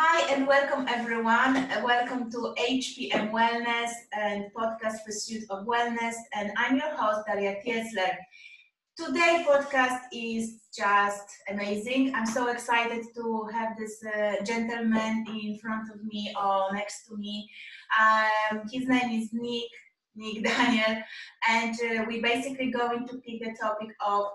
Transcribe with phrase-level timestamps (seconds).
[0.00, 1.56] Hi and welcome everyone.
[1.56, 6.14] Uh, welcome to HPM Wellness and podcast Pursuit of Wellness.
[6.32, 8.14] And I'm your host, Daria Kiesler.
[8.96, 12.14] Today podcast is just amazing.
[12.14, 17.16] I'm so excited to have this uh, gentleman in front of me or next to
[17.16, 17.50] me.
[17.98, 19.68] Um, his name is Nick,
[20.14, 21.02] Nick Daniel,
[21.48, 24.26] and uh, we're basically going to pick the topic of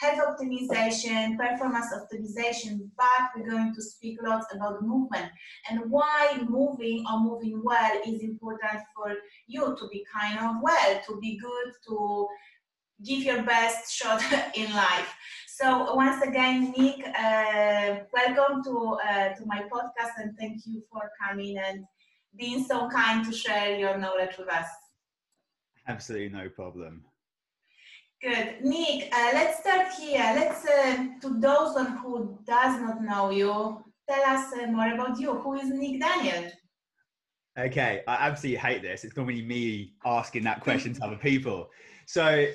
[0.00, 5.30] health optimization, performance optimization, but we're going to speak lots about movement
[5.68, 9.14] and why moving or moving well is important for
[9.46, 12.26] you to be kind of well, to be good, to
[13.04, 14.22] give your best shot
[14.54, 15.14] in life.
[15.48, 21.10] So once again, Nick, uh, welcome to uh, to my podcast and thank you for
[21.22, 21.84] coming and
[22.38, 24.68] being so kind to share your knowledge with us.
[25.86, 27.04] Absolutely no problem.
[28.22, 28.56] Good.
[28.62, 30.20] Nick, uh, let's start here.
[30.36, 35.32] Let's, uh, to those who does not know you, tell us uh, more about you.
[35.36, 36.52] Who is Nick Daniel?
[37.58, 39.04] Okay, I absolutely hate this.
[39.04, 41.70] It's normally me asking that question to other people.
[42.04, 42.46] So,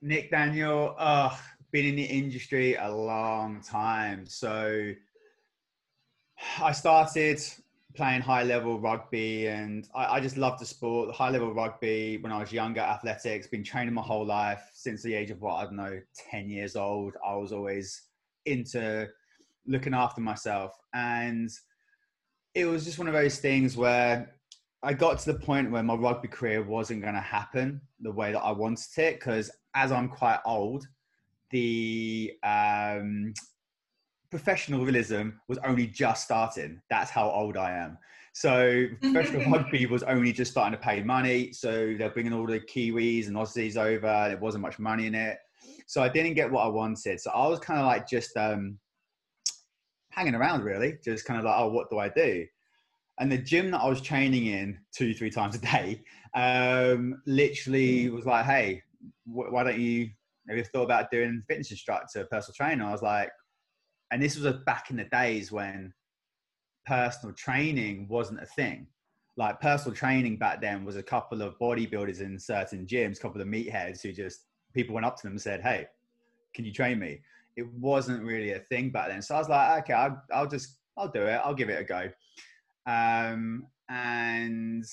[0.00, 1.36] Nick Daniel, uh,
[1.70, 4.24] been in the industry a long time.
[4.24, 4.92] So,
[6.62, 7.42] I started
[7.94, 12.32] playing high level rugby and I, I just loved the sport, high level rugby when
[12.32, 15.64] I was younger, athletics, been training my whole life since the age of what, I
[15.64, 17.16] don't know, 10 years old.
[17.26, 18.02] I was always
[18.46, 19.08] into
[19.66, 20.72] looking after myself.
[20.94, 21.50] And
[22.54, 24.34] it was just one of those things where
[24.82, 28.32] I got to the point where my rugby career wasn't going to happen the way
[28.32, 30.86] that I wanted it because as I'm quite old,
[31.50, 33.34] the um,
[34.30, 36.80] professionalism was only just starting.
[36.88, 37.98] That's how old I am.
[38.32, 41.52] So professional rugby was only just starting to pay money.
[41.52, 44.28] So they're bringing all the Kiwis and Aussies over.
[44.28, 45.38] There wasn't much money in it.
[45.86, 47.20] So I didn't get what I wanted.
[47.20, 48.78] So I was kind of like just um,
[50.10, 52.46] hanging around really, just kind of like, oh, what do I do?
[53.18, 56.02] And the gym that I was training in two, three times a day,
[56.34, 58.82] um, literally was like, hey,
[59.24, 60.08] wh- why don't you,
[60.48, 62.84] have you thought about doing fitness instructor, personal trainer?
[62.84, 63.30] I was like,
[64.10, 65.92] and this was back in the days when
[66.86, 68.86] personal training wasn't a thing.
[69.36, 73.40] Like personal training back then was a couple of bodybuilders in certain gyms, a couple
[73.40, 75.86] of meatheads who just people went up to them and said, "Hey,
[76.54, 77.20] can you train me?"
[77.56, 79.22] It wasn't really a thing back then.
[79.22, 81.40] So I was like, "Okay, I'll, I'll just I'll do it.
[81.44, 82.10] I'll give it a go."
[82.86, 84.84] Um, and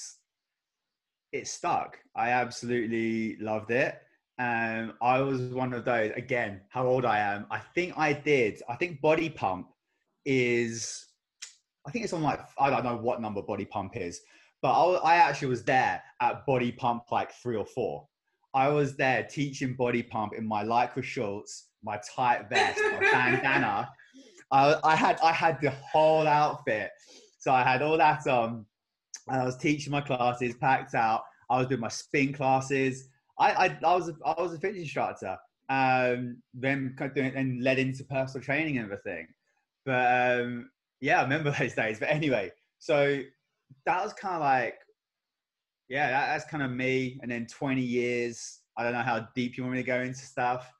[1.32, 1.98] it stuck.
[2.16, 4.00] I absolutely loved it.
[4.40, 6.62] Um, I was one of those again.
[6.70, 7.48] How old I am?
[7.50, 8.62] I think I did.
[8.70, 9.68] I think Body Pump
[10.26, 11.06] is.
[11.88, 14.22] I think it's on like I don't know what number Body Pump is,
[14.62, 18.08] but I, I actually was there at Body Pump like three or four.
[18.54, 23.90] I was there teaching Body Pump in my lycra shorts, my tight vest, my bandana.
[24.52, 26.92] I, I had I had the whole outfit,
[27.40, 28.66] so I had all that on.
[29.30, 31.24] And I was teaching my classes, packed out.
[31.50, 33.10] I was doing my spin classes.
[33.40, 35.38] I, I, I was a, I was a fitness instructor,
[35.70, 39.28] um, then doing and led into personal training and everything.
[39.86, 40.70] But um,
[41.02, 42.00] yeah, I remember those days.
[42.00, 43.22] But anyway, so
[43.86, 44.76] that was kind of like,
[45.90, 47.20] yeah, that, that's kind of me.
[47.22, 50.20] And then 20 years, I don't know how deep you want me to go into
[50.20, 50.72] stuff.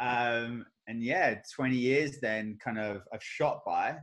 [0.00, 3.96] Um, and yeah, 20 years then kind of I've shot by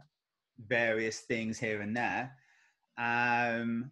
[0.67, 2.31] various things here and there.
[2.97, 3.91] Um,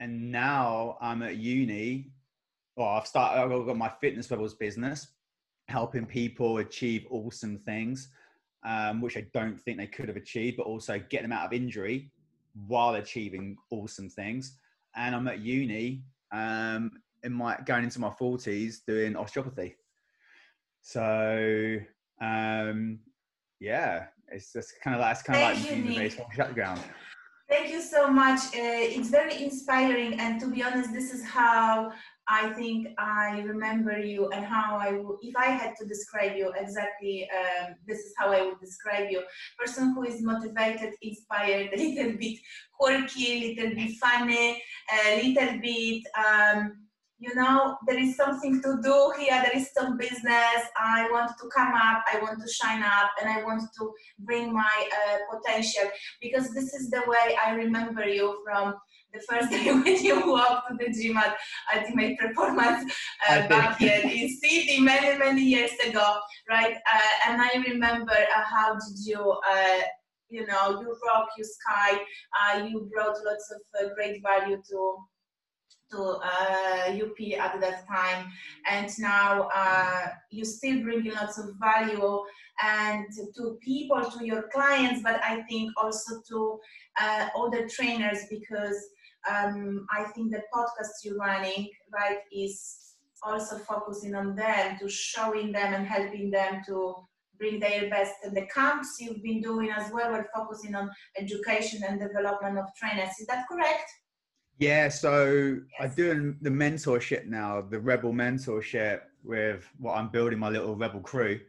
[0.00, 2.10] and now I'm at uni
[2.76, 5.08] well, I've started, I've got my fitness levels business,
[5.68, 8.08] helping people achieve awesome things,
[8.66, 11.52] um, which I don't think they could have achieved, but also get them out of
[11.52, 12.10] injury
[12.66, 14.58] while achieving awesome things.
[14.96, 16.02] And I'm at uni,
[16.32, 16.90] um,
[17.22, 19.76] in my going into my 40s, doing osteopathy.
[20.82, 21.78] So,
[22.20, 22.98] um,
[23.60, 26.80] yeah, it's just kind of like, it's kind of like Thank using the baseball background.
[27.48, 28.40] Thank you so much.
[28.46, 31.92] Uh, it's very inspiring, and to be honest, this is how
[32.28, 36.52] I think I remember you and how I would, if I had to describe you
[36.56, 39.22] exactly, um, this is how I would describe you.
[39.58, 42.38] Person who is motivated, inspired, a little bit
[42.78, 44.62] quirky, a little bit funny,
[45.04, 46.84] a little bit, um,
[47.18, 51.48] you know, there is something to do here, there is some business, I want to
[51.56, 55.90] come up, I want to shine up, and I want to bring my uh, potential
[56.20, 58.74] because this is the way I remember you from
[59.14, 61.36] the first day when you walked to the gym at
[61.74, 62.92] Ultimate Performance
[63.28, 66.18] uh, back in, in City many, many years ago,
[66.48, 66.74] right?
[66.74, 69.80] Uh, and I remember uh, how did you, uh,
[70.28, 72.00] you know, you rock, you sky,
[72.40, 74.96] uh, you brought lots of uh, great value to
[75.90, 78.32] to UP at that time,
[78.68, 79.48] and now
[80.30, 82.20] you still bring lots of value
[82.62, 83.06] and
[83.36, 86.58] to people, to your clients, but I think also to
[87.00, 88.76] uh, other trainers because
[89.30, 95.52] um, I think the podcast you're running, right, is also focusing on them, to showing
[95.52, 96.94] them and helping them to
[97.38, 98.14] bring their best.
[98.22, 102.66] And the camps you've been doing as well, we're focusing on education and development of
[102.78, 103.10] trainers.
[103.20, 103.90] Is that correct?
[104.58, 105.80] Yeah, so yes.
[105.80, 111.00] I'm doing the mentorship now, the Rebel mentorship with what I'm building my little Rebel
[111.00, 111.40] crew.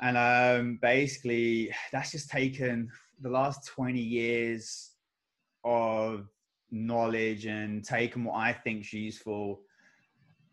[0.00, 4.90] And um, basically, that's just taken the last 20 years
[5.62, 6.26] of
[6.72, 9.60] knowledge and taking what I think is useful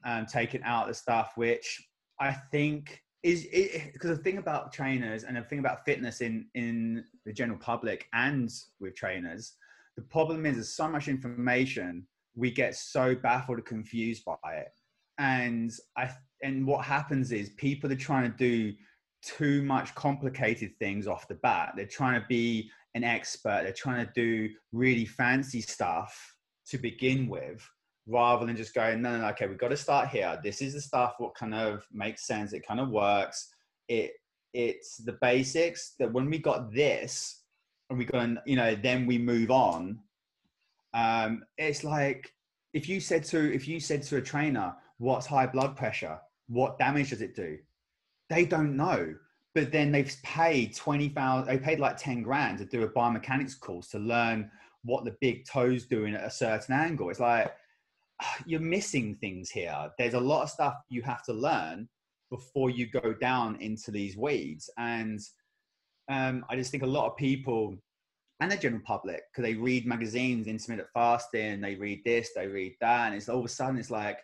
[0.06, 1.82] and taking out the stuff which
[2.20, 3.48] I think is
[3.94, 8.08] because the thing about trainers and the thing about fitness in in the general public
[8.14, 8.50] and
[8.80, 9.56] with trainers
[10.00, 14.70] the problem is there's so much information we get so baffled and confused by it.
[15.18, 16.10] And i
[16.42, 18.74] and what happens is people are trying to do
[19.22, 21.74] too much complicated things off the bat.
[21.76, 23.62] They're trying to be an expert.
[23.64, 26.36] They're trying to do really fancy stuff
[26.68, 27.68] to begin with
[28.08, 30.40] rather than just going no no, no okay we've got to start here.
[30.44, 32.54] This is the stuff what kind of makes sense.
[32.54, 33.50] It kind of works.
[33.88, 34.12] It
[34.54, 37.44] it's the basics that when we got this
[37.90, 40.00] and we go and you know then we move on
[40.96, 42.34] um it's like
[42.74, 46.20] if you said to if you said to a trainer what's high blood pressure?
[46.48, 47.58] What damage does it do?
[48.30, 49.16] They don't know
[49.56, 53.90] but then they've paid 20,000 they paid like 10 grand to do a biomechanics course
[53.90, 54.50] to learn
[54.84, 57.52] what the big toes doing at a certain angle it's like
[58.46, 61.88] you're missing things here there's a lot of stuff you have to learn
[62.30, 65.20] before you go down into these weeds and
[66.10, 67.78] um, I just think a lot of people
[68.40, 72.76] and the general public, because they read magazines, intermittent fasting, they read this, they read
[72.80, 74.20] that, and it's all of a sudden it's like,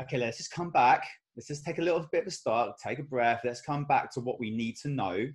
[0.00, 1.06] okay, let's just come back.
[1.36, 3.40] Let's just take a little bit of a start, take a breath.
[3.44, 5.28] Let's come back to what we need to know.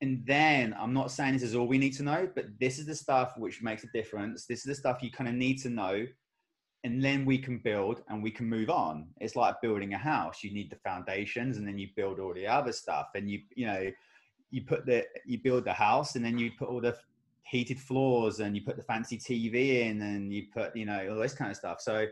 [0.00, 2.86] And then I'm not saying this is all we need to know, but this is
[2.86, 4.46] the stuff which makes a difference.
[4.46, 6.06] This is the stuff you kind of need to know.
[6.84, 9.08] And then we can build and we can move on.
[9.20, 10.44] It's like building a house.
[10.44, 13.08] You need the foundations and then you build all the other stuff.
[13.16, 13.90] And you, you know,
[14.50, 16.96] you put the you build the house and then you put all the
[17.42, 21.18] heated floors and you put the fancy tv in and you put you know all
[21.18, 22.06] this kind of stuff so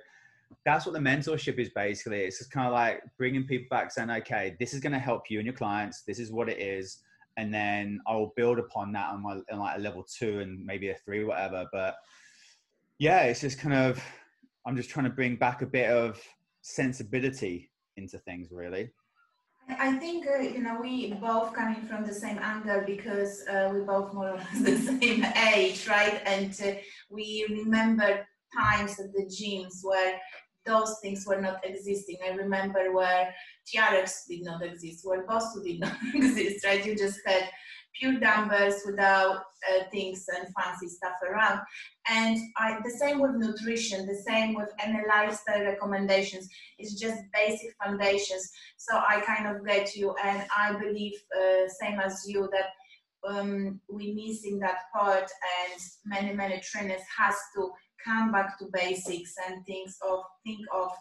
[0.64, 2.20] that's what the mentorship is basically.
[2.20, 5.31] It's just kind of like bringing people back saying okay this is going to help
[5.31, 6.02] you and your clients.
[6.02, 6.98] This is what it is.
[7.38, 10.88] And then i'll build upon that on my on like a level two and maybe
[10.90, 11.66] a three whatever.
[11.72, 11.96] But
[12.98, 14.02] yeah it's just kind of
[14.66, 16.19] i'm just trying to bring back a bit of
[16.62, 18.90] sensibility into things really.
[19.69, 23.81] I think uh, you know we both coming from the same angle because uh, we
[23.81, 26.22] both more or less the same age, right?
[26.25, 26.78] And uh,
[27.10, 30.20] we remember times at the gyms where
[30.66, 32.19] those things were not existing.
[32.25, 33.32] I remember where
[33.72, 36.84] TRX did not exist, where Bosu did not exist, right?
[36.84, 37.48] You just had
[37.98, 41.60] pure dumbbells without uh, things and fancy stuff around.
[42.08, 46.48] And I, the same with nutrition, the same with any lifestyle recommendations.
[46.78, 48.50] It's just basic foundations.
[48.76, 52.66] So I kind of get you, and I believe, uh, same as you, that
[53.28, 57.70] um, we're missing that part, and many many trainers has to
[58.06, 60.93] come back to basics and things of think of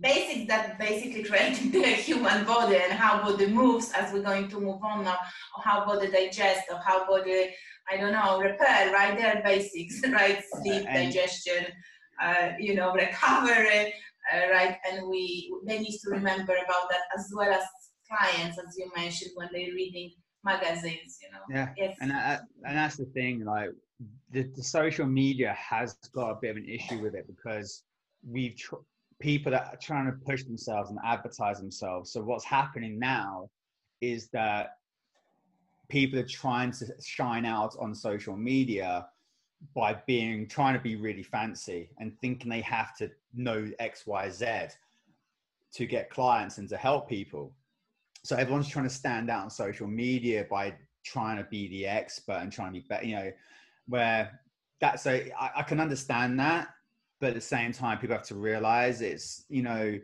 [0.00, 4.60] basics that basically create the human body and how body moves as we're going to
[4.60, 5.18] move on now,
[5.56, 7.54] or how body digests, or how body,
[7.90, 9.16] I don't know, repair, right?
[9.16, 10.42] there are basics, right?
[10.54, 11.66] Sleep, digestion,
[12.22, 13.94] uh, you know, recovery,
[14.32, 14.76] uh, right?
[14.90, 17.64] And we, they need to remember about that as well as
[18.08, 20.12] clients, as you mentioned, when they're reading
[20.44, 21.38] magazines, you know.
[21.48, 21.96] Yeah, yes.
[22.00, 23.70] and, that, and that's the thing, like,
[24.30, 27.84] the, the social media has got a bit of an issue with it because
[28.28, 28.76] we've tr-
[29.20, 32.10] people that are trying to push themselves and advertise themselves.
[32.10, 33.48] So what's happening now
[34.00, 34.78] is that
[35.88, 39.06] people are trying to shine out on social media
[39.74, 44.28] by being trying to be really fancy and thinking they have to know X, Y,
[44.30, 44.46] Z
[45.72, 47.54] to get clients and to help people.
[48.24, 52.38] So everyone's trying to stand out on social media by trying to be the expert
[52.40, 53.30] and trying to be better, you know,
[53.86, 54.40] where
[54.80, 56.68] that's a I, I can understand that
[57.20, 59.98] but at the same time people have to realize it's you know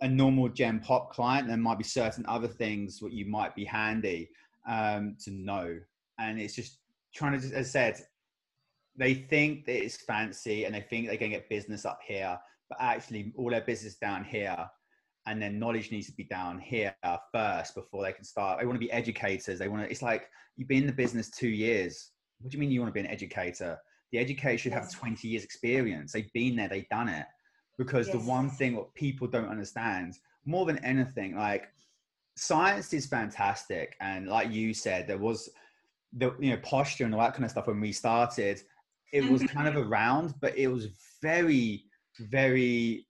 [0.00, 3.64] a normal gen pop client there might be certain other things what you might be
[3.64, 4.28] handy
[4.68, 5.78] um, to know.
[6.18, 6.80] And it's just
[7.14, 8.00] trying to just, as i said
[8.96, 12.78] they think that it's fancy and they think they can get business up here but
[12.80, 14.68] actually all their business down here
[15.28, 16.94] and then knowledge needs to be down here
[17.32, 20.28] first before they can start they want to be educators they want to it's like
[20.56, 23.04] you've been in the business two years what do you mean you want to be
[23.04, 23.76] an educator
[24.12, 24.92] the educator should yes.
[24.92, 27.26] have 20 years experience they've been there they've done it
[27.76, 28.16] because yes.
[28.16, 31.68] the one thing what people don't understand more than anything like
[32.38, 35.50] science is fantastic, and like you said, there was
[36.16, 38.62] the you know posture and all that kind of stuff when we started.
[39.12, 40.88] It was kind of around, but it was
[41.20, 41.84] very,
[42.18, 43.06] very.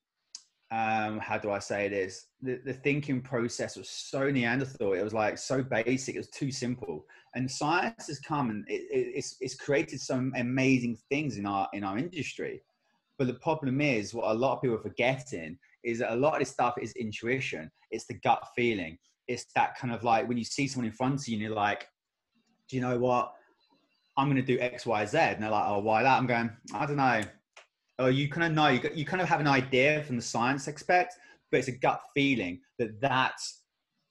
[0.71, 2.27] Um, how do I say this?
[2.43, 4.93] The, the thinking process was so Neanderthal.
[4.93, 6.15] It was like so basic.
[6.15, 7.07] It was too simple.
[7.35, 11.69] And science has come and it, it, it's, it's created some amazing things in our
[11.73, 12.63] in our industry.
[13.17, 16.35] But the problem is, what a lot of people are forgetting is that a lot
[16.35, 17.71] of this stuff is intuition.
[17.91, 18.99] It's the gut feeling.
[19.27, 21.55] It's that kind of like when you see someone in front of you and you're
[21.55, 21.89] like,
[22.69, 23.33] do you know what?
[24.17, 25.17] I'm going to do X, Y, Z.
[25.19, 26.19] And they're like, oh, why that?
[26.19, 27.23] I'm going, I don't know.
[27.99, 30.69] Or you kind of know, you, you kind of have an idea from the science
[30.69, 31.15] aspect,
[31.51, 33.35] but it's a gut feeling that that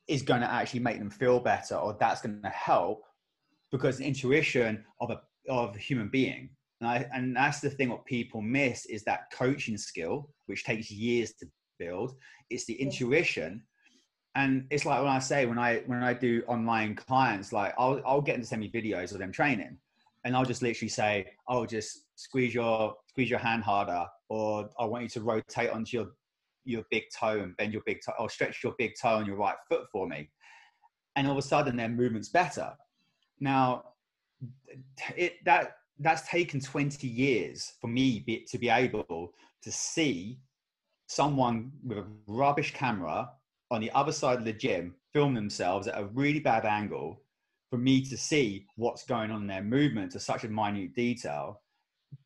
[0.07, 3.03] is going to actually make them feel better or that's going to help
[3.71, 6.49] because intuition of a, of a human being.
[6.81, 10.91] And, I, and that's the thing what people miss is that coaching skill, which takes
[10.91, 11.47] years to
[11.79, 12.13] build.
[12.49, 13.63] It's the intuition
[14.37, 17.99] and it's like when I say when I when I do online clients, like I'll
[18.05, 19.77] I'll get them to send me videos of them training,
[20.23, 24.85] and I'll just literally say, "Oh, just squeeze your squeeze your hand harder," or "I
[24.85, 26.07] want you to rotate onto your
[26.65, 29.37] your big toe and bend your big toe, or stretch your big toe on your
[29.37, 30.29] right foot for me,"
[31.15, 32.75] and all of a sudden their movement's better.
[33.39, 33.93] Now,
[35.15, 39.33] it that that's taken 20 years for me be, to be able
[39.63, 40.39] to see
[41.07, 43.29] someone with a rubbish camera
[43.71, 47.21] on the other side of the gym film themselves at a really bad angle
[47.69, 51.61] for me to see what's going on in their movement to such a minute detail.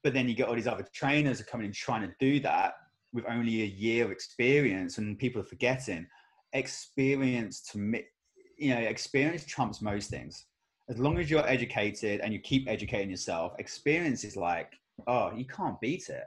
[0.03, 2.73] But then you get all these other trainers are coming in trying to do that
[3.13, 6.07] with only a year of experience, and people are forgetting
[6.53, 8.03] experience to me.
[8.57, 10.45] You know, experience trumps most things.
[10.89, 14.73] As long as you're educated and you keep educating yourself, experience is like,
[15.07, 16.25] oh, you can't beat it.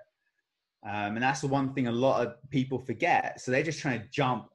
[0.84, 3.40] Um, and that's the one thing a lot of people forget.
[3.40, 4.48] So they're just trying to jump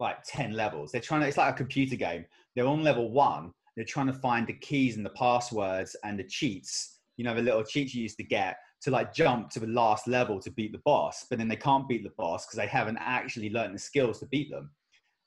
[0.00, 0.92] like 10 levels.
[0.92, 2.24] They're trying to, it's like a computer game.
[2.54, 3.52] They're on level one.
[3.76, 7.42] They're trying to find the keys and the passwords and the cheats, you know, the
[7.42, 10.72] little cheats you used to get to like jump to the last level to beat
[10.72, 11.26] the boss.
[11.28, 14.26] But then they can't beat the boss because they haven't actually learned the skills to
[14.26, 14.70] beat them.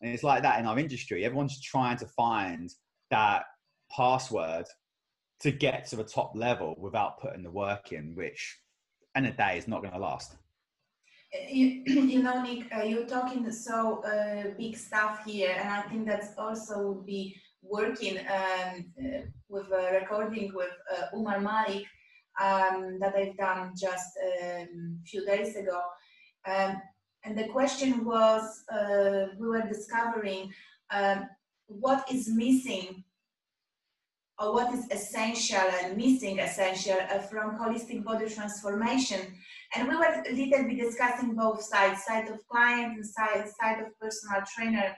[0.01, 1.25] And it's like that in our industry.
[1.25, 2.69] Everyone's trying to find
[3.09, 3.43] that
[3.95, 4.65] password
[5.39, 8.59] to get to the top level without putting the work in, which
[9.15, 10.35] of the day is not going to last
[11.49, 16.07] you, you know, Nick, uh, you're talking so uh, big stuff here, and I think
[16.07, 17.35] that's also would be
[17.69, 19.19] working um, uh,
[19.49, 21.85] with a recording with uh, Umar Malik
[22.41, 25.81] um, that I've done just a um, few days ago.
[26.45, 26.81] Um,
[27.23, 30.51] and the question was, uh, we were discovering
[30.91, 31.27] um,
[31.67, 33.03] what is missing
[34.39, 39.19] or what is essential and missing essential uh, from holistic body transformation
[39.75, 43.81] and we were a little bit discussing both sides, side of client and side, side
[43.81, 44.95] of personal trainer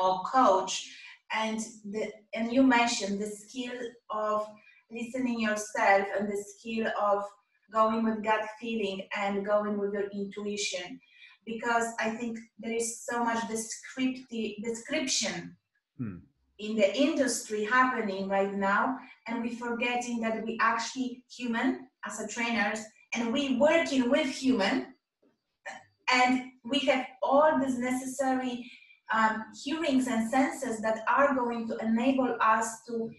[0.00, 0.90] or coach.
[1.36, 3.78] And the, and you mentioned the skill
[4.10, 4.46] of
[4.90, 7.24] listening yourself and the skill of
[7.72, 11.00] going with gut feeling and going with your intuition
[11.44, 15.56] because i think there is so much descriptive description
[15.98, 16.16] hmm.
[16.58, 22.28] in the industry happening right now and we're forgetting that we actually human as a
[22.28, 22.80] trainers
[23.14, 24.86] and we working with human
[26.12, 28.70] and we have all this necessary
[29.12, 33.10] um, hearings and senses that are going to enable us to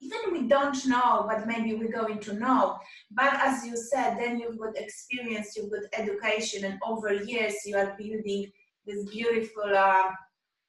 [0.00, 2.76] even we don't know but maybe we're going to know
[3.12, 7.76] but as you said then you've got experience you've got education and over years you
[7.76, 8.50] are building
[8.86, 10.10] this beautiful uh,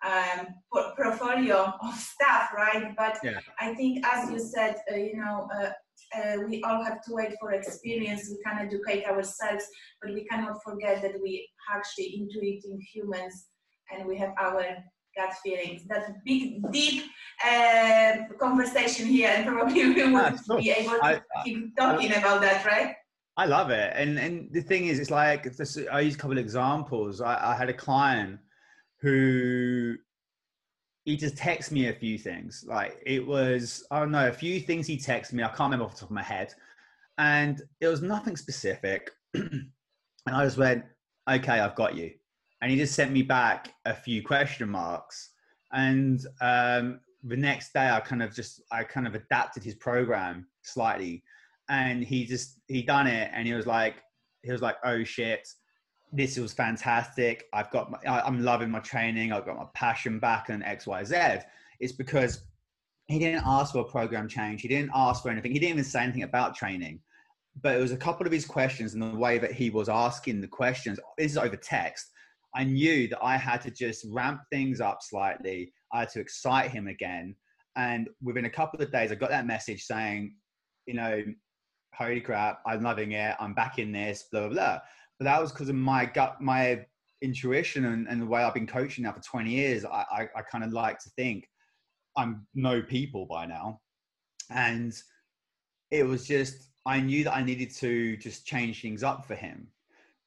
[0.05, 3.39] um, portfolio of stuff right but yeah.
[3.59, 5.71] i think as you said uh, you know uh,
[6.15, 8.29] uh, we all have to wait for experience.
[8.29, 9.65] We can educate ourselves,
[10.01, 13.47] but we cannot forget that we actually intuiting humans
[13.91, 14.63] and we have our
[15.15, 15.83] gut feelings.
[15.87, 17.03] That's a big, deep
[17.45, 22.15] uh, conversation here, and probably we will ah, be able to I, keep talking I,
[22.15, 22.95] about that, right?
[23.37, 26.37] I love it, and and the thing is, it's like this, I use a couple
[26.37, 27.21] of examples.
[27.21, 28.39] I, I had a client
[29.01, 29.95] who
[31.07, 32.65] he just texted me a few things.
[32.67, 35.41] Like it was, I don't know, a few things he texted me.
[35.41, 36.53] I can't remember off the top of my head.
[37.17, 39.09] And it was nothing specific.
[39.33, 39.71] and
[40.27, 40.83] I just went,
[41.29, 42.11] okay, I've got you.
[42.61, 45.31] And he just sent me back a few question marks.
[45.71, 50.47] And um, the next day I kind of just, I kind of adapted his program
[50.63, 51.23] slightly.
[51.69, 53.29] And he just, he done it.
[53.33, 53.95] And he was like,
[54.43, 55.47] he was like, oh shit,
[56.13, 57.45] this was fantastic.
[57.53, 59.33] I've got, my, I'm loving my training.
[59.33, 61.15] I've got my passion back and X, Y, Z.
[61.79, 62.43] It's because
[63.07, 64.61] he didn't ask for a program change.
[64.61, 65.51] He didn't ask for anything.
[65.51, 66.99] He didn't even say anything about training.
[67.61, 70.41] But it was a couple of his questions and the way that he was asking
[70.41, 70.99] the questions.
[71.17, 72.11] This is over text.
[72.57, 75.71] I knew that I had to just ramp things up slightly.
[75.93, 77.35] I had to excite him again.
[77.75, 80.33] And within a couple of days, I got that message saying,
[80.87, 81.23] you know,
[81.93, 83.35] holy crap, I'm loving it.
[83.39, 84.79] I'm back in this, blah, blah, blah.
[85.19, 86.83] But that was because of my gut, my
[87.21, 89.85] intuition and, and, the way I've been coaching now for 20 years.
[89.85, 91.47] I, I, I kind of like to think
[92.15, 93.81] I'm know people by now.
[94.49, 94.95] And
[95.91, 99.67] it was just, I knew that I needed to just change things up for him.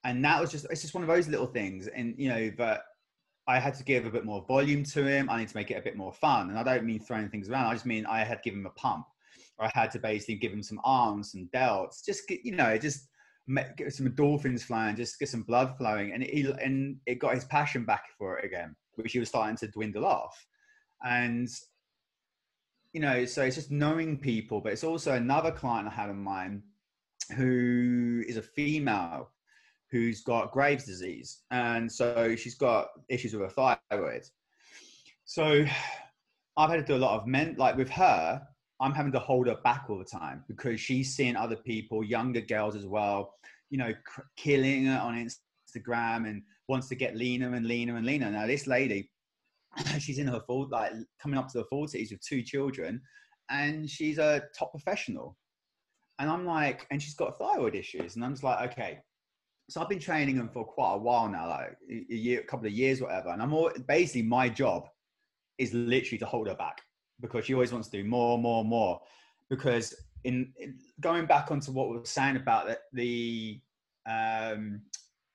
[0.05, 1.87] And that was just, it's just one of those little things.
[1.89, 2.83] And, you know, but
[3.47, 5.29] I had to give a bit more volume to him.
[5.29, 6.51] I need to make it a bit more fun.
[6.51, 7.67] And I don't mean throwing things around.
[7.67, 9.07] I just mean I had to give him a pump.
[9.59, 12.05] Or I had to basically give him some arms and delts.
[12.05, 13.11] Just get, you know, just
[13.77, 17.45] get some endorphins flying just get some blood flowing, and he and it got his
[17.45, 20.47] passion back for it again, which he was starting to dwindle off.
[21.05, 21.49] And
[22.93, 26.23] you know, so it's just knowing people, but it's also another client I had in
[26.23, 26.63] mind
[27.37, 29.31] who is a female
[29.91, 34.23] who's got Graves' disease, and so she's got issues with her thyroid.
[35.25, 35.65] So
[36.57, 38.43] I've had to do a lot of men, like with her,
[38.81, 42.41] I'm having to hold her back all the time because she's seeing other people, younger
[42.41, 43.35] girls as well,
[43.69, 48.07] you know, cr- killing it on Instagram and wants to get leaner and leaner and
[48.07, 48.31] leaner.
[48.31, 49.11] Now, this lady,
[49.99, 50.93] she's in her full, like
[51.23, 53.03] coming up to the 40s with two children,
[53.51, 55.37] and she's a top professional.
[56.19, 58.17] And I'm like, and she's got thyroid issues.
[58.17, 59.01] And I'm just like, okay.
[59.71, 62.67] So I've been training them for quite a while now, like a year, a couple
[62.67, 63.29] of years, whatever.
[63.29, 64.89] And I'm all, basically my job
[65.59, 66.81] is literally to hold her back
[67.21, 69.01] because she always wants to do more, more, more.
[69.49, 73.61] Because in, in going back onto what we were saying about the, the
[74.11, 74.83] um,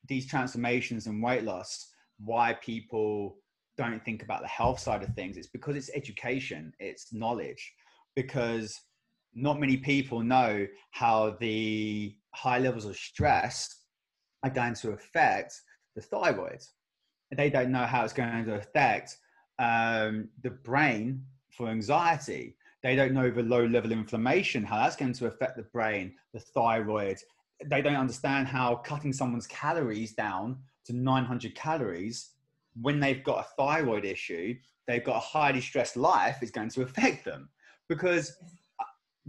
[0.10, 3.38] these transformations and weight loss, why people
[3.78, 7.74] don't think about the health side of things, it's because it's education, it's knowledge.
[8.18, 8.82] Because
[9.34, 13.84] not many people know how the high levels of stress
[14.46, 15.62] are going to affect
[15.96, 16.62] the thyroid.
[17.36, 19.18] They don't know how it's going to affect
[19.58, 22.56] um, the brain for anxiety.
[22.84, 26.40] They don't know the low level inflammation, how that's going to affect the brain, the
[26.40, 27.18] thyroid.
[27.66, 32.30] They don't understand how cutting someone's calories down to 900 calories
[32.80, 34.56] when they've got a thyroid issue,
[34.88, 37.50] they've got a highly stressed life, is going to affect them
[37.90, 38.36] because
[38.80, 38.84] uh,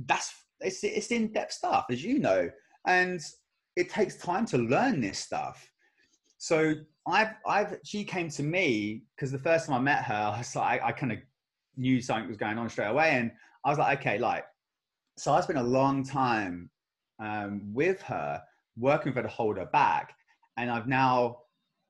[0.04, 2.50] that's it's, it's in depth stuff, as you know,
[2.86, 3.20] and
[3.76, 5.70] it takes time to learn this stuff.
[6.38, 6.74] So
[7.06, 10.56] I've, I've, she came to me because the first time I met her, I was
[10.56, 11.18] like, I, kind of
[11.76, 13.10] knew something was going on straight away.
[13.10, 13.30] And
[13.64, 14.44] I was like, okay, like,
[15.16, 16.70] so I spent a long time
[17.20, 18.42] um, with her,
[18.78, 20.14] working for her to hold her back.
[20.56, 21.38] And I've now,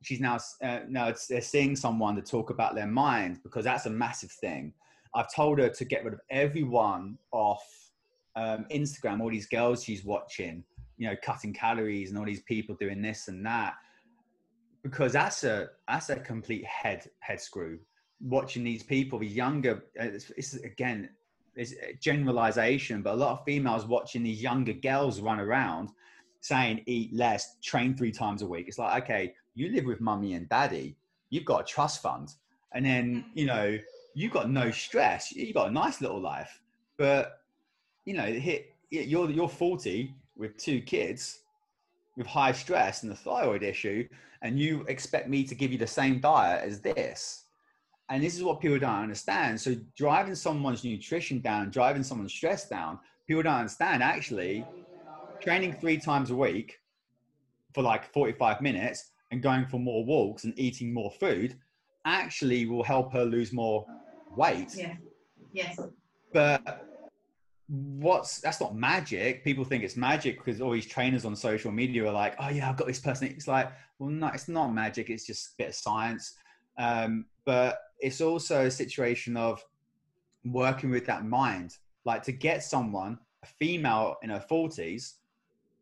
[0.02, 3.90] she's now, uh, now they're seeing someone to talk about their mind because that's a
[3.90, 4.72] massive thing.
[5.14, 7.64] I've told her to get rid of everyone off
[8.36, 10.62] um, Instagram, all these girls she's watching,
[10.96, 13.74] you know, cutting calories and all these people doing this and that,
[14.82, 17.78] because that's a that's a complete head head screw.
[18.20, 21.10] Watching these people, these younger, it's, it's, again,
[21.54, 25.90] it's generalization, but a lot of females watching these younger girls run around
[26.40, 28.68] saying eat less, train three times a week.
[28.68, 30.96] It's like, okay, you live with mummy and daddy,
[31.30, 32.32] you've got a trust fund,
[32.72, 33.78] and then, you know,
[34.14, 36.60] you've got no stress, you've got a nice little life.
[36.96, 37.40] But,
[38.04, 41.40] you know, hit, you're, you're 40 with two kids
[42.16, 44.08] with high stress and the thyroid issue,
[44.42, 47.46] and you expect me to give you the same diet as this
[48.08, 49.60] and this is what people don't understand.
[49.60, 54.64] So driving someone's nutrition down, driving someone's stress down, people don't understand actually
[55.42, 56.78] training three times a week
[57.74, 61.58] for like 45 minutes and going for more walks and eating more food
[62.04, 63.84] actually will help her lose more
[64.36, 64.74] weight.
[64.76, 64.94] Yeah.
[65.52, 65.80] Yes.
[66.32, 66.86] But
[67.68, 69.44] what's that's not magic.
[69.44, 72.68] People think it's magic because all these trainers on social media are like, oh yeah,
[72.68, 73.28] I've got this person.
[73.28, 75.10] It's like, well, no, it's not magic.
[75.10, 76.34] It's just a bit of science.
[76.78, 79.64] Um, but it's also a situation of
[80.44, 81.76] working with that mind.
[82.04, 85.14] Like to get someone, a female in her 40s,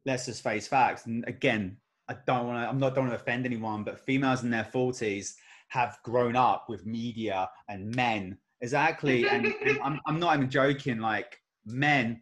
[0.07, 1.07] let's just face facts.
[1.07, 1.77] And again,
[2.09, 4.69] I don't want to, I'm not, don't want to offend anyone, but females in their
[4.73, 5.35] 40s
[5.69, 8.39] have grown up with media and men.
[8.61, 9.29] Exactly.
[9.29, 10.99] and, I'm, I'm not even joking.
[10.99, 12.21] Like men,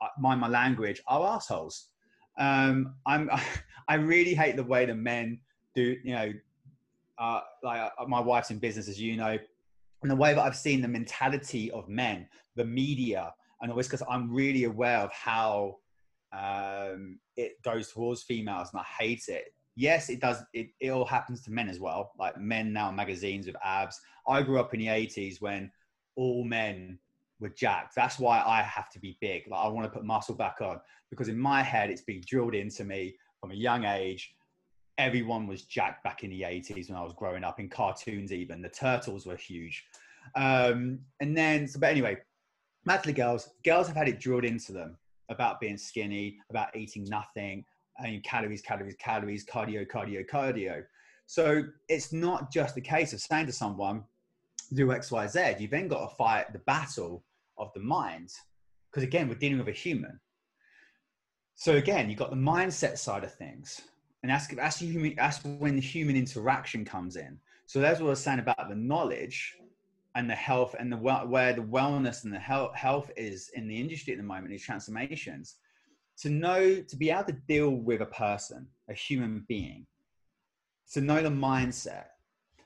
[0.00, 1.88] uh, mind my language, are assholes.
[2.38, 3.30] Um, I'm,
[3.88, 5.40] I really hate the way the men
[5.74, 6.32] do, you know,
[7.18, 9.38] uh, like uh, my wife's in business, as you know,
[10.02, 12.26] and the way that I've seen the mentality of men,
[12.56, 15.76] the media, and always because I'm really aware of how
[16.32, 19.52] um, it goes towards females, and I hate it.
[19.76, 20.38] Yes, it does.
[20.52, 22.12] It, it all happens to men as well.
[22.18, 24.00] Like men now, magazines with abs.
[24.26, 25.70] I grew up in the '80s when
[26.16, 26.98] all men
[27.40, 27.94] were jacked.
[27.94, 29.48] That's why I have to be big.
[29.48, 32.54] Like I want to put muscle back on because in my head it's been drilled
[32.54, 34.34] into me from a young age
[35.00, 38.60] everyone was jacked back in the 80s when I was growing up in cartoons, even
[38.60, 39.84] the turtles were huge.
[40.34, 42.18] Um, and then, so, but anyway,
[42.84, 44.98] mentally girls, girls have had it drilled into them
[45.30, 47.64] about being skinny, about eating nothing,
[47.98, 50.82] and calories, calories, calories, cardio, cardio, cardio.
[51.26, 54.04] So it's not just a case of saying to someone,
[54.74, 55.54] do X, Y, Z.
[55.58, 57.24] You've then got to fight the battle
[57.60, 58.30] of the mind.
[58.90, 60.18] Because again, we're dealing with a human.
[61.54, 63.80] So again, you've got the mindset side of things.
[64.22, 67.38] And that's, that's, human, that's when the human interaction comes in.
[67.66, 69.56] So that's what I was saying about the knowledge
[70.14, 73.78] and the health and the where the wellness and the health, health is in the
[73.78, 75.56] industry at the moment, these transformations.
[76.22, 79.86] To know, to be able to deal with a person, a human being,
[80.92, 82.06] to know the mindset,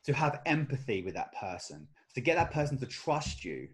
[0.04, 3.68] to have empathy with that person, to get that person to trust you,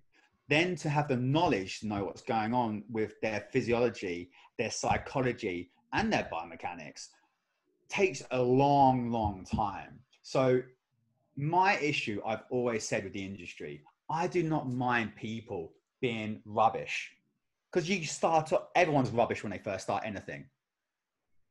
[0.50, 5.70] then to have the knowledge to know what's going on with their physiology, their psychology,
[5.92, 7.08] and their biomechanics
[7.88, 9.98] takes a long, long time.
[10.22, 10.62] So,
[11.36, 17.12] my issue I've always said with the industry, I do not mind people being rubbish
[17.70, 20.46] because you start, everyone's rubbish when they first start anything.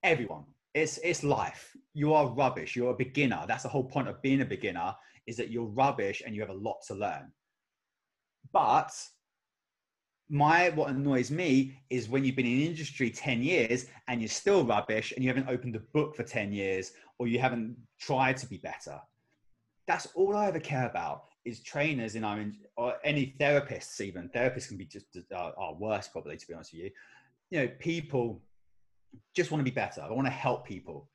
[0.04, 0.44] Everyone.
[0.74, 1.76] It's, it's life.
[1.94, 2.76] You are rubbish.
[2.76, 3.46] You're a beginner.
[3.48, 4.94] That's the whole point of being a beginner
[5.26, 7.32] is that you're rubbish and you have a lot to learn.
[8.52, 8.92] But
[10.30, 14.64] my what annoys me is when you've been in industry 10 years and you're still
[14.64, 18.48] rubbish and you haven't opened a book for 10 years or you haven't tried to
[18.48, 19.00] be better.
[19.88, 22.46] That's all i ever care about is trainers in our
[22.78, 24.30] or any therapists even.
[24.30, 26.92] Therapists can be just uh, are worse probably to be honest with you.
[27.50, 28.44] You know people
[29.36, 30.02] just want to be better.
[30.02, 31.10] I want to help people.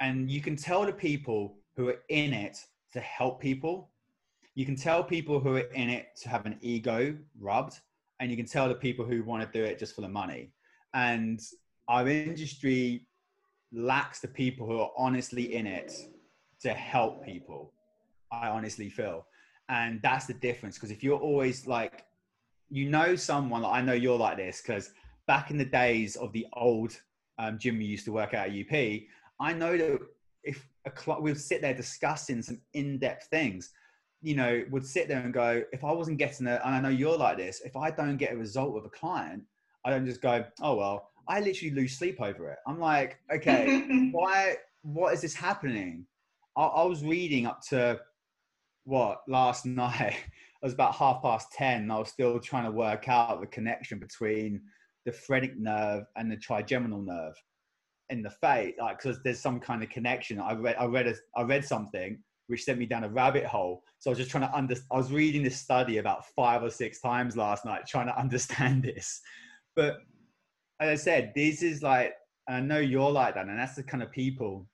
[0.00, 2.58] And you can tell the people who are in it
[2.94, 3.91] to help people
[4.54, 7.80] you can tell people who are in it to have an ego rubbed,
[8.20, 10.52] and you can tell the people who want to do it just for the money.
[10.94, 11.40] And
[11.88, 13.06] our industry
[13.72, 15.92] lacks the people who are honestly in it
[16.60, 17.72] to help people.
[18.30, 19.26] I honestly feel.
[19.68, 20.76] And that's the difference.
[20.76, 22.04] Because if you're always like,
[22.68, 24.90] you know, someone, like I know you're like this, because
[25.26, 26.98] back in the days of the old
[27.38, 28.72] um, gym we used to work at UP,
[29.40, 30.00] I know that
[30.44, 33.72] if a we'd sit there discussing some in depth things,
[34.22, 36.88] you know, would sit there and go, if I wasn't getting it, and I know
[36.88, 39.42] you're like this, if I don't get a result with a client,
[39.84, 42.58] I don't just go, oh, well, I literally lose sleep over it.
[42.66, 46.06] I'm like, okay, why, what is this happening?
[46.56, 48.00] I, I, was reading up to
[48.84, 51.90] what last night, it was about half past 10.
[51.90, 54.60] I was still trying to work out the connection between
[55.04, 57.34] the phrenic nerve and the trigeminal nerve
[58.10, 60.38] in the face, like, because there's some kind of connection.
[60.38, 63.82] I read, I read, a, I read something which sent me down a rabbit hole.
[63.98, 64.86] So I was just trying to understand.
[64.92, 68.82] I was reading this study about five or six times last night, trying to understand
[68.82, 69.22] this.
[69.74, 70.00] But
[70.78, 72.12] as I said, this is like,
[72.46, 74.68] I know you're like that, and that's the kind of people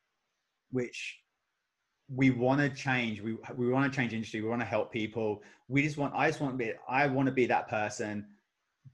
[0.73, 1.21] which
[2.13, 3.21] we want to change.
[3.21, 4.41] We we want to change industry.
[4.41, 5.41] We want to help people.
[5.69, 6.15] We just want.
[6.17, 6.73] I just want to be.
[6.89, 8.27] I want to be that person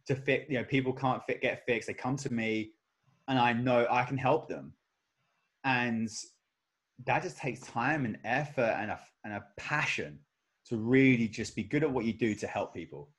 [0.08, 0.44] to fit.
[0.50, 1.86] You know, people can't fit, get fixed.
[1.86, 2.72] They come to me,
[3.28, 4.74] and I know I can help them.
[5.64, 6.10] And
[7.06, 10.18] that just takes time and effort and a, and a passion
[10.66, 13.10] to really just be good at what you do to help people.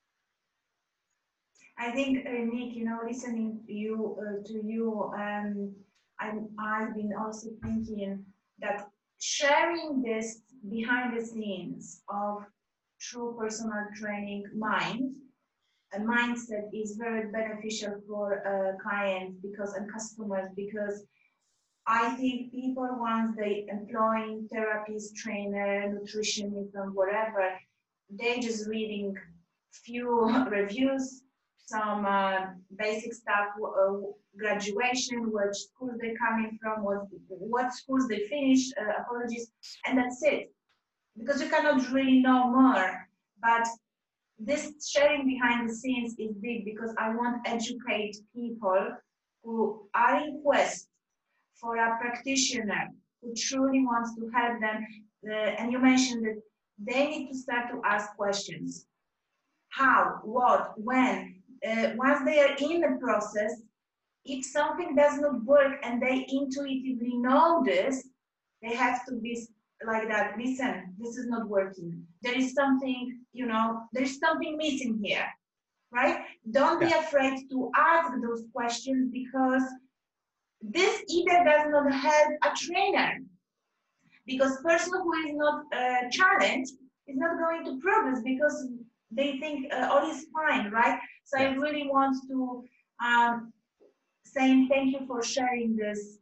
[1.77, 5.73] I think uh, nick you know listening to you uh, to you um,
[6.19, 8.23] I'm, i've been also thinking
[8.59, 8.87] that
[9.19, 12.45] sharing this behind the scenes of
[13.01, 15.15] true personal training mind
[15.93, 21.03] a mindset is very beneficial for uh, clients because and customers because
[21.87, 27.59] I think people once they employ therapist, trainer, nutritionist, and whatever,
[28.09, 29.15] they just reading
[29.71, 31.21] few reviews,
[31.57, 32.37] some uh,
[32.75, 33.97] basic stuff, uh,
[34.37, 39.51] graduation, which schools they're coming from, what, what schools they finished, uh, apologies,
[39.85, 40.51] and that's it.
[41.15, 43.07] Because you cannot really know more.
[43.41, 43.67] But
[44.39, 48.87] this sharing behind the scenes is big because I want to educate people
[49.43, 50.89] who are in quest
[51.59, 52.89] for a practitioner
[53.21, 54.85] who truly wants to help them.
[55.27, 56.41] Uh, and you mentioned that
[56.77, 58.85] they need to start to ask questions.
[59.69, 61.41] How, what, when?
[61.67, 63.61] Uh, once they are in the process,
[64.25, 68.07] if something does not work and they intuitively know this,
[68.61, 69.47] they have to be
[69.85, 70.35] like that.
[70.37, 72.03] Listen, this is not working.
[72.21, 75.25] There is something, you know, there's something missing here,
[75.91, 76.19] right?
[76.51, 76.87] Don't yeah.
[76.87, 79.63] be afraid to ask those questions because
[80.71, 83.17] this either does not have a trainer
[84.25, 86.71] because person who is not uh, challenged
[87.07, 88.67] is not going to progress because
[89.11, 90.99] they think uh, all is fine, right?
[91.25, 92.63] So I really want to
[93.05, 93.53] um,
[94.25, 96.17] say thank you for sharing this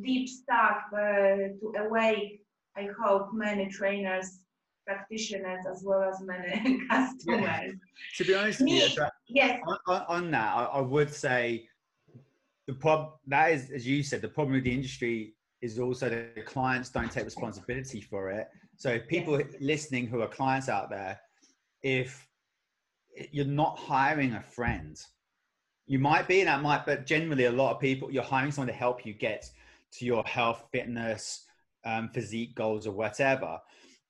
[0.00, 2.40] deep stuff uh, to awake,
[2.76, 4.40] I hope, many trainers,
[4.86, 7.44] practitioners, as well as many customers.
[7.44, 7.70] Yeah.
[8.16, 9.60] To be honest, Me, you, yes.
[9.66, 11.68] On, on, on that, I, I, would say
[12.66, 16.34] the problem that is, as you said, the problem with the industry is also that
[16.34, 18.48] the clients don't take responsibility for it.
[18.76, 21.20] So people listening who are clients out there,
[21.82, 22.28] if
[23.30, 25.00] you're not hiring a friend,
[25.86, 28.68] you might be, and that might, but generally a lot of people, you're hiring someone
[28.68, 29.44] to help you get
[29.92, 31.44] to your health, fitness,
[31.84, 33.58] um, physique goals or whatever.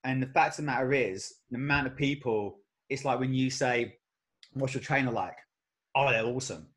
[0.03, 3.49] And the fact of the matter is, the amount of people, it's like when you
[3.49, 3.95] say,
[4.53, 5.37] what's your trainer like?
[5.95, 6.67] Oh, they're awesome.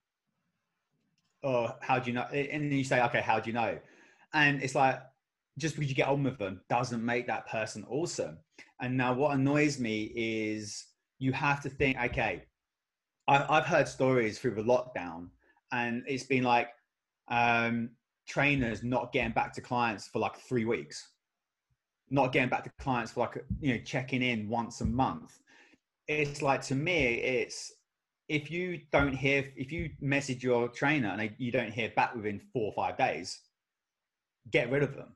[1.46, 2.26] Or how do you know?
[2.32, 3.78] And then you say, okay, how do you know?
[4.34, 5.00] And it's like,
[5.58, 8.38] just because you get on with them doesn't make that person awesome.
[8.80, 10.86] And now what annoys me is
[11.20, 12.42] you have to think, okay,
[13.28, 15.28] I, have heard stories through the lockdown
[15.70, 16.70] and it's been like
[17.28, 17.90] um,
[18.26, 21.12] trainers not getting back to clients for like three weeks,
[22.10, 25.38] not getting back to clients for like, you know, checking in once a month.
[26.08, 27.72] It's like, to me, it's,
[28.28, 32.40] if you don't hear, if you message your trainer and you don't hear back within
[32.52, 33.40] four or five days,
[34.50, 35.14] get rid of them.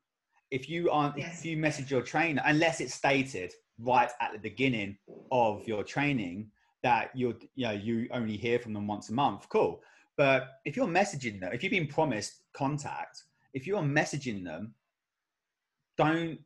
[0.51, 1.39] If you aren't, yes.
[1.39, 4.97] if you message your trainer, unless it's stated right at the beginning
[5.31, 6.51] of your training
[6.83, 9.83] that you're, you know, you only hear from them once a month, cool.
[10.17, 14.75] But if you're messaging them, if you've been promised contact, if you're messaging them,
[15.97, 16.39] don't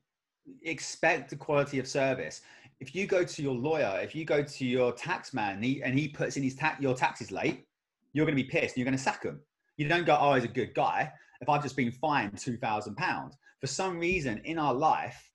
[0.62, 2.42] expect the quality of service.
[2.84, 5.82] If you go to your lawyer, if you go to your tax man and he,
[5.82, 7.64] and he puts in his tax, your taxes late,
[8.12, 8.76] you're going to be pissed.
[8.76, 9.40] You're going to sack him.
[9.78, 13.32] You don't go, oh, he's a good guy if I've just been fined £2,000.
[13.58, 15.32] For some reason in our life,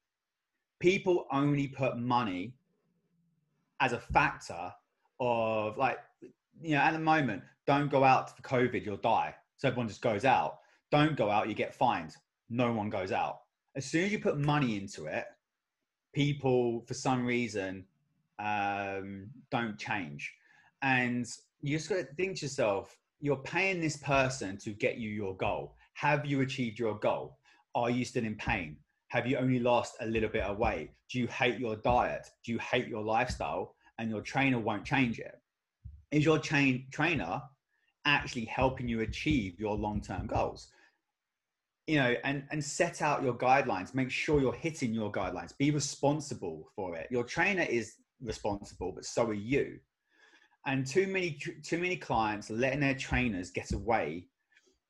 [0.80, 2.54] people only put money
[3.80, 4.72] as a factor
[5.20, 5.98] of like,
[6.62, 9.34] you know, at the moment, don't go out for COVID, you'll die.
[9.58, 10.60] So everyone just goes out.
[10.92, 12.16] Don't go out, you get fined.
[12.52, 13.40] No one goes out.
[13.76, 15.26] As soon as you put money into it,
[16.14, 17.86] people, for some reason,
[18.40, 20.34] um, don't change.
[20.82, 21.26] And
[21.62, 25.36] you just got to think to yourself, you're paying this person to get you your
[25.36, 25.76] goal.
[25.94, 27.38] Have you achieved your goal?
[27.76, 28.78] Are you still in pain?
[29.10, 30.92] Have you only lost a little bit of weight?
[31.12, 32.30] Do you hate your diet?
[32.46, 33.76] Do you hate your lifestyle?
[33.98, 35.42] And your trainer won't change it.
[36.12, 37.42] Is your chain trainer
[38.06, 40.70] actually helping you achieve your long-term goals?
[41.90, 43.96] You know, and, and set out your guidelines.
[43.96, 45.58] Make sure you're hitting your guidelines.
[45.58, 47.08] Be responsible for it.
[47.10, 49.80] Your trainer is responsible, but so are you.
[50.66, 54.28] And too many too many clients letting their trainers get away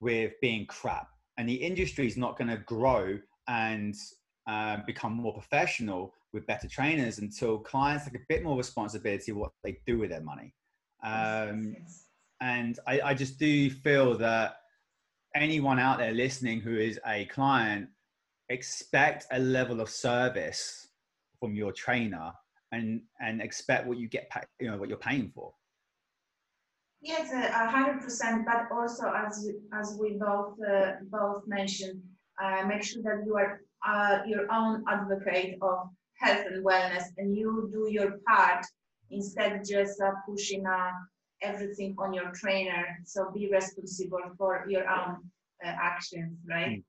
[0.01, 1.07] with being crap.
[1.38, 3.95] And the industry is not going to grow and
[4.47, 9.38] uh, become more professional with better trainers until clients take a bit more responsibility of
[9.38, 10.53] what they do with their money.
[11.03, 11.75] Um,
[12.41, 14.55] and I, I just do feel that
[15.35, 17.87] anyone out there listening who is a client
[18.49, 20.87] expect a level of service
[21.39, 22.31] from your trainer
[22.71, 25.53] and and expect what you get you know what you're paying for
[27.01, 28.45] Yes, a hundred percent.
[28.45, 32.01] But also, as as we both uh, both mentioned,
[32.41, 37.37] uh, make sure that you are uh, your own advocate of health and wellness, and
[37.37, 38.65] you do your part
[39.11, 40.91] instead of just uh, pushing uh,
[41.41, 42.86] everything on your trainer.
[43.06, 45.17] So be responsible for your own
[45.63, 46.84] uh, actions, right?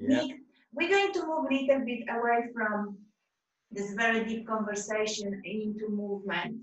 [0.00, 0.10] Hmm.
[0.10, 0.22] Yeah.
[0.22, 0.36] Nick,
[0.72, 2.98] we're going to move a little bit away from
[3.70, 6.56] this very deep conversation into movement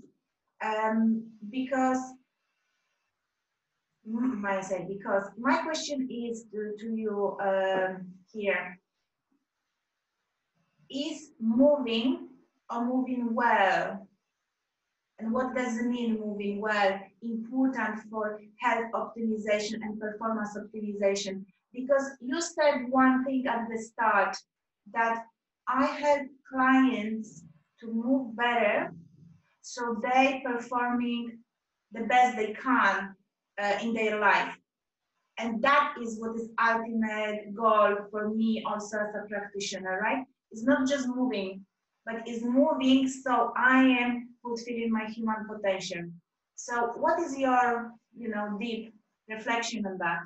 [0.62, 1.98] um, because
[4.44, 8.78] I say because my question is to, to you um, here
[10.90, 12.28] is moving
[12.68, 14.08] or moving well
[15.18, 22.10] and what does it mean moving well important for health optimization and performance optimization because
[22.20, 24.36] you said one thing at the start
[24.92, 25.24] that
[25.68, 27.44] i help clients
[27.78, 28.92] to move better
[29.62, 31.38] so they performing
[31.92, 33.14] the best they can
[33.60, 34.56] uh, in their life.
[35.38, 40.24] And that is what is ultimate goal for me also as a practitioner, right?
[40.50, 41.64] It's not just moving,
[42.04, 46.10] but is moving so I am fulfilling my human potential.
[46.62, 48.92] So what is your, you know, deep
[49.30, 50.18] reflection on that?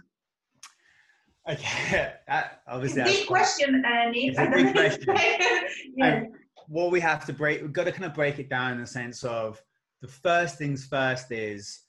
[1.48, 3.02] Okay, uh, obviously.
[3.02, 5.14] It's a big question, It's a big question.
[5.96, 6.16] yeah.
[6.16, 6.32] Um,
[6.66, 8.86] what we have to break, we've got to kind of break it down in the
[8.86, 9.62] sense of
[10.02, 11.82] the first things first is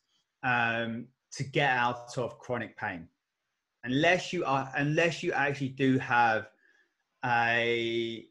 [0.43, 3.08] um, to get out of chronic pain
[3.84, 6.49] unless you are unless you actually do have
[7.23, 8.25] a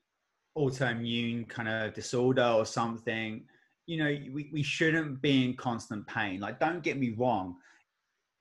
[0.57, 3.45] autoimmune kind of disorder or something
[3.87, 7.57] you know we, we shouldn't be in constant pain like don't get me wrong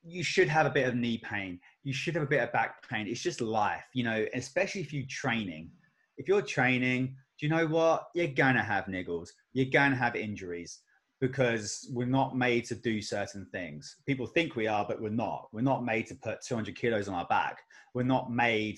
[0.04, 1.60] you should have a bit of knee pain.
[1.84, 3.08] You should have a bit of back pain.
[3.08, 5.72] It's just life, you know, especially if you're training.
[6.18, 8.10] If you're training, do you know what?
[8.14, 9.30] You're to have niggles.
[9.54, 10.80] You're to have injuries
[11.22, 13.96] because we're not made to do certain things.
[14.06, 15.48] People think we are, but we're not.
[15.54, 17.60] We're not made to put 200 kilos on our back.
[17.94, 18.78] We're not made,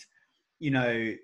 [0.59, 1.15] you know,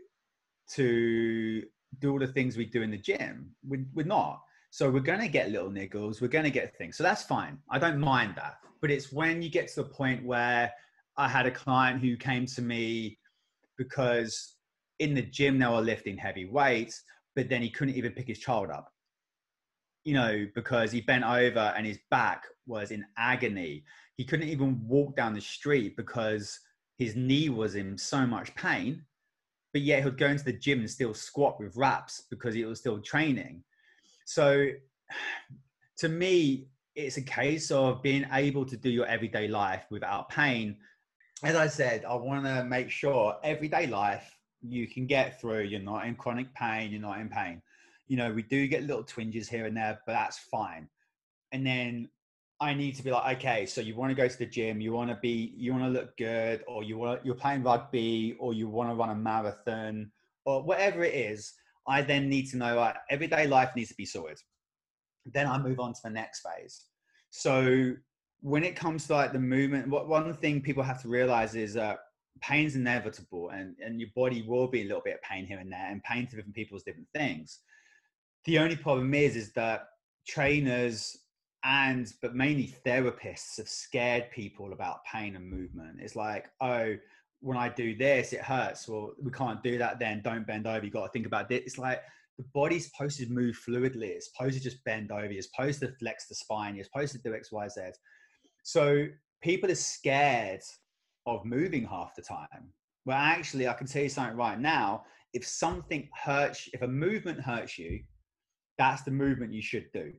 [0.74, 1.64] to
[2.00, 3.52] do all the things we do in the gym.
[3.68, 4.42] We're, we're not.
[4.74, 6.22] So we're going to get little niggles.
[6.22, 6.96] We're going to get things.
[6.96, 7.60] So that's fine.
[7.70, 8.56] I don't mind that.
[8.80, 10.72] But it's when you get to the point where
[11.18, 13.20] I had a client who came to me
[13.78, 14.56] because
[15.00, 17.04] in the gym they were lifting heavy weights,
[17.36, 18.90] but then he couldn't even pick his child up.
[20.06, 23.84] You know, because he bent over and his back was in agony.
[24.16, 26.58] He couldn't even walk down the street because
[26.98, 29.04] his knee was in so much pain.
[29.74, 32.64] But yet he would go into the gym and still squat with wraps because he
[32.64, 33.64] was still training
[34.26, 34.68] so
[35.98, 40.78] to me, it's a case of being able to do your everyday life without pain.
[41.44, 45.62] As I said, I want to make sure everyday life you can get through.
[45.62, 46.92] You're not in chronic pain.
[46.92, 47.62] You're not in pain.
[48.08, 50.90] You know, we do get little twinges here and there, but that's fine.
[51.52, 52.10] And then
[52.60, 54.94] I need to be like, okay, so you want to go to the gym, you
[54.94, 58.54] want to be, you want to look good, or you want, you're playing rugby, or
[58.54, 60.12] you want to run a marathon,
[60.46, 61.54] or whatever it is.
[61.88, 64.40] I then need to know like, everyday life needs to be sorted.
[65.26, 66.86] Then I move on to the next phase.
[67.30, 67.94] So
[68.42, 71.74] when it comes to like the movement, what one thing people have to realize is
[71.76, 72.00] that
[72.42, 75.72] pain's inevitable and, and your body will be a little bit of pain here and
[75.72, 77.60] there and pain to different people's different things.
[78.46, 79.88] The only problem is is that
[80.28, 81.18] trainers
[81.64, 86.00] and but mainly therapists have scared people about pain and movement.
[86.00, 86.96] It's like, oh,
[87.42, 88.88] when I do this, it hurts.
[88.88, 90.22] Well, we can't do that then.
[90.24, 90.86] Don't bend over.
[90.86, 91.62] You got to think about this.
[91.66, 92.02] It's like
[92.38, 94.10] the body's supposed to move fluidly.
[94.10, 95.32] It's supposed to just bend over.
[95.32, 96.76] You're supposed to flex the spine.
[96.76, 97.82] You're supposed to do X, Y, Z.
[98.64, 99.08] So
[99.42, 100.62] people are scared
[101.26, 102.72] of moving half the time.
[103.06, 105.04] Well, actually, I can tell you something right now.
[105.34, 108.02] If something hurts, if a movement hurts you,
[108.78, 110.14] that's the movement you should do.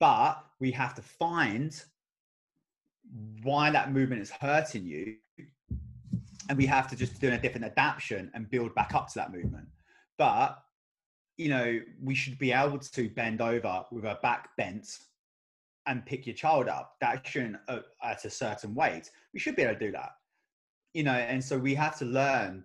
[0.00, 1.78] But we have to find
[3.42, 5.16] why that movement is hurting you
[6.48, 9.32] and we have to just do a different adaptation and build back up to that
[9.32, 9.66] movement.
[10.18, 10.58] But
[11.36, 14.98] you know, we should be able to bend over with our back bent
[15.86, 16.96] and pick your child up.
[17.00, 19.10] That shouldn't uh, at a certain weight.
[19.32, 20.10] We should be able to do that.
[20.92, 22.64] You know, and so we have to learn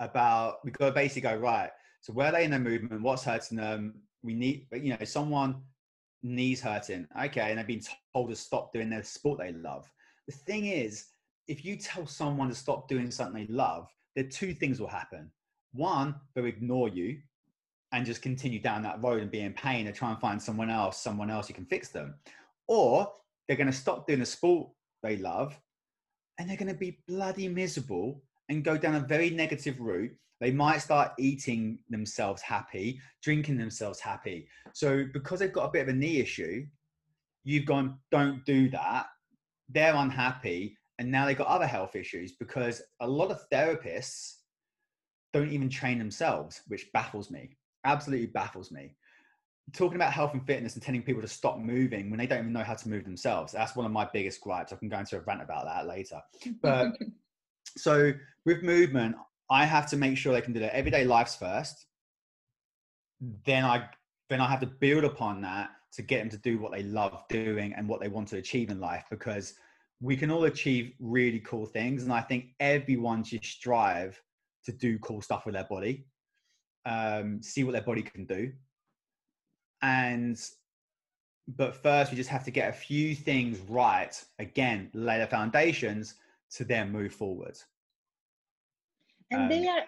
[0.00, 0.64] about.
[0.64, 1.70] We got to basically go right.
[2.00, 3.02] So where are they in their movement?
[3.02, 3.94] What's hurting them?
[4.22, 5.62] We need, you know, someone
[6.22, 7.06] knees hurting.
[7.24, 7.82] Okay, and they've been
[8.14, 9.90] told to stop doing their sport they love.
[10.26, 11.06] The thing is,
[11.50, 15.28] if you tell someone to stop doing something they love, there two things will happen.
[15.72, 17.18] One, they'll ignore you
[17.90, 20.70] and just continue down that road and be in pain and try and find someone
[20.70, 22.14] else, someone else who can fix them.
[22.68, 23.10] Or
[23.48, 24.68] they're going to stop doing the sport
[25.02, 25.58] they love
[26.38, 30.12] and they're going to be bloody miserable and go down a very negative route.
[30.40, 34.46] They might start eating themselves happy, drinking themselves happy.
[34.72, 36.64] So because they've got a bit of a knee issue,
[37.42, 39.06] you've gone, don't do that.
[39.68, 44.34] They're unhappy and now they've got other health issues because a lot of therapists
[45.32, 47.56] don't even train themselves, which baffles me.
[47.86, 48.94] Absolutely baffles me.
[49.72, 52.52] Talking about health and fitness and telling people to stop moving when they don't even
[52.52, 53.50] know how to move themselves.
[53.50, 54.74] That's one of my biggest gripes.
[54.74, 56.20] I can go into a rant about that later.
[56.60, 56.88] But
[57.78, 58.12] so
[58.44, 59.16] with movement,
[59.48, 61.86] I have to make sure they can do their everyday lives first.
[63.46, 63.88] Then I
[64.28, 67.22] then I have to build upon that to get them to do what they love
[67.30, 69.54] doing and what they want to achieve in life because
[70.00, 72.02] we can all achieve really cool things.
[72.02, 74.20] And I think everyone should strive
[74.64, 76.06] to do cool stuff with their body,
[76.86, 78.52] um, see what their body can do.
[79.82, 80.40] And,
[81.48, 84.22] but first, we just have to get a few things right.
[84.38, 86.14] Again, lay the foundations
[86.52, 87.58] to then move forward.
[89.30, 89.82] And um, they are,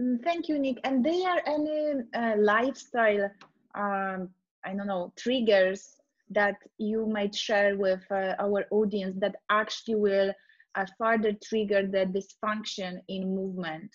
[0.00, 0.78] mm, thank you, Nick.
[0.84, 3.30] And they are any uh, lifestyle,
[3.74, 4.28] um,
[4.64, 5.93] I don't know, triggers
[6.30, 10.32] that you might share with uh, our audience that actually will
[10.74, 13.94] uh, further trigger the dysfunction in movement?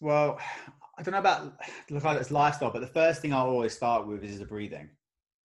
[0.00, 0.38] Well,
[0.98, 1.54] I don't know about
[1.90, 4.90] look like it's lifestyle, but the first thing I always start with is the breathing.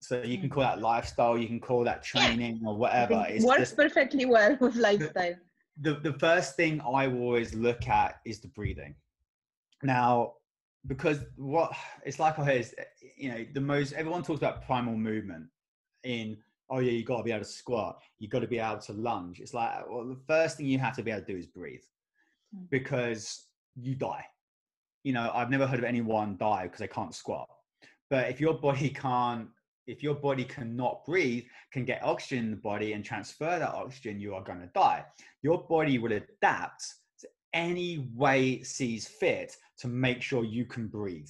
[0.02, 3.26] So you can call that lifestyle, you can call that training or whatever.
[3.30, 5.36] It works just, perfectly well with lifestyle.
[5.80, 8.96] The, the first thing I always look at is the breathing.
[9.82, 10.34] Now,
[10.88, 11.72] because what
[12.06, 12.76] it's like I heard is,
[13.18, 15.46] you know, the most everyone talks about primal movement,
[16.04, 16.38] in
[16.70, 18.94] oh yeah you got to be able to squat you got to be able to
[18.94, 21.46] lunge it's like well the first thing you have to be able to do is
[21.46, 21.82] breathe
[22.56, 22.70] mm.
[22.70, 23.46] because
[23.76, 24.26] you die
[25.04, 27.48] you know i've never heard of anyone die because they can't squat
[28.10, 29.48] but if your body can't
[29.88, 34.20] if your body cannot breathe, can get oxygen in the body and transfer that oxygen,
[34.20, 35.04] you are going to die.
[35.42, 36.86] Your body will adapt
[37.20, 41.30] to any way it sees fit to make sure you can breathe.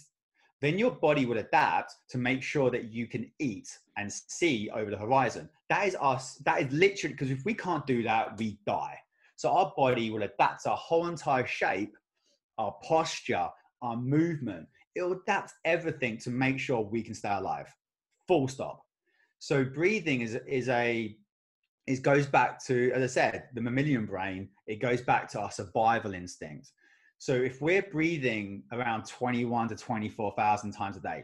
[0.63, 4.89] Then your body will adapt to make sure that you can eat and see over
[4.89, 5.49] the horizon.
[5.69, 6.35] That is us.
[6.45, 8.97] That is literally because if we can't do that, we die.
[9.35, 11.97] So our body will adapt our whole entire shape,
[12.57, 13.49] our posture,
[13.81, 14.65] our movement.
[14.95, 17.67] It will adapt everything to make sure we can stay alive
[18.27, 18.85] full stop.
[19.39, 21.15] So breathing is is a
[21.85, 24.49] it goes back to as I said the mammalian brain.
[24.67, 26.71] It goes back to our survival instinct.
[27.23, 31.23] So if we're breathing around 21 to 24,000 times a day,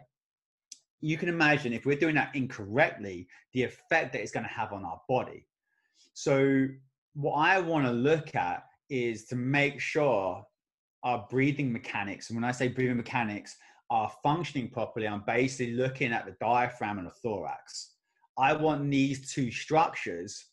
[1.01, 4.71] you can imagine if we're doing that incorrectly, the effect that it's going to have
[4.71, 5.45] on our body.
[6.13, 6.67] So
[7.15, 10.41] what I want to look at is to make sure
[11.03, 13.57] our breathing mechanics, and when I say breathing mechanics,
[13.89, 17.95] are functioning properly, I'm basically looking at the diaphragm and the thorax.
[18.37, 20.45] I want these two structures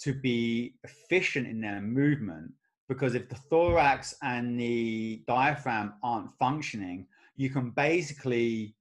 [0.00, 2.52] to be efficient in their movement
[2.92, 8.74] because if the thorax and the diaphragm aren't functioning, you can basically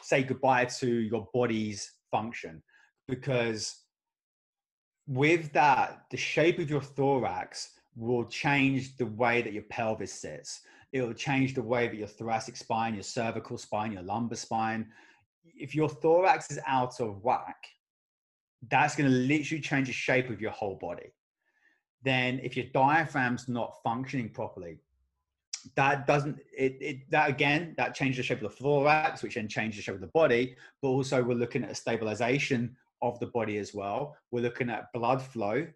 [0.00, 2.62] say goodbye to your body's function
[3.08, 3.84] because
[5.06, 10.60] with that, the shape of your thorax will change the way that your pelvis sits
[10.92, 14.86] it'll change the way that your thoracic spine, your cervical spine, your lumbar spine.
[15.44, 17.56] If your thorax is out of whack,
[18.70, 21.12] that's going to literally change the shape of your whole body.
[22.04, 24.78] Then, if your diaphragm's not functioning properly,
[25.76, 29.46] that doesn't it, it that again that changes the shape of the thorax, which then
[29.46, 30.56] changes the shape of the body.
[30.80, 34.16] But also, we're looking at a stabilization of the body as well.
[34.30, 35.66] We're looking at blood flow.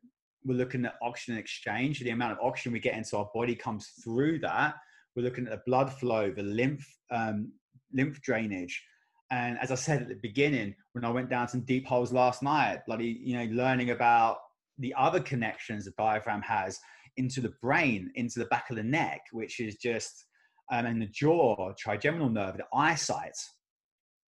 [0.45, 2.01] We're looking at oxygen exchange.
[2.01, 4.75] The amount of oxygen we get into our body comes through that
[5.17, 7.51] we're looking at the blood flow, the lymph um,
[7.93, 8.85] lymph drainage.
[9.31, 12.43] And as I said at the beginning, when I went down some deep holes last
[12.43, 14.39] night, bloody, you know, learning about
[14.79, 16.79] the other connections the diaphragm has
[17.17, 20.27] into the brain, into the back of the neck, which is just,
[20.71, 23.37] um, and the jaw, trigeminal nerve, the eyesight,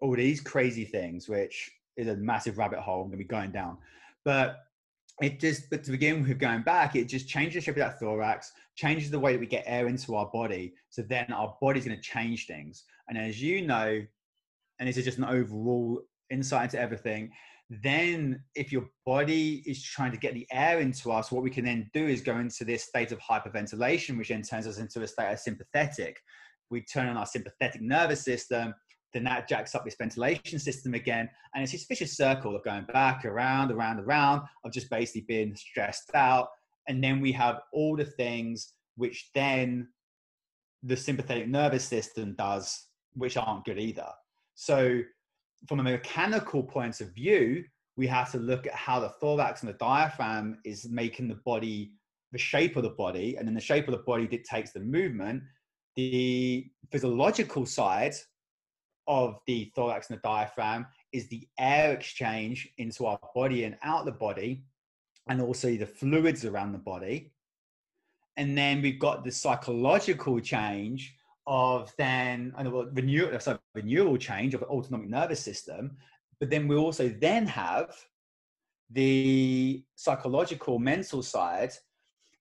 [0.01, 3.03] all these crazy things, which is a massive rabbit hole.
[3.03, 3.77] I'm going to be going down.
[4.25, 4.61] But
[5.21, 7.99] it just, but to begin with going back, it just changes the shape of that
[7.99, 10.75] thorax, changes the way that we get air into our body.
[10.91, 12.85] So then our body's going to change things.
[13.09, 14.01] And as you know,
[14.79, 17.33] and this is just an overall insight into everything,
[17.71, 21.65] then if your body is trying to get the air into us, what we can
[21.65, 25.07] then do is go into this state of hyperventilation, which then turns us into a
[25.07, 26.19] state of sympathetic.
[26.71, 28.75] We turn on our sympathetic nervous system,
[29.13, 31.29] then that jacks up this ventilation system again.
[31.55, 35.55] And it's this vicious circle of going back, around, around, around, of just basically being
[35.55, 36.49] stressed out.
[36.89, 39.89] And then we have all the things which then
[40.83, 44.09] the sympathetic nervous system does, which aren't good either.
[44.55, 45.01] So,
[45.67, 47.65] from a mechanical point of view,
[47.97, 51.93] we have to look at how the thorax and the diaphragm is making the body,
[52.33, 55.43] the shape of the body, and then the shape of the body dictates the movement.
[55.97, 58.15] The physiological side
[59.09, 64.05] of the thorax and the diaphragm is the air exchange into our body and out
[64.05, 64.63] the body,
[65.29, 67.33] and also the fluids around the body.
[68.37, 71.18] And then we've got the psychological change
[71.49, 72.55] of then
[72.93, 75.97] the neural, sorry, the neural change of autonomic nervous system.
[76.39, 77.97] But then we also then have
[78.91, 81.73] the psychological mental side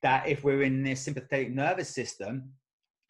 [0.03, 2.51] that if we're in this sympathetic nervous system,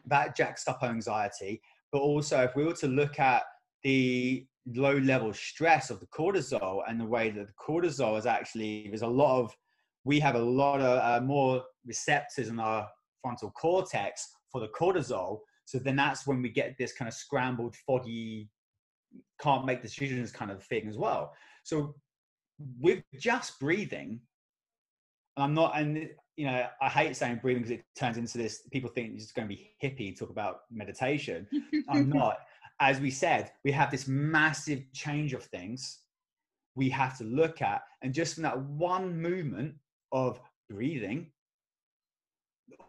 [0.06, 3.44] that jacks up our anxiety but also if we were to look at
[3.84, 4.46] the
[4.76, 9.02] low level stress of the cortisol and the way that the cortisol is actually there's
[9.02, 9.56] a lot of
[10.04, 12.88] we have a lot of uh, more receptors in our
[13.22, 17.76] frontal cortex for the cortisol so then that's when we get this kind of scrambled
[17.86, 18.50] foggy
[19.40, 21.94] can't make decisions kind of thing as well so
[22.80, 24.20] with just breathing
[25.36, 28.64] and i'm not and you know i hate saying breathing because it turns into this
[28.72, 31.48] people think it's going to be hippie talk about meditation
[31.90, 32.40] i'm not
[32.80, 36.00] as we said, we have this massive change of things
[36.76, 37.82] we have to look at.
[38.02, 39.76] And just from that one movement
[40.12, 40.40] of
[40.70, 41.32] breathing,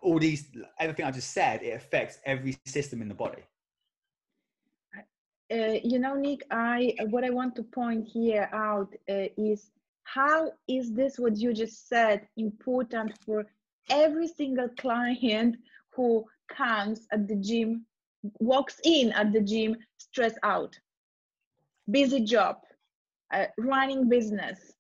[0.03, 3.42] all these, everything I just said, it affects every system in the body.
[5.51, 9.70] Uh, you know, Nick, I what I want to point here out uh, is
[10.05, 13.46] how is this what you just said important for
[13.90, 15.57] every single client
[15.94, 17.84] who comes at the gym
[18.40, 20.78] walks in at the gym stressed out
[21.90, 22.57] busy job
[23.32, 24.72] uh, running business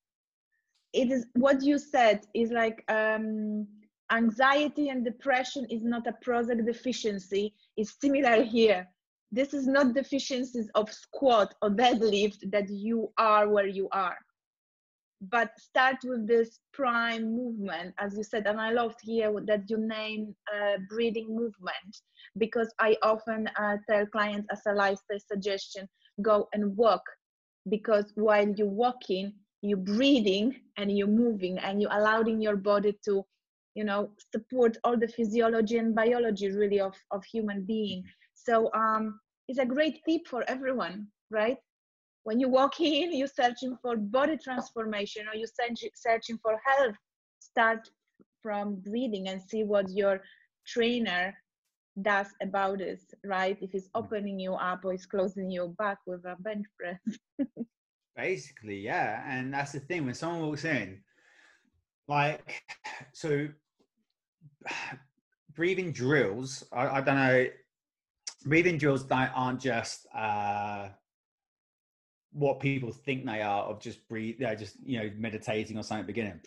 [0.92, 3.66] it is what you said is like um,
[4.10, 8.88] anxiety and depression is not a prozac deficiency it's similar here.
[9.30, 14.18] This is not deficiencies of squat or deadlift that you are where you are.
[15.20, 19.78] But start with this prime movement as you said and i loved here that you
[19.78, 21.92] name uh, breathing movement
[22.36, 25.88] because i often uh, tell clients as a lifestyle suggestion
[26.22, 27.02] go and walk
[27.68, 29.32] because while you're walking
[29.62, 33.24] you're breathing and you're moving and you're allowing your body to
[33.78, 38.02] you know support all the physiology and biology really of, of human being.
[38.34, 41.58] So um, it's a great tip for everyone right?
[42.24, 45.54] When you walk in you're searching for body transformation or you're
[45.94, 46.96] searching for health
[47.40, 47.88] start
[48.42, 50.20] from breathing and see what your
[50.66, 51.34] trainer
[52.02, 53.58] does about this right?
[53.60, 57.02] If it's opening you up or it's closing you back with a bench press.
[58.16, 59.22] Basically yeah.
[59.26, 61.00] And that's the thing when someone walks in
[62.08, 62.62] like
[63.12, 63.48] so
[65.54, 67.46] breathing drills I, I don't know
[68.44, 70.88] breathing drills aren't just uh,
[72.32, 76.06] what people think they are of just breathe, they're just you know meditating or something
[76.06, 76.40] beginning.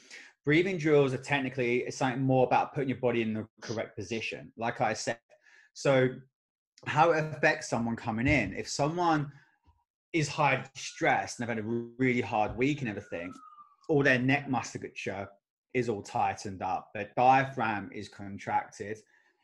[0.44, 4.52] Breathing drills are technically it's something more about putting your body in the correct position.
[4.58, 5.20] Like I said,
[5.74, 6.10] so
[6.88, 8.54] how it affects someone coming in.
[8.54, 9.32] If someone
[10.14, 13.34] is high stressed and they've had a really hard week and everything,
[13.88, 15.28] all their neck musculature
[15.74, 18.98] is all tightened up, their diaphragm is contracted,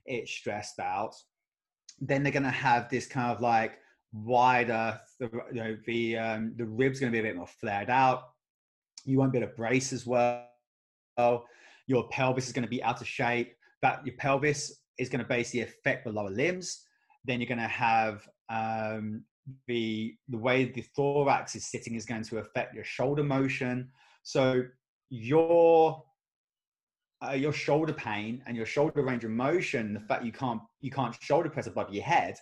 [0.06, 1.16] it's stressed out,
[2.00, 3.80] then they're going to have this kind of like
[4.14, 7.90] wider, the, you know, the, um, the ribs going to be a bit more flared
[7.90, 8.30] out.
[9.06, 10.46] You won't be able to brace as well.
[11.88, 13.54] Your pelvis is going to be out of shape.
[13.82, 16.84] But your pelvis is going to basically affect the lower limbs.
[17.26, 19.24] Then you're going to have um,
[19.68, 23.90] the the way the thorax is sitting is going to affect your shoulder motion.
[24.24, 24.64] So
[25.10, 26.04] your
[27.26, 30.92] uh, your shoulder pain and your shoulder range of motion, the fact you can't you
[30.92, 32.36] can't shoulder press above your head,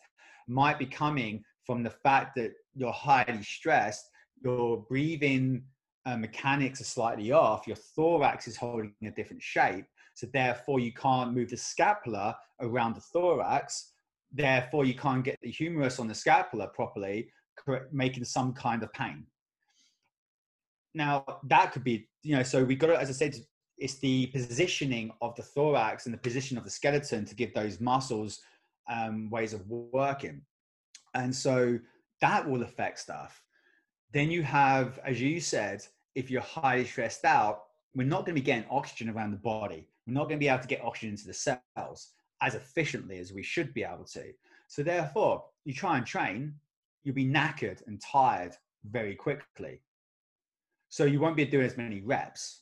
[0.47, 4.09] might be coming from the fact that you're highly stressed,
[4.43, 5.63] your breathing
[6.05, 10.93] uh, mechanics are slightly off, your thorax is holding a different shape, so therefore you
[10.93, 13.93] can't move the scapula around the thorax.
[14.31, 17.29] Therefore, you can't get the humerus on the scapula properly,
[17.91, 19.25] making some kind of pain.
[20.93, 23.35] Now that could be, you know, so we got to, as I said,
[23.77, 27.81] it's the positioning of the thorax and the position of the skeleton to give those
[27.81, 28.41] muscles
[28.89, 30.41] um, ways of working.
[31.13, 31.79] And so
[32.21, 33.41] that will affect stuff.
[34.13, 37.63] Then you have, as you said, if you're highly stressed out,
[37.95, 39.87] we're not going to be getting oxygen around the body.
[40.07, 42.11] We're not going to be able to get oxygen into the cells
[42.41, 44.31] as efficiently as we should be able to.
[44.67, 46.53] So therefore, you try and train,
[47.03, 48.55] you'll be knackered and tired
[48.85, 49.81] very quickly.
[50.89, 52.61] So you won't be doing as many reps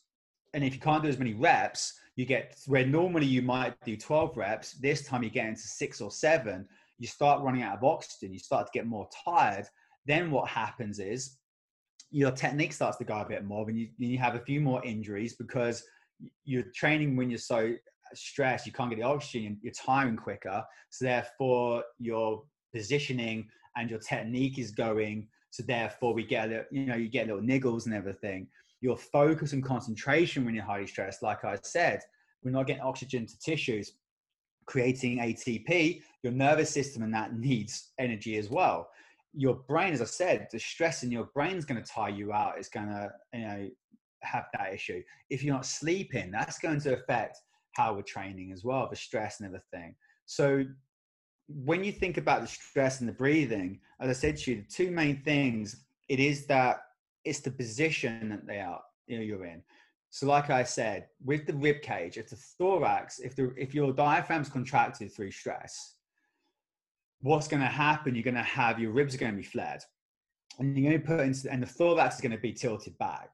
[0.54, 3.98] and if you can't do as many reps, you get where normally you might do
[3.98, 6.68] 12 reps, this time you get into six or seven,
[7.00, 9.66] you start running out of oxygen, you start to get more tired.
[10.06, 11.38] Then what happens is
[12.12, 14.84] your technique starts to go a bit more, and you, you have a few more
[14.86, 15.84] injuries because
[16.46, 17.74] you're training when you're so
[18.14, 20.64] stressed, you can't get the oxygen, you're tiring quicker.
[20.92, 22.44] So therefore, your
[22.74, 25.28] positioning and your technique is going.
[25.50, 28.48] So therefore, we get a little, you know, you get little niggles and everything
[28.84, 32.02] your focus and concentration when you're highly stressed, like I said,
[32.44, 33.94] we're not getting oxygen to tissues,
[34.66, 38.90] creating ATP, your nervous system and that needs energy as well.
[39.34, 42.34] Your brain, as I said, the stress in your brain is going to tire you
[42.34, 42.56] out.
[42.58, 43.70] It's going to, you know,
[44.22, 45.02] have that issue.
[45.30, 47.38] If you're not sleeping, that's going to affect
[47.72, 49.96] how we're training as well, the stress and everything.
[50.26, 50.66] So
[51.48, 54.68] when you think about the stress and the breathing, as I said to you, the
[54.68, 56.82] two main things, it is that
[57.26, 59.62] it's the position that they are you know you're in.
[60.10, 63.94] So like i said with the rib cage if the thorax if the if your
[63.94, 65.96] diaphragm's contracted through stress
[67.22, 68.14] what's going to happen?
[68.14, 69.82] You're going to have your ribs are going to be flared.
[70.60, 73.30] And you're going to put into and the thorax is going to be tilted back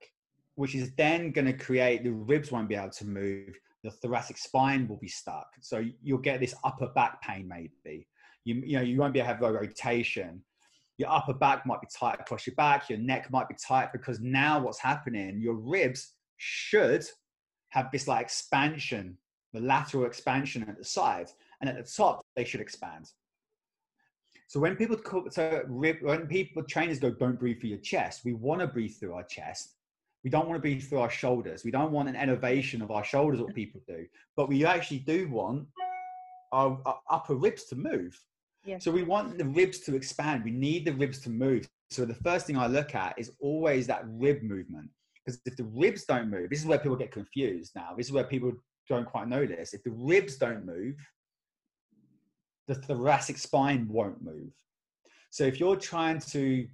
[0.60, 4.38] which is then going to create the ribs won't be able to move the thoracic
[4.38, 5.48] spine will be stuck.
[5.62, 8.08] So you'll get this upper back pain maybe.
[8.44, 10.42] You, you know you won't be able to have a rotation
[11.00, 14.20] your upper back might be tight across your back, your neck might be tight because
[14.20, 17.06] now what's happening, your ribs should
[17.70, 19.18] have this like expansion,
[19.54, 21.30] the lateral expansion at the side,
[21.62, 23.10] and at the top they should expand.
[24.48, 24.98] So when people
[25.30, 28.22] so rib, when people trainers go, don't breathe through your chest.
[28.26, 29.76] We want to breathe through our chest.
[30.26, 31.64] We don't want to breathe through our shoulders.
[31.64, 35.30] We don't want an elevation of our shoulders, what people do, but we actually do
[35.30, 35.66] want
[36.52, 38.20] our, our upper ribs to move.
[38.78, 40.44] So we want the ribs to expand.
[40.44, 41.68] We need the ribs to move.
[41.90, 44.90] So the first thing I look at is always that rib movement.
[45.26, 47.94] Because if the ribs don't move, this is where people get confused now.
[47.98, 48.54] This is where people
[48.88, 49.74] don't quite know this.
[49.74, 50.96] If the ribs don't move,
[52.68, 54.52] the thoracic spine won't move.
[55.32, 56.68] So if you're trying to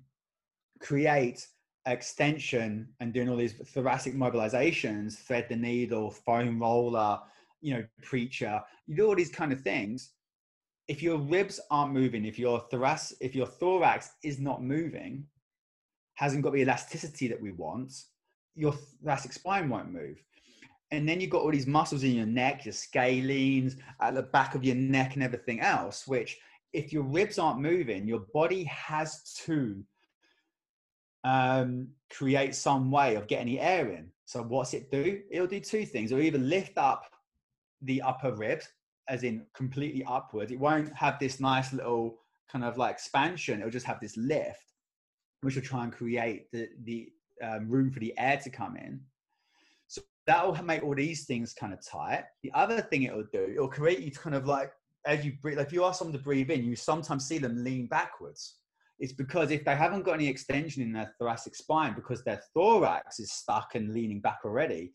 [0.80, 1.48] create
[1.86, 7.20] extension and doing all these thoracic mobilizations, thread the needle, foam roller,
[7.62, 10.12] you know, preacher, you do all these kind of things.
[10.88, 15.26] If your ribs aren't moving, if your thoracic, if your thorax is not moving,
[16.14, 17.94] hasn't got the elasticity that we want,
[18.56, 20.24] your thoracic spine won't move.
[20.92, 24.56] And then you've got all these muscles in your neck, your scalenes, at the back
[24.56, 26.38] of your neck, and everything else, which
[26.74, 29.84] if your ribs aren't moving, your body has to
[31.24, 34.12] um, create some way of getting the air in.
[34.26, 35.22] So what's it do?
[35.32, 36.12] It'll do two things.
[36.12, 37.06] It'll either lift up
[37.82, 38.68] the upper ribs,
[39.10, 40.52] as in completely upwards.
[40.52, 42.18] It won't have this nice little
[42.52, 43.60] kind of like expansion.
[43.60, 44.74] It'll just have this lift,
[45.42, 47.10] which will try and create the, the
[47.44, 49.00] um, room for the air to come in.
[49.88, 52.24] So that will make all these things kind of tight.
[52.44, 54.72] The other thing it will do, it'll create you kind of like,
[55.06, 57.64] as you breathe, like if you ask someone to breathe in, you sometimes see them
[57.64, 58.56] lean backwards.
[58.98, 63.20] It's because if they haven't got any extension in their thoracic spine because their thorax
[63.20, 64.94] is stuck and leaning back already,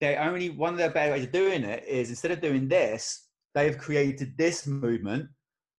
[0.00, 3.28] they only one of their better ways of doing it is instead of doing this,
[3.54, 5.28] they've created this movement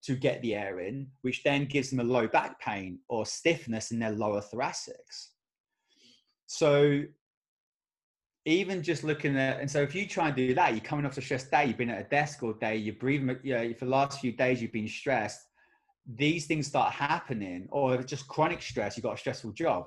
[0.04, 3.92] to get the air in, which then gives them a low back pain or stiffness
[3.92, 5.28] in their lower thoracics.
[6.46, 7.02] So
[8.44, 11.16] even just looking at, and so if you try and do that, you're coming off
[11.16, 13.84] a stressed day, you've been at a desk all day, you're breathing, you know, for
[13.84, 15.40] the last few days, you've been stressed.
[16.16, 19.86] These things start happening, or if it's just chronic stress, you've got a stressful job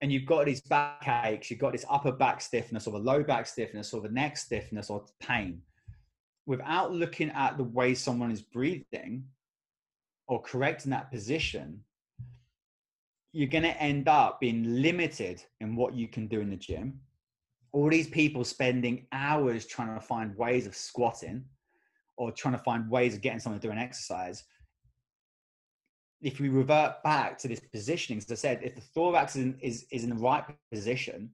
[0.00, 3.22] and you've got these back aches, you've got this upper back stiffness or the low
[3.22, 5.60] back stiffness or the neck stiffness or pain,
[6.46, 9.24] without looking at the way someone is breathing
[10.26, 11.80] or correcting that position,
[13.32, 17.00] you're going to end up being limited in what you can do in the gym.
[17.72, 21.44] All these people spending hours trying to find ways of squatting
[22.16, 24.42] or trying to find ways of getting someone to do an exercise
[26.22, 29.58] if we revert back to this positioning, as I said, if the thorax is in,
[29.60, 31.30] is, is in the right position,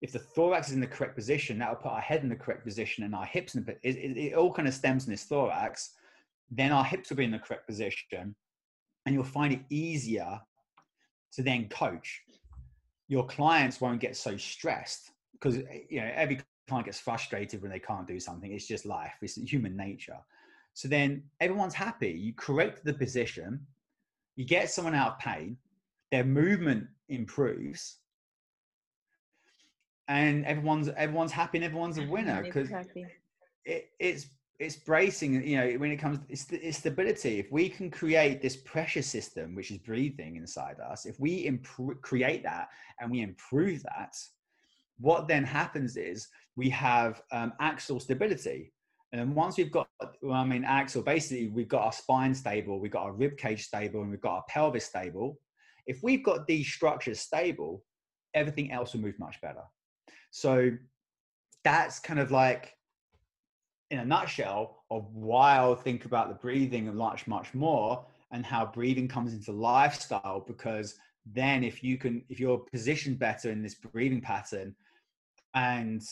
[0.00, 2.36] if the thorax is in the correct position, that will put our head in the
[2.36, 5.12] correct position and our hips in the, it, it, it all kind of stems from
[5.12, 5.90] this thorax.
[6.50, 8.34] Then our hips will be in the correct position
[9.06, 10.40] and you'll find it easier
[11.32, 12.22] to then coach.
[13.08, 17.70] Your clients won't get so stressed because, eh, you know, every client gets frustrated when
[17.70, 18.52] they can't do something.
[18.52, 19.12] It's just life.
[19.22, 20.18] It's human nature.
[20.74, 22.10] So then everyone's happy.
[22.10, 23.66] You correct the position
[24.36, 25.56] you get someone out of pain,
[26.10, 27.98] their movement improves,
[30.08, 32.70] and everyone's everyone's happy and everyone's a winner because
[33.64, 34.26] it, it's
[34.60, 38.56] it's bracing you know when it comes it's, it's stability if we can create this
[38.56, 42.68] pressure system which is breathing inside us if we improve create that
[43.00, 44.14] and we improve that
[45.00, 48.72] what then happens is we have um, axial stability
[49.20, 49.88] and once we've got,
[50.22, 53.64] well, I mean, axle, basically we've got our spine stable, we've got our rib cage
[53.64, 55.38] stable, and we've got our pelvis stable.
[55.86, 57.84] If we've got these structures stable,
[58.34, 59.62] everything else will move much better.
[60.36, 60.72] So
[61.62, 62.74] that's kind of like,
[63.92, 68.44] in a nutshell, of why I'll think about the breathing and much, much more, and
[68.44, 70.42] how breathing comes into lifestyle.
[70.44, 74.74] Because then, if you can, if you're positioned better in this breathing pattern,
[75.54, 76.02] and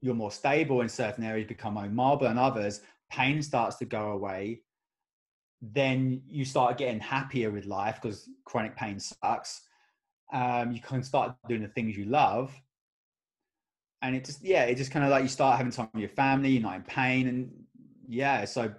[0.00, 2.80] you're more stable in certain areas, become more mobile in others,
[3.10, 4.62] pain starts to go away,
[5.60, 9.60] then you start getting happier with life because chronic pain sucks.
[10.32, 12.58] Um, you can start doing the things you love.
[14.04, 16.10] And it just, yeah, it just kind of like you start having time with your
[16.10, 17.26] family, you're not in pain.
[17.26, 17.50] And
[18.06, 18.70] yeah, so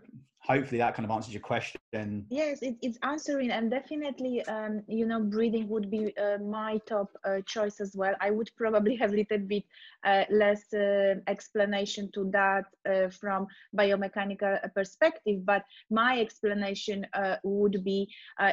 [0.46, 5.06] hopefully that kind of answers your question yes it, it's answering and definitely um, you
[5.06, 9.12] know breathing would be uh, my top uh, choice as well i would probably have
[9.12, 9.64] a little bit
[10.06, 17.84] uh, less uh, explanation to that uh, from biomechanical perspective but my explanation uh, would
[17.84, 18.08] be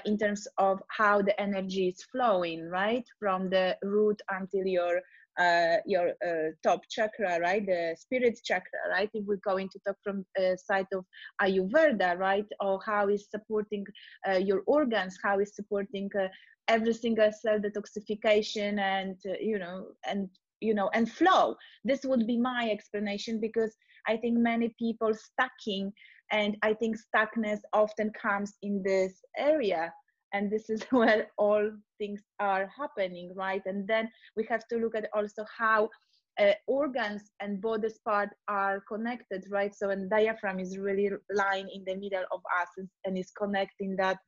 [0.07, 5.01] in terms of how the energy is flowing right from the root until your
[5.39, 7.64] uh, your uh, top chakra, right?
[7.64, 9.11] The spirit chakra, right?
[9.14, 11.05] If we're going to talk from a side of
[11.41, 12.47] Ayurveda, right?
[12.61, 13.85] Or how is supporting
[14.28, 16.28] uh, your organs, how is supporting uh,
[16.68, 20.28] every single cell detoxification and, uh, you know, and,
[20.61, 21.57] you know, and flow.
[21.85, 23.74] This would be my explanation because
[24.07, 25.93] I think many people stacking
[26.30, 29.93] and I think stuckness often comes in this area
[30.33, 33.62] and this is where all things are happening right?
[33.66, 35.91] And then we have to look at also how
[36.41, 39.74] uh, organs and body part are connected right?
[39.74, 44.18] So and diaphragm is really lying in the middle of us and is connecting that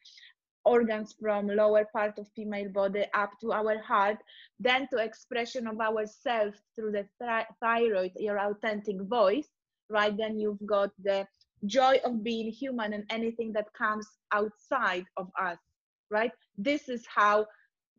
[0.65, 4.17] organs from lower part of female body up to our heart
[4.59, 9.49] then to expression of ourself through the th- thyroid your authentic voice
[9.91, 10.17] right?
[10.17, 11.27] Then you've got the
[11.67, 15.59] joy of being human and anything that comes outside of us
[16.11, 16.33] right?
[16.57, 17.47] This is how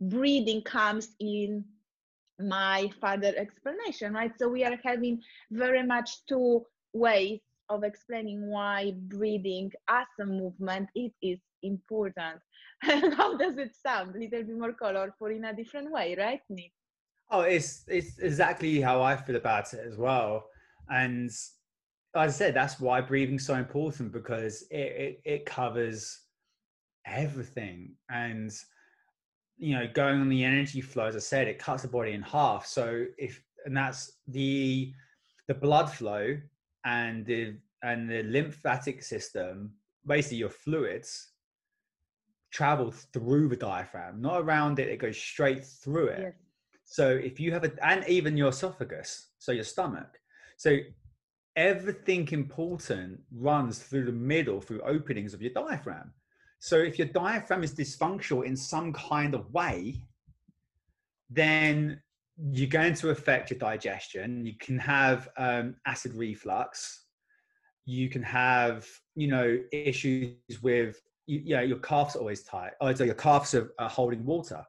[0.01, 1.64] breathing comes in
[2.39, 4.32] my further explanation right?
[4.38, 7.39] So we are having very much two ways
[7.70, 12.39] of explaining why breathing as a movement it is important.
[12.82, 14.16] How does it sound?
[14.16, 16.72] A little bit more colorful in a different way right Nick?
[17.32, 20.49] oh it's it's exactly how i feel about it as well.
[20.89, 21.51] And as
[22.16, 26.24] i said that's why breathing's so important because it, it, it covers
[27.06, 27.95] everything.
[28.10, 28.51] And
[29.58, 32.22] you know going on the energy flow as i said it cuts the body in
[32.22, 32.66] half.
[32.66, 34.93] So if and that's the
[35.47, 36.38] the blood flow
[36.86, 39.72] and the and the lymphatic system
[40.06, 41.30] basically your fluids
[42.51, 44.22] travel through the diaphragm.
[44.22, 46.20] Not around it it goes straight through it.
[46.20, 46.34] Yes.
[46.86, 50.20] so if you have a and even your esophagus so your stomach.
[50.58, 50.78] So
[51.56, 56.12] everything important runs through the middle through openings of your diaphragm
[56.70, 59.78] so if your diaphragm is dysfunctional in some kind of way
[61.30, 62.01] then
[62.38, 64.45] you're going to affect your digestion.
[64.45, 67.05] You can have um, acid reflux.
[67.86, 72.72] You can have, you know, issues with, you, you know, your calves are always tight.
[72.82, 74.63] Oh, so your calves are, are holding water.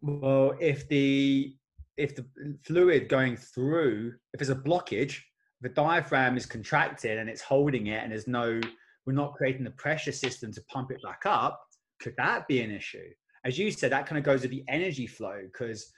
[0.00, 1.54] Well, if the
[1.98, 2.24] if the
[2.64, 5.20] fluid going through, if there's a blockage,
[5.60, 8.58] the diaphragm is contracted and it's holding it, and there's no,
[9.06, 11.60] we're not creating the pressure system to pump it back up.
[12.00, 13.08] Could that be an issue?
[13.44, 15.92] As you said, that kind of goes with the energy flow because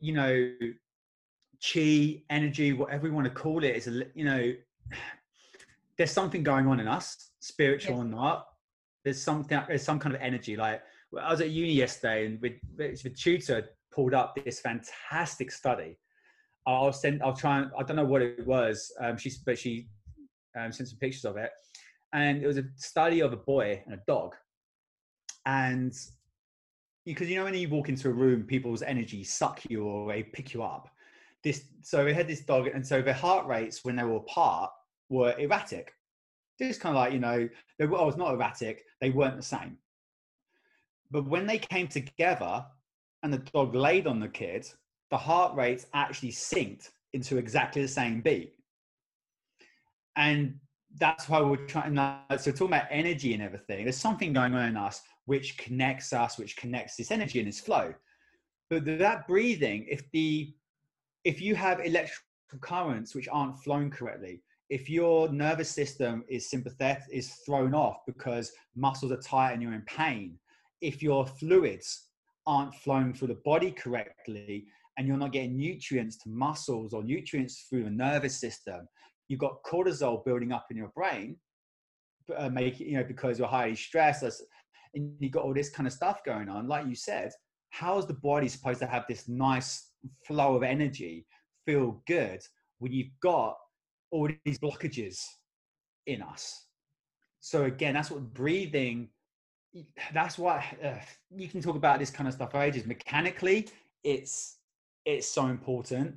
[0.00, 0.52] you know,
[1.60, 4.52] chi, energy, whatever you want to call it, is a you know,
[5.98, 8.00] there's something going on in us, spiritual yes.
[8.00, 8.46] or not.
[9.04, 10.56] There's something, there's some kind of energy.
[10.56, 10.82] Like
[11.20, 15.98] I was at uni yesterday, and with, the tutor pulled up this fantastic study.
[16.66, 17.22] I'll send.
[17.22, 18.92] I'll try and I don't know what it was.
[19.00, 19.88] Um, she but she
[20.58, 21.50] um, sent some pictures of it,
[22.12, 24.34] and it was a study of a boy and a dog,
[25.46, 25.94] and
[27.04, 30.22] because you know when you walk into a room, people's energy suck you or they
[30.22, 30.88] pick you up.
[31.42, 34.70] This so we had this dog, and so their heart rates when they were apart
[35.08, 35.92] were erratic.
[36.60, 37.48] Just kind of like you know,
[37.78, 37.98] they were.
[37.98, 38.84] Oh, it's not erratic.
[39.00, 39.78] They weren't the same.
[41.10, 42.66] But when they came together,
[43.22, 44.68] and the dog laid on the kid,
[45.10, 48.54] the heart rates actually synced into exactly the same beat.
[50.16, 50.58] And
[50.96, 51.94] that's why we're trying.
[52.38, 56.38] So talking about energy and everything, there's something going on in us which connects us,
[56.38, 57.92] which connects this energy and this flow.
[58.70, 60.54] But that breathing, if the
[61.24, 67.04] if you have electrical currents which aren't flowing correctly, if your nervous system is sympathetic
[67.10, 70.38] is thrown off because muscles are tight and you're in pain,
[70.80, 72.06] if your fluids
[72.46, 74.66] aren't flowing through the body correctly
[74.96, 78.88] and you're not getting nutrients to muscles or nutrients through the nervous system,
[79.28, 81.36] you've got cortisol building up in your brain,
[82.36, 84.42] uh, make you know because you're highly stressed
[84.94, 87.30] and you got all this kind of stuff going on, like you said,
[87.70, 89.90] how is the body supposed to have this nice
[90.26, 91.26] flow of energy,
[91.66, 92.40] feel good
[92.78, 93.56] when you've got
[94.10, 95.22] all these blockages
[96.06, 96.66] in us?
[97.40, 99.08] So again, that's what breathing.
[100.12, 101.04] That's why uh,
[101.36, 102.86] you can talk about this kind of stuff for ages.
[102.86, 103.68] Mechanically,
[104.02, 104.56] it's
[105.04, 106.16] it's so important.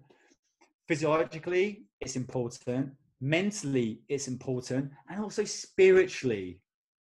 [0.87, 2.91] Physiologically, it's important.
[3.21, 6.59] Mentally, it's important, and also spiritually,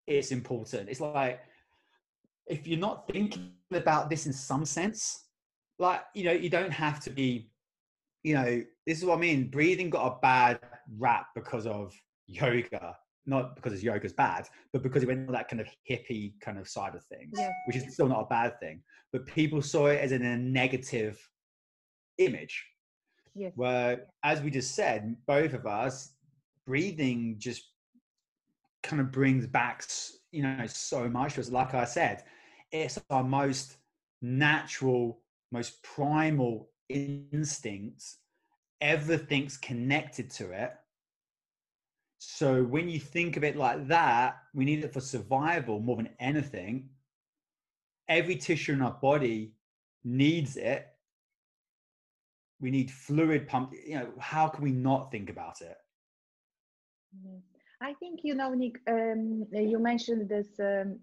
[0.07, 0.89] it's important.
[0.89, 1.41] It's like
[2.49, 5.27] if you're not thinking about this in some sense,
[5.79, 7.51] like, you know, you don't have to be,
[8.23, 9.49] you know, this is what I mean.
[9.49, 10.59] Breathing got a bad
[10.99, 11.95] rap because of
[12.27, 12.97] yoga,
[13.27, 16.69] not because yoga's bad, but because it went to that kind of hippie kind of
[16.69, 17.51] side of things, yeah.
[17.67, 18.83] which is still not a bad thing.
[19.13, 21.19] But people saw it as in a negative
[22.19, 22.65] image.
[23.35, 23.53] Yes.
[23.55, 26.13] Where, as we just said, both of us,
[26.67, 27.63] breathing just
[28.83, 29.85] kind of brings back,
[30.33, 31.51] you know, so much to us.
[31.51, 32.25] Like I said,
[32.71, 33.77] it's our most
[34.23, 35.21] natural,
[35.51, 38.19] most primal instincts.
[38.81, 40.73] Everything's connected to it.
[42.19, 46.11] So when you think of it like that, we need it for survival more than
[46.19, 46.91] anything.
[48.09, 49.53] Every tissue in our body
[50.05, 50.87] needs it.
[52.61, 53.73] We need fluid pump.
[53.87, 55.77] You know, how can we not think about it?
[57.17, 57.39] Mm-hmm.
[57.81, 58.77] I think you know, Nick.
[58.89, 60.99] Um, you mentioned this um,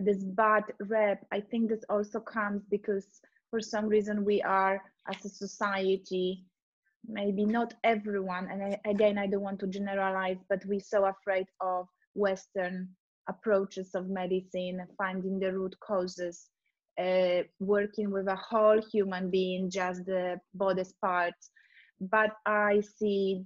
[0.00, 3.20] this bad rep i think this also comes because
[3.50, 6.44] for some reason we are as a society
[7.06, 11.46] maybe not everyone and I, again i don't want to generalize but we're so afraid
[11.60, 12.88] of western
[13.28, 16.48] approaches of medicine finding the root causes
[16.98, 21.50] uh, working with a whole human being just the body's parts
[22.00, 23.44] but i see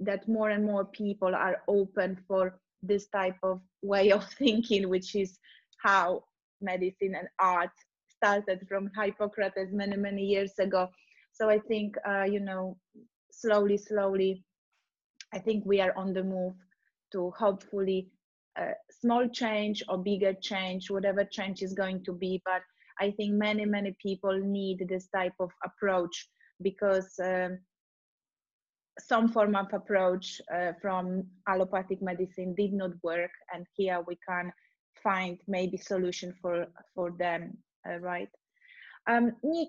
[0.00, 5.14] that more and more people are open for this type of way of thinking, which
[5.14, 5.38] is
[5.82, 6.24] how
[6.60, 7.70] medicine and art
[8.08, 10.88] started from Hippocrates many, many years ago.
[11.32, 12.76] So I think, uh, you know,
[13.30, 14.44] slowly, slowly,
[15.32, 16.54] I think we are on the move
[17.12, 18.08] to hopefully
[18.56, 22.40] a uh, small change or bigger change, whatever change is going to be.
[22.44, 22.62] But
[23.00, 26.28] I think many, many people need this type of approach
[26.62, 27.58] because um,
[28.98, 34.52] some form of approach uh, from allopathic medicine did not work and here we can
[35.02, 37.56] find maybe solution for for them
[37.88, 38.28] uh, right?
[39.08, 39.68] Um, nick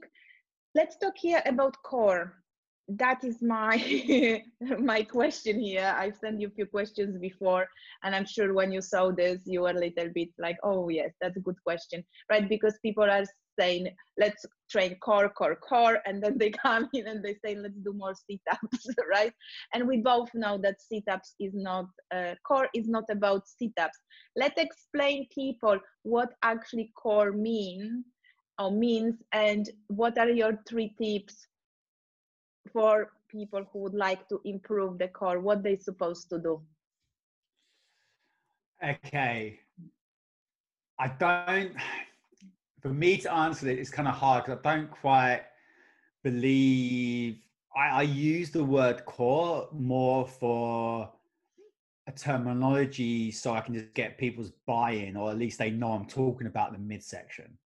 [0.76, 2.34] let's talk here about core
[2.88, 4.44] that is my
[4.80, 5.94] my question here.
[5.98, 7.68] I've sent you a few questions before
[8.04, 11.12] and i'm sure when you saw this you were a little bit like oh yes
[11.20, 12.48] that's a good question right?
[12.48, 13.24] Because people are
[13.60, 17.80] saying let's train core core core and then they come in and they say let's
[17.84, 19.34] do more sit-ups right?
[19.74, 24.00] And we both know that sit-ups is not uh, core is not about sit-ups.
[24.36, 28.04] Let's explain people what actually core mean
[28.60, 31.48] or means and what are your three tips
[32.72, 36.62] for people who would like to improve the core what they're supposed to do
[38.84, 39.60] okay
[41.00, 41.76] i don't
[42.86, 45.42] for me to answer it, it's kind of hard because I don't quite
[46.24, 47.40] believe.
[47.76, 51.12] I, I use the word core more for
[52.06, 56.06] a terminology so I can just get people's buy-in, or at least they know I'm
[56.06, 57.58] talking about the midsection.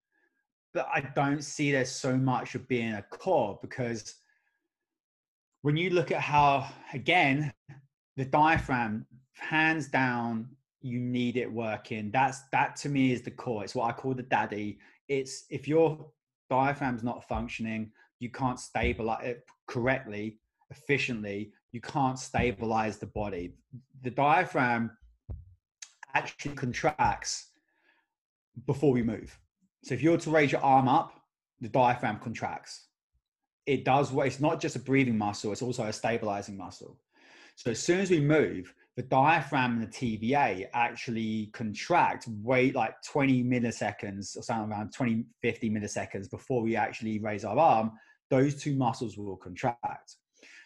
[0.73, 4.15] But I don't see there's so much of being a core because
[5.61, 7.53] when you look at how, again,
[8.17, 10.49] the diaphragm, hands down,
[10.81, 12.11] you need it working.
[12.11, 13.63] That's that to me is the core.
[13.63, 14.79] It's what I call the daddy
[15.09, 16.05] it's if your
[16.49, 20.39] diaphragm's not functioning, you can't stabilize it correctly,
[20.69, 23.55] efficiently, you can't stabilize the body.
[24.03, 24.91] The diaphragm
[26.13, 27.47] actually contracts
[28.65, 29.37] before we move.
[29.83, 31.19] So if you're to raise your arm up,
[31.59, 32.87] the diaphragm contracts.
[33.65, 36.97] It does what it's not just a breathing muscle, it's also a stabilizing muscle.
[37.55, 42.95] So as soon as we move, the diaphragm and the TVA actually contract wait like
[43.03, 47.91] 20 milliseconds or something around 20, 50 milliseconds before we actually raise our arm,
[48.29, 50.15] those two muscles will contract.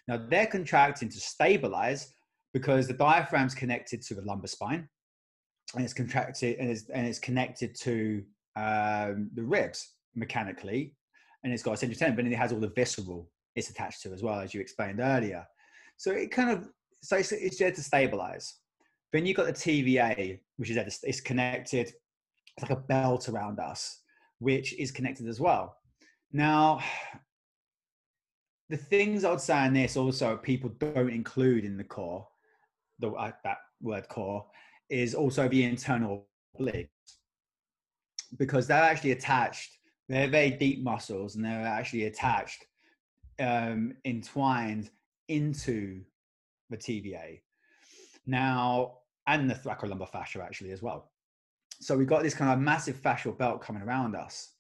[0.07, 2.13] Now they're contracting to stabilize
[2.53, 4.87] because the diaphragm's connected to the lumbar spine
[5.75, 8.23] and it's contracted and it's, and it's connected to
[8.55, 10.95] um, the ribs mechanically
[11.43, 14.01] and it's got a central tendon, but then it has all the visceral it's attached
[14.01, 15.45] to as well, as you explained earlier.
[15.97, 16.69] So it kind of
[17.01, 18.55] so it's, it's there to stabilize.
[19.11, 21.93] Then you've got the TVA, which is there it's connected.
[22.57, 24.01] It's like a belt around us,
[24.39, 25.75] which is connected as well.
[26.31, 26.79] Now,
[28.69, 32.27] the things I would say on this also people don't include in the core,
[32.99, 34.45] the uh, that word core,
[34.89, 36.27] is also the internal
[36.59, 36.89] obliques
[38.37, 39.77] because they're actually attached.
[40.09, 42.65] They're very deep muscles and they're actually attached,
[43.39, 44.89] um, entwined
[45.27, 46.01] into
[46.69, 47.41] the TVA.
[48.25, 48.97] Now,
[49.27, 51.11] and the thoracolumbar fascia actually as well.
[51.79, 54.51] So we've got this kind of massive fascial belt coming around us.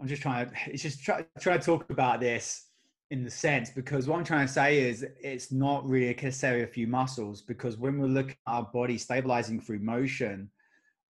[0.00, 2.66] I'm just trying to, it's just try, try to talk about this
[3.10, 6.86] in the sense because what I'm trying to say is it's not really a few
[6.86, 10.50] muscles because when we're looking at our body stabilizing through motion,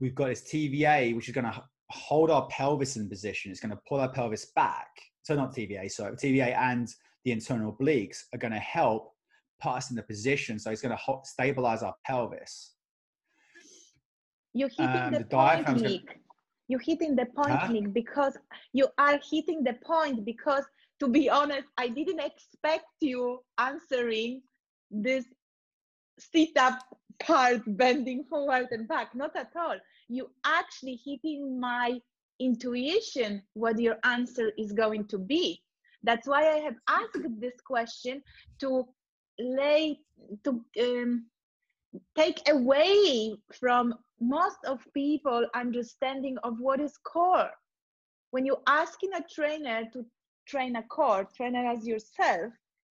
[0.00, 3.50] we've got this TVA which is going to hold our pelvis in position.
[3.50, 4.88] It's going to pull our pelvis back.
[5.22, 6.88] So not TVA, so TVA and
[7.24, 9.12] the internal obliques are going to help
[9.60, 10.58] put us in the position.
[10.58, 12.72] So it's going to stabilize our pelvis.
[14.54, 16.06] You're hitting um, the, the point, Nick.
[16.06, 16.18] Gonna...
[16.68, 17.72] You're hitting the point, huh?
[17.72, 18.36] Nick, because
[18.72, 20.24] you are hitting the point.
[20.24, 20.64] Because
[21.00, 24.42] to be honest, I didn't expect you answering
[24.90, 25.24] this
[26.18, 26.80] sit up
[27.20, 29.14] part, bending forward and back.
[29.14, 29.76] Not at all.
[30.08, 32.00] You actually hitting my
[32.40, 35.62] intuition what your answer is going to be.
[36.02, 38.22] That's why I have asked this question
[38.60, 38.86] to
[39.38, 39.98] lay
[40.44, 41.26] to um,
[42.16, 47.50] take away from most of people understanding of what is core
[48.30, 50.04] when you're asking a trainer to
[50.46, 52.52] train a core trainer as yourself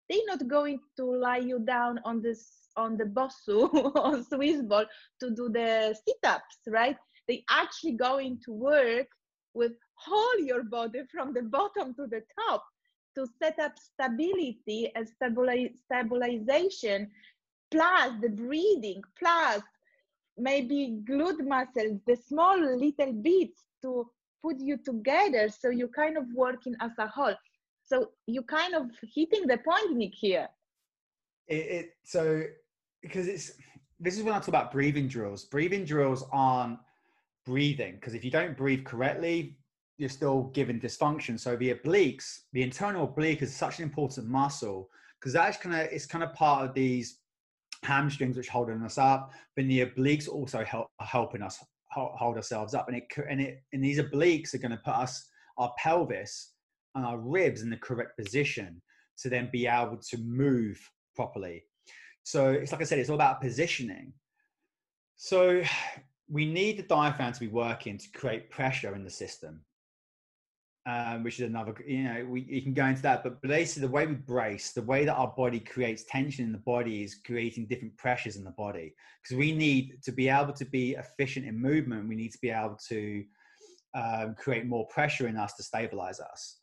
[0.10, 4.86] they're not going to lie you down on this on the bosu or swiss ball
[5.20, 6.98] to do the sit-ups right
[7.28, 9.08] they actually going to work
[9.54, 12.64] with whole your body from the bottom to the top
[13.16, 15.08] to set up stability and
[15.86, 17.10] stabilization,
[17.70, 19.62] plus the breathing, plus
[20.38, 24.10] maybe glute muscles, the small little bits to
[24.42, 27.36] put you together so you're kind of working as a whole.
[27.84, 30.48] So you kind of hitting the point, Nick, here.
[31.48, 32.44] it, it so
[33.02, 33.52] because it's
[34.00, 35.46] this is when I talk about breathing drills.
[35.46, 36.80] Breathing drills aren't
[37.46, 39.58] breathing because if you don't breathe correctly,
[39.98, 41.40] you're still given dysfunction.
[41.40, 44.90] So the obliques, the internal oblique is such an important muscle
[45.20, 47.20] because that's kind of it's kind of part of these
[47.84, 49.32] hamstrings which holding us up.
[49.56, 53.84] But the obliques also help helping us hold ourselves up, and it and it and
[53.84, 55.28] these obliques are going to put us
[55.58, 56.54] our pelvis
[56.96, 58.82] and our ribs in the correct position
[59.20, 60.80] to then be able to move
[61.16, 61.64] properly.
[62.24, 64.14] So it's like I said, it's all about positioning.
[65.16, 65.62] So
[66.30, 69.62] we need the diaphragm to be working to create pressure in the system,
[70.86, 73.24] um, which is another, you know, we you can go into that.
[73.24, 76.58] But basically, the way we brace, the way that our body creates tension in the
[76.60, 78.96] body is creating different pressures in the body.
[79.22, 82.50] Because we need to be able to be efficient in movement, we need to be
[82.50, 83.24] able to
[83.94, 86.58] um, create more pressure in us to stabilize us.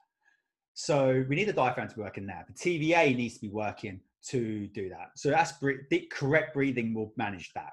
[0.72, 2.46] So we need the diaphragm to be working there.
[2.48, 5.10] The TVA needs to be working to do that.
[5.16, 7.72] So that's the correct breathing will manage that.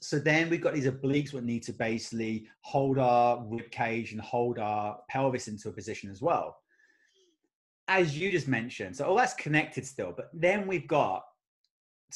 [0.00, 4.20] So then we've got these obliques that need to basically hold our rib cage and
[4.20, 6.56] hold our pelvis into a position as well.
[7.88, 11.22] As you just mentioned, so all that's connected still, but then we've got,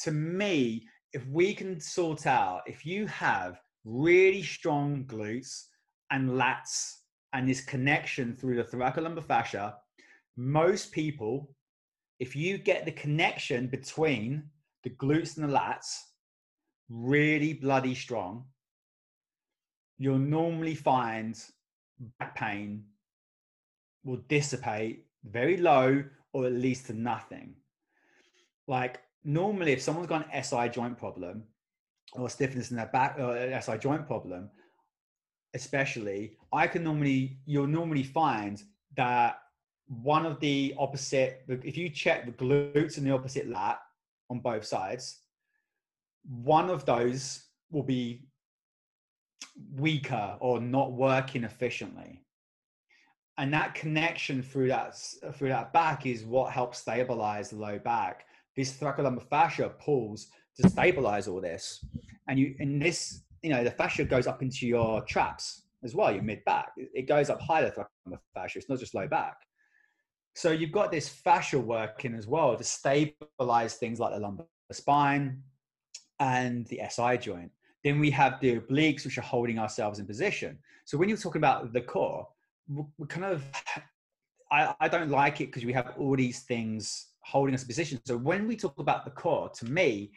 [0.03, 5.65] to me, if we can sort out, if you have really strong glutes
[6.11, 6.99] and lats
[7.33, 9.75] and this connection through the thoracolumbar fascia,
[10.37, 11.53] most people
[12.23, 14.43] if you get the connection between
[14.83, 15.89] the glutes and the lats
[16.87, 18.45] really bloody strong,
[19.97, 21.37] you'll normally find
[22.19, 22.85] back pain
[24.05, 26.01] will dissipate very low
[26.31, 27.55] or at least to nothing.
[28.67, 31.43] Like normally, if someone's got an SI joint problem
[32.13, 34.49] or stiffness in their back uh, or an SI joint problem,
[35.53, 38.63] especially, I can normally you'll normally find
[38.95, 39.39] that
[39.87, 43.79] one of the opposite, if you check the glutes and the opposite lat
[44.29, 45.19] on both sides,
[46.27, 48.25] one of those will be
[49.75, 52.21] weaker or not working efficiently.
[53.37, 54.95] And that connection through that
[55.33, 58.25] through that back is what helps stabilize the low back.
[58.55, 60.27] This thoracolumbar fascia pulls
[60.57, 61.83] to stabilize all this.
[62.27, 66.11] And you in this, you know, the fascia goes up into your traps as well,
[66.13, 66.71] your mid back.
[66.77, 68.59] It goes up higher the thoracolumbar fascia.
[68.59, 69.37] It's not just low back.
[70.35, 75.43] So you've got this fascia working as well to stabilize things like the lumbar spine
[76.19, 77.51] and the SI joint.
[77.83, 80.57] Then we have the obliques, which are holding ourselves in position.
[80.85, 82.27] So when you're talking about the core,
[82.67, 83.43] we're kind of,
[84.51, 87.99] I, I don't like it because we have all these things holding us in position.
[88.05, 90.11] So when we talk about the core, to me,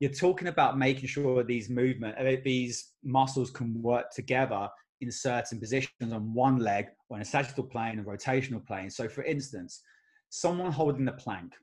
[0.00, 4.68] you're talking about making sure these movement, uh, these muscles can work together
[5.00, 8.90] in certain positions on one leg or in a sagittal plane and rotational plane.
[8.90, 9.82] So, for instance,
[10.28, 11.54] someone holding the plank,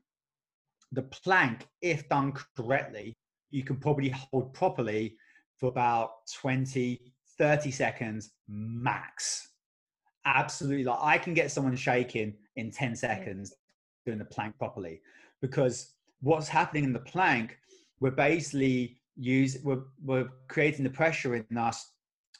[0.92, 3.16] the plank, if done correctly,
[3.50, 5.16] you can probably hold properly
[5.56, 6.10] for about
[6.40, 7.00] 20,
[7.38, 9.50] 30 seconds max.
[10.24, 10.84] Absolutely.
[10.84, 13.54] Like I can get someone shaking in 10 seconds
[14.04, 15.00] doing the plank properly
[15.40, 17.58] because what's happening in the plank,
[18.00, 21.92] we're basically use we're, we're creating the pressure in us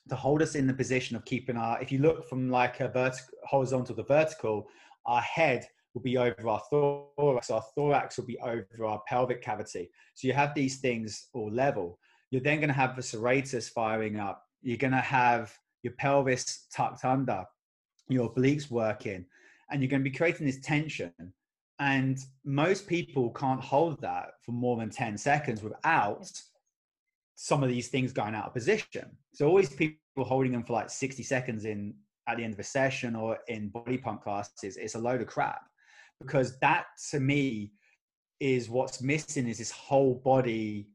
[0.08, 2.88] to hold us in the position of keeping our, if you look from like a
[2.88, 4.66] vertical, horizontal to vertical,
[5.06, 9.90] our head will be over our thorax, our thorax will be over our pelvic cavity.
[10.14, 11.98] So you have these things all level.
[12.30, 14.42] You're then going to have the serratus firing up.
[14.62, 15.52] You're going to have
[15.82, 17.44] your pelvis tucked under,
[18.08, 19.24] your obliques working,
[19.70, 21.12] and you're going to be creating this tension.
[21.78, 26.30] And most people can't hold that for more than 10 seconds without
[27.36, 29.08] some of these things going out of position.
[29.34, 31.94] So always people holding them for like 60 seconds in
[32.28, 35.28] at the end of a session or in body pump classes, it's a load of
[35.28, 35.60] crap.
[36.20, 37.72] Because that to me
[38.40, 40.88] is what's missing is this whole body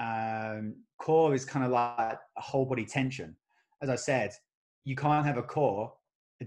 [0.00, 3.36] um, core is kind of like a whole body tension.
[3.80, 4.32] As I said,
[4.84, 5.92] you can't have a core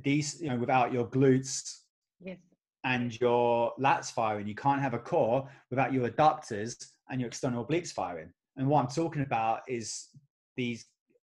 [0.04, 1.80] these you know without your glutes
[2.24, 2.38] yes.
[2.84, 4.48] and your lats firing.
[4.48, 6.76] You can't have a core without your adductors
[7.10, 8.32] and your external obliques firing.
[8.58, 10.10] And what I'm talking about is
[10.56, 10.86] these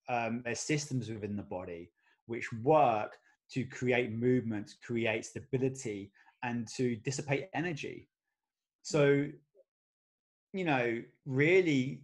[0.09, 1.91] um, systems within the body
[2.25, 3.17] which work
[3.51, 6.11] to create movement, create stability,
[6.43, 8.07] and to dissipate energy.
[8.83, 9.27] So,
[10.53, 12.03] you know, really,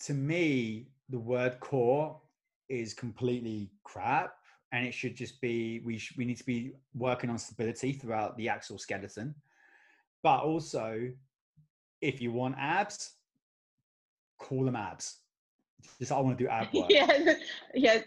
[0.00, 2.20] to me, the word core
[2.68, 4.34] is completely crap
[4.72, 8.36] and it should just be we sh- we need to be working on stability throughout
[8.36, 9.34] the axial skeleton
[10.22, 11.10] but also
[12.00, 13.12] if you want abs
[14.46, 15.06] call them abs.
[15.98, 16.90] Just I want to do ab work.
[16.90, 17.34] yeah,
[17.84, 17.98] yeah.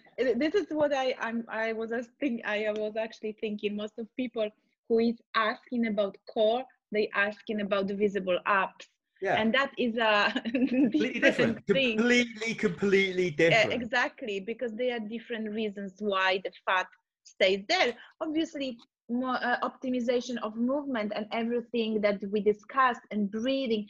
[0.44, 3.72] This is what I I'm I was think I was actually thinking.
[3.84, 4.48] Most of people
[4.88, 6.64] who is asking about core,
[6.94, 8.86] they asking about the visible abs.
[9.22, 9.36] yeah.
[9.42, 10.14] and that is a
[10.70, 11.98] completely different, thing.
[11.98, 16.88] completely completely different yeah, exactly because there are different reasons why the fat
[17.34, 17.90] stays there
[18.26, 18.70] obviously
[19.10, 23.84] more uh, optimization of movement and everything that we discussed and breathing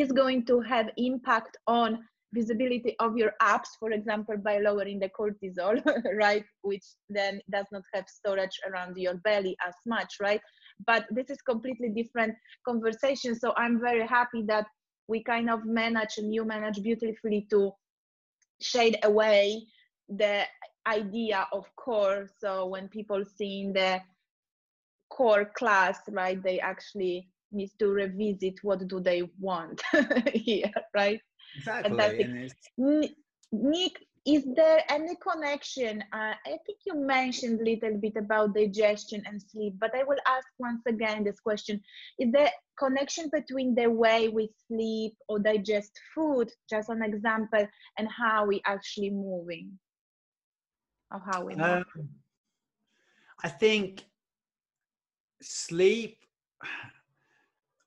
[0.00, 1.98] is going to have impact on
[2.34, 5.80] visibility of your abs, for example by lowering the cortisol
[6.18, 10.40] right which then does not have storage around your belly as much right?
[10.86, 12.34] But this is completely different
[12.66, 13.38] conversation.
[13.38, 14.66] So i'm very happy that
[15.06, 17.72] we kind of manage and you manage beautifully to
[18.60, 19.62] shade away
[20.08, 20.42] the
[20.86, 22.28] idea of core.
[22.40, 24.00] So when people see in the
[25.10, 29.82] core class right they actually need to revisit what do they want
[30.32, 31.20] here right?
[31.56, 32.50] Exactly
[33.52, 39.22] nick is there any connection uh, i think you mentioned a little bit about digestion
[39.26, 41.80] and sleep but i will ask once again this question.
[42.18, 47.66] Is there connection between the way we sleep or digest food just an example
[47.98, 49.78] and how we actually moving?
[51.12, 51.84] Of how we move?
[51.96, 52.08] Um,
[53.42, 54.04] i think
[55.42, 56.18] sleep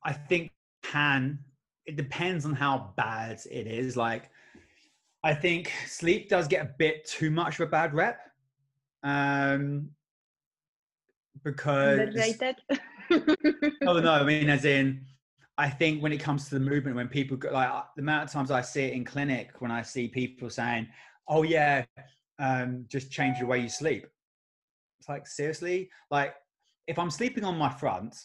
[0.08, 0.52] i think
[0.82, 1.38] can
[1.88, 3.98] it depends on how bad it is.
[3.98, 4.30] Like
[5.24, 8.20] I think sleep does get a bit too much of a bad rep.
[9.04, 9.90] Um,
[11.44, 12.00] because
[13.10, 15.06] oh no, I mean as in
[15.58, 18.32] I think when it comes to the movement, when people go, like the amount of
[18.32, 20.88] times I see it in clinic, when I see people saying,
[21.28, 21.86] "Oh yeah,
[22.38, 24.06] um, just change the way you sleep,"
[25.00, 26.36] it's like seriously, like
[26.88, 28.16] if I'm sleeping on my front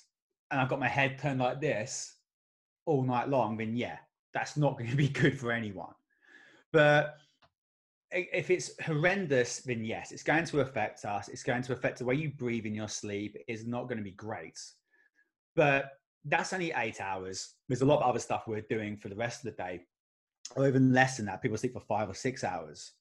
[0.53, 2.17] and I've got my head turned like this
[2.85, 3.97] all night long, then yeah,
[4.35, 5.95] that's not going to be good for anyone.
[6.73, 7.17] But
[8.13, 11.29] if it's horrendous, then yes, it's going to affect us.
[11.29, 13.37] It's going to affect the way you breathe in your sleep.
[13.49, 14.61] It's not going to be great.
[15.57, 15.93] But
[16.27, 17.55] that's only eight hours.
[17.69, 19.81] There's a lot of other stuff we're doing for the rest of the day,
[20.55, 21.41] or even less than that.
[21.41, 22.93] People sleep for five or six hours.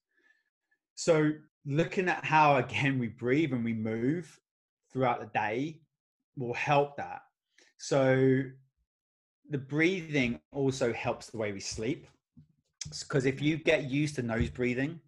[0.94, 1.32] So,
[1.66, 4.38] looking at how, again, we breathe and we move
[4.92, 5.82] throughout the day
[6.36, 7.22] will help that.
[7.82, 8.44] So,
[9.50, 12.06] the breathing also helps the way we sleep
[13.00, 15.00] because if you get used to nose breathing,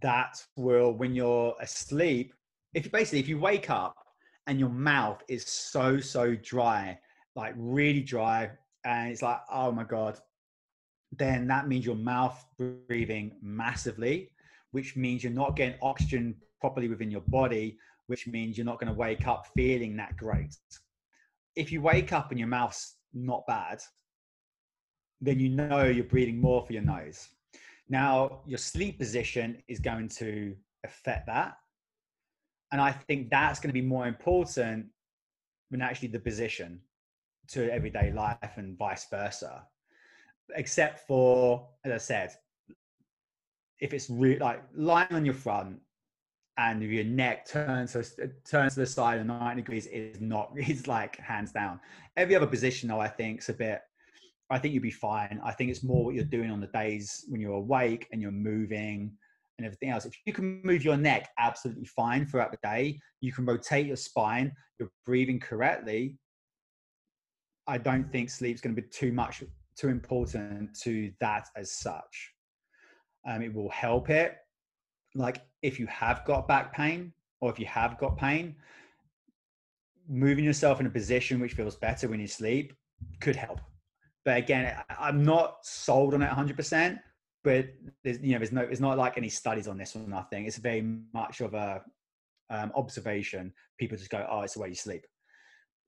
[0.00, 2.34] that will when you're asleep.
[2.74, 3.94] If you basically if you wake up
[4.48, 6.98] and your mouth is so so dry,
[7.36, 8.50] like really dry,
[8.84, 10.18] and it's like oh my god,
[11.16, 12.44] then that means your mouth
[12.88, 14.32] breathing massively,
[14.72, 18.92] which means you're not getting oxygen properly within your body, which means you're not going
[18.92, 20.56] to wake up feeling that great.
[21.56, 23.80] If you wake up and your mouth's not bad,
[25.20, 27.28] then you know you're breathing more for your nose.
[27.88, 31.56] Now, your sleep position is going to affect that.
[32.72, 34.86] And I think that's going to be more important
[35.70, 36.80] than actually the position
[37.48, 39.66] to everyday life and vice versa.
[40.54, 42.32] Except for, as I said,
[43.78, 45.80] if it's like lying on your front
[46.62, 48.04] and your neck turns to,
[48.48, 51.80] turns to the side of 90 degrees is not, it's like hands down.
[52.16, 53.80] Every other position, though, I think is a bit
[54.52, 55.40] I think you'll be fine.
[55.42, 58.30] I think it's more what you're doing on the days when you're awake and you're
[58.30, 59.10] moving
[59.56, 60.04] and everything else.
[60.04, 63.96] If you can move your neck absolutely fine throughout the day, you can rotate your
[63.96, 66.18] spine, you're breathing correctly.
[67.66, 69.42] I don't think sleep's going to be too much,
[69.74, 72.32] too important to that as such.
[73.26, 74.36] Um, it will help it.
[75.14, 78.54] Like if you have got back pain or if you have got pain,
[80.08, 82.72] moving yourself in a position which feels better when you sleep
[83.20, 83.60] could help
[84.24, 86.98] but again, I'm not sold on it 100%.
[87.44, 87.66] But
[88.04, 90.46] there's, you know, there's no, it's not like any studies on this or nothing.
[90.46, 91.82] It's very much of a
[92.50, 93.52] um, observation.
[93.78, 95.04] People just go, "Oh, it's the way you sleep."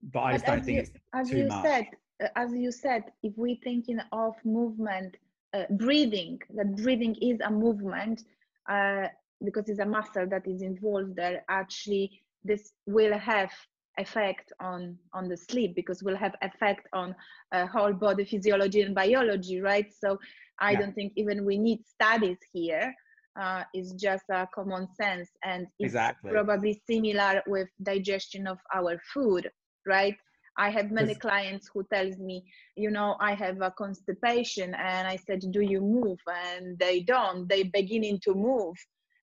[0.03, 1.63] But I just but don't think you, it's as too you much.
[1.63, 1.85] said,
[2.21, 5.15] uh, as you said, if we're thinking of movement,
[5.53, 8.25] uh, breathing, that breathing is a movement
[8.69, 9.07] uh,
[9.43, 11.43] because it's a muscle that is involved there.
[11.49, 13.51] Actually, this will have
[13.97, 17.15] effect on on the sleep because we'll have effect on
[17.53, 20.19] uh, whole body physiology and biology right so
[20.59, 20.79] i yeah.
[20.79, 22.93] don't think even we need studies here
[23.39, 26.31] uh, it's just a common sense and it's exactly.
[26.31, 29.49] probably similar with digestion of our food
[29.85, 30.15] right
[30.57, 32.43] i have many clients who tells me
[32.75, 36.19] you know i have a constipation and i said do you move?
[36.27, 37.47] And they don't.
[37.47, 38.75] They beginning to move.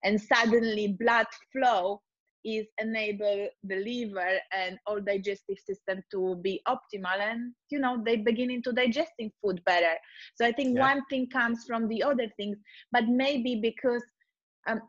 [0.04, 2.00] And suddenly blood flow
[2.44, 7.20] is enable the liver and all digestive system to be optimal.
[7.20, 9.94] And you know they beginning to digesting food better.
[10.36, 10.88] So i think yeah.
[10.88, 12.56] one thing comes from the other things.
[12.90, 14.04] But maybe because
[14.66, 14.80] um,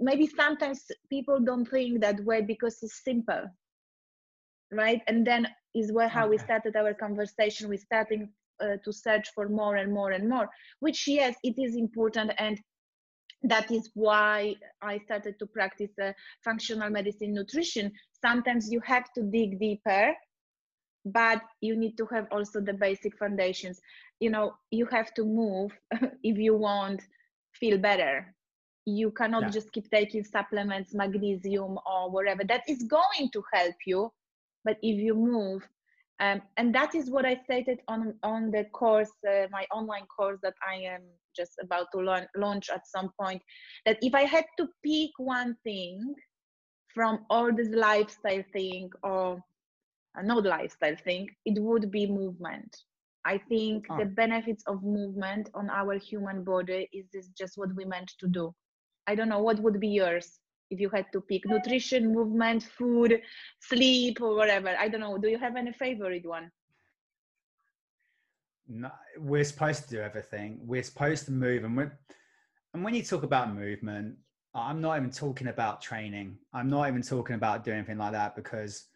[0.00, 3.44] maybe sometimes people don't think that way because it's simple
[4.72, 5.00] right?
[5.06, 6.30] And then is where how okay.
[6.30, 7.68] we started our conversation.
[7.68, 8.28] We starting
[8.60, 10.48] uh, to search for more and more and more
[10.80, 12.32] which yes it is important.
[12.38, 12.60] And
[13.42, 16.12] that is why i started to practice uh,
[16.44, 17.92] functional medicine nutrition.
[18.20, 20.14] Sometimes you have to dig deeper
[21.06, 23.80] but you need to have also the basic foundations.
[24.20, 25.72] You know you have to move
[26.22, 27.02] if you want
[27.54, 28.34] feel better.
[28.86, 29.50] You cannot yeah.
[29.50, 32.44] just keep taking supplements magnesium or whatever.
[32.44, 34.12] That is going to help you
[34.64, 35.66] but if you move
[36.20, 40.38] um, and that is what i stated on on the course uh, my online course
[40.42, 41.02] that i am
[41.36, 43.40] just about to launch, launch at some point
[43.86, 46.14] that if i had to pick one thing
[46.94, 49.40] from all this lifestyle thing or
[50.22, 52.76] not lifestyle thing it would be movement.
[53.24, 53.98] I think oh.
[53.98, 58.26] the benefits of movement on our human body is this just what we meant to
[58.26, 58.54] do.
[59.06, 60.40] I don't know what would be yours
[60.70, 63.20] if you had to pick nutrition movement food
[63.60, 66.50] sleep or whatever i don't know do you have any favorite one
[68.72, 71.84] no, we're supposed to do everything we're supposed to move and we
[72.74, 74.16] and when you talk about movement
[74.54, 78.36] i'm not even talking about training i'm not even talking about doing anything like that
[78.36, 78.86] because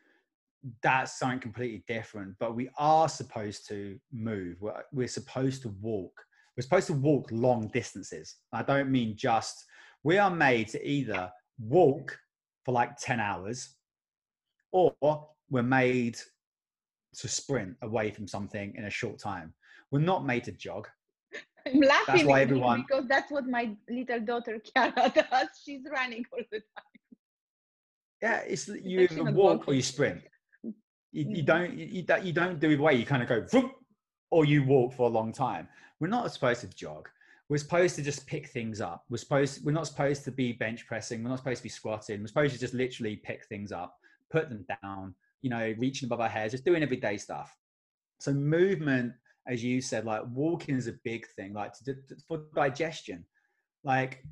[0.83, 2.35] that's something completely different.
[2.39, 4.57] But we are supposed to move.
[4.61, 6.13] We're, we're supposed to walk.
[6.57, 8.37] We're supposed to walk long distances.
[8.53, 9.65] I don't mean just,
[10.03, 12.18] we are made to either walk
[12.64, 13.74] for like 10 hours
[14.72, 14.94] or
[15.51, 16.18] we're made
[17.16, 19.52] to sprint away from something in a short time.
[19.90, 20.89] We're not made to jog.
[21.66, 22.85] I'm laughing that's why everyone...
[22.86, 25.48] because that's what my little daughter Kiara does.
[25.64, 26.85] She's running all the time.
[28.20, 30.22] Yeah, it's you either walk or you sprint.
[30.62, 30.72] You,
[31.12, 31.47] you mm.
[31.47, 32.94] don't you, you don't do it way.
[32.94, 33.70] You kind of go vroom,
[34.31, 35.68] or you walk for a long time.
[36.01, 37.09] We're not supposed to jog.
[37.49, 39.05] We're supposed to just pick things up.
[39.11, 41.23] We're supposed we're not supposed to be bench pressing.
[41.23, 42.21] We're not supposed to be squatting.
[42.21, 43.97] We're supposed to just literally pick things up,
[44.31, 45.15] put them down.
[45.43, 47.55] You know, reaching above our heads, just doing everyday stuff.
[48.19, 49.12] So movement,
[49.47, 51.53] as you said, like walking is a big thing.
[51.53, 53.27] Like to, to, for digestion,
[53.83, 54.25] like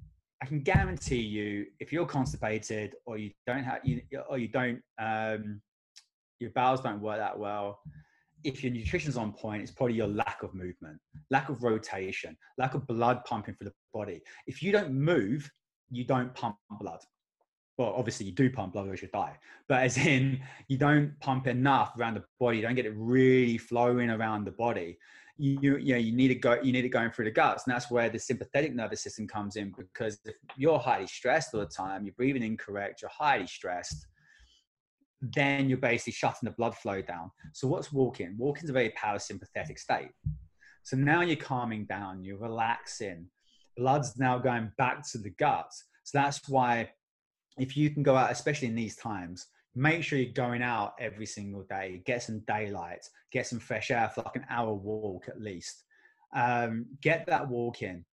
[0.42, 4.80] I can guarantee you, if you're constipated or you don't have you or you don't
[4.98, 5.60] um,
[6.40, 7.80] your bowels don't work that well.
[8.44, 10.98] If your nutrition's on point, it's probably your lack of movement,
[11.30, 14.20] lack of rotation, lack of blood pumping through the body.
[14.46, 15.50] If you don't move,
[15.90, 17.00] you don't pump blood.
[17.78, 19.36] Well, obviously you do pump blood or you die,
[19.68, 23.58] but as in you don't pump enough around the body, you don't get it really
[23.58, 24.98] flowing around the body.
[25.38, 27.64] You, you know, you need to go, you need it going through the guts.
[27.66, 31.60] And that's where the sympathetic nervous system comes in because if you're highly stressed all
[31.60, 34.06] the time, you're breathing incorrect, you're highly stressed,
[35.22, 37.30] then you're basically shutting the blood flow down.
[37.52, 38.34] So what's walking?
[38.36, 40.10] Walking is a very parasympathetic state.
[40.82, 43.28] So now you're calming down, you're relaxing.
[43.76, 45.72] Blood's now going back to the gut.
[46.04, 46.90] So that's why
[47.56, 51.26] if you can go out, especially in these times, make sure you're going out every
[51.26, 55.40] single day, get some daylight, get some fresh air for like an hour walk at
[55.40, 55.84] least.
[56.34, 58.04] Um, get that walk in.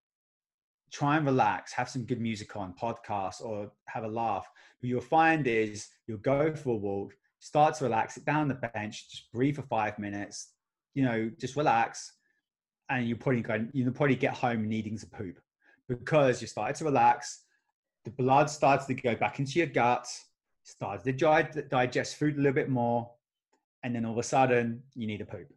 [0.91, 4.49] Try and relax, have some good music on, podcast, or have a laugh
[4.79, 8.47] what you'll find is you'll go for a walk, start to relax, sit down on
[8.47, 10.53] the bench, just breathe for five minutes,
[10.93, 12.13] you know, just relax.
[12.89, 15.39] And you probably go, you'll probably get home needing to poop
[15.87, 17.43] because you started to relax.
[18.05, 20.07] The blood starts to go back into your gut,
[20.63, 21.11] starts to
[21.69, 23.11] digest food a little bit more.
[23.83, 25.47] And then all of a sudden you need a poop.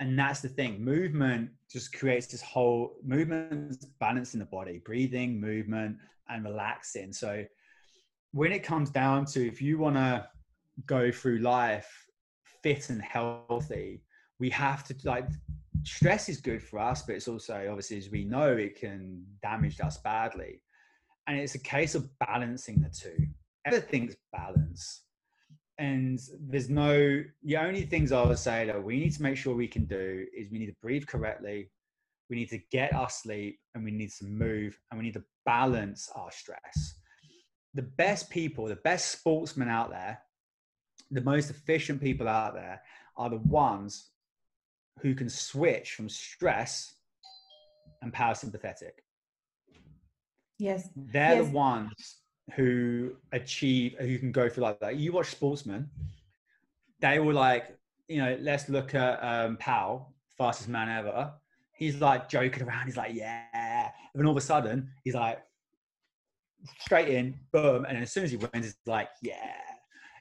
[0.00, 0.82] And that's the thing.
[0.82, 5.98] Movement just creates this whole movement balance in the body, breathing, movement,
[6.30, 7.12] and relaxing.
[7.12, 7.44] So
[8.32, 10.26] when it comes down to if you want to
[10.86, 12.06] go through life
[12.62, 14.02] fit and healthy,
[14.38, 15.28] we have to like
[15.82, 19.80] stress is good for us, but it's also obviously as we know it can damage
[19.80, 20.62] us badly.
[21.26, 23.26] And it's a case of balancing the two.
[23.66, 25.02] Everything's balance.
[25.80, 29.56] And there's no the only things I would say that we need to make sure
[29.56, 31.70] we can do is we need to breathe correctly,
[32.28, 35.24] we need to get our sleep, and we need to move, and we need to
[35.44, 37.00] balance our stress
[37.74, 40.20] the best people, the best sportsmen out there,
[41.10, 42.80] the most efficient people out there
[43.16, 44.10] are the ones
[45.00, 46.94] who can switch from stress
[48.02, 48.92] and parasympathetic.
[50.58, 50.88] Yes.
[50.94, 51.46] They're yes.
[51.46, 52.16] the ones
[52.54, 54.96] who achieve, who can go through like that.
[54.96, 55.88] You watch sportsmen,
[57.00, 57.76] they were like,
[58.08, 61.32] you know, let's look at um, Powell, fastest man ever.
[61.72, 62.86] He's like joking around.
[62.86, 63.88] He's like, yeah.
[64.14, 65.42] And all of a sudden, he's like,
[66.78, 69.54] straight in, boom, and as soon as he wins, it's like, yeah.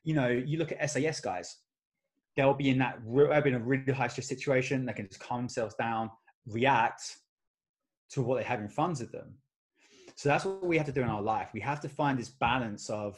[0.03, 1.57] You know, you look at SAS guys,
[2.35, 4.85] they'll be in that they'll be in a really high stress situation.
[4.85, 6.09] They can just calm themselves down,
[6.47, 7.17] react
[8.11, 9.35] to what they have in front of them.
[10.19, 11.51] So that's what we have to do in our life.
[11.53, 13.17] We have to find this balance of,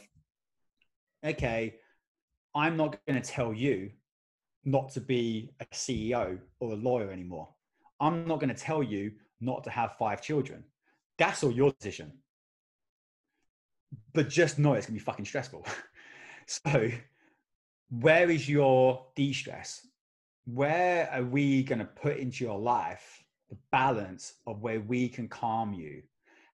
[1.26, 1.74] okay,
[2.54, 3.90] I'm not going to tell you
[4.64, 7.48] not to be a CEO or a lawyer anymore.
[7.98, 9.10] I'm not going to tell you
[9.40, 10.62] not to have five children.
[11.18, 12.12] That's all your decision.
[14.14, 15.66] But just know it's going to be fucking stressful.
[16.46, 16.88] so,
[17.90, 19.88] where is your de stress?
[20.44, 25.26] Where are we going to put into your life the balance of where we can
[25.26, 26.04] calm you?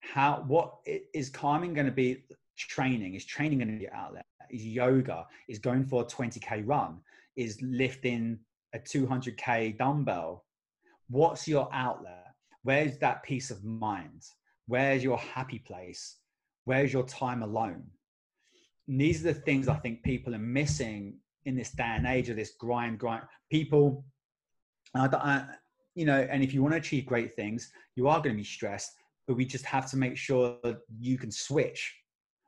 [0.00, 0.74] How, what
[1.14, 2.24] is calming going to be?
[2.56, 4.24] Training is training going to be outlet?
[4.50, 5.26] Is yoga?
[5.48, 6.98] Is going for a 20k run?
[7.36, 8.38] Is lifting
[8.74, 10.44] a 200k dumbbell?
[11.08, 12.26] What's your outlet?
[12.62, 14.24] Where's that peace of mind?
[14.66, 16.16] Where's your happy place?
[16.64, 17.84] Where's your time alone?
[18.88, 22.28] And these are the things I think people are missing in this day and age
[22.28, 23.24] of this grind, grind.
[23.50, 24.04] People,
[24.94, 28.44] you know, and if you want to achieve great things, you are going to be
[28.44, 28.92] stressed,
[29.28, 31.94] but we just have to make sure that you can switch.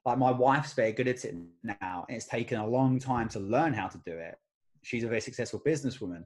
[0.07, 3.39] Like my wife's very good at it now, and it's taken a long time to
[3.39, 4.36] learn how to do it.
[4.82, 6.24] She's a very successful businesswoman,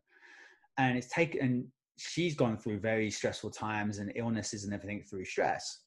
[0.78, 5.80] and it's taken she's gone through very stressful times and illnesses and everything through stress.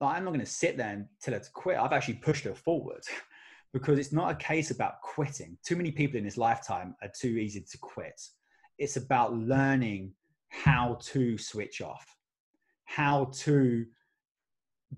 [0.00, 1.78] But I'm not going to sit there and tell her to quit.
[1.78, 3.02] I've actually pushed her forward
[3.72, 5.56] because it's not a case about quitting.
[5.64, 8.20] Too many people in this lifetime are too easy to quit.
[8.78, 10.12] It's about learning
[10.50, 12.06] how to switch off,
[12.88, 13.86] how to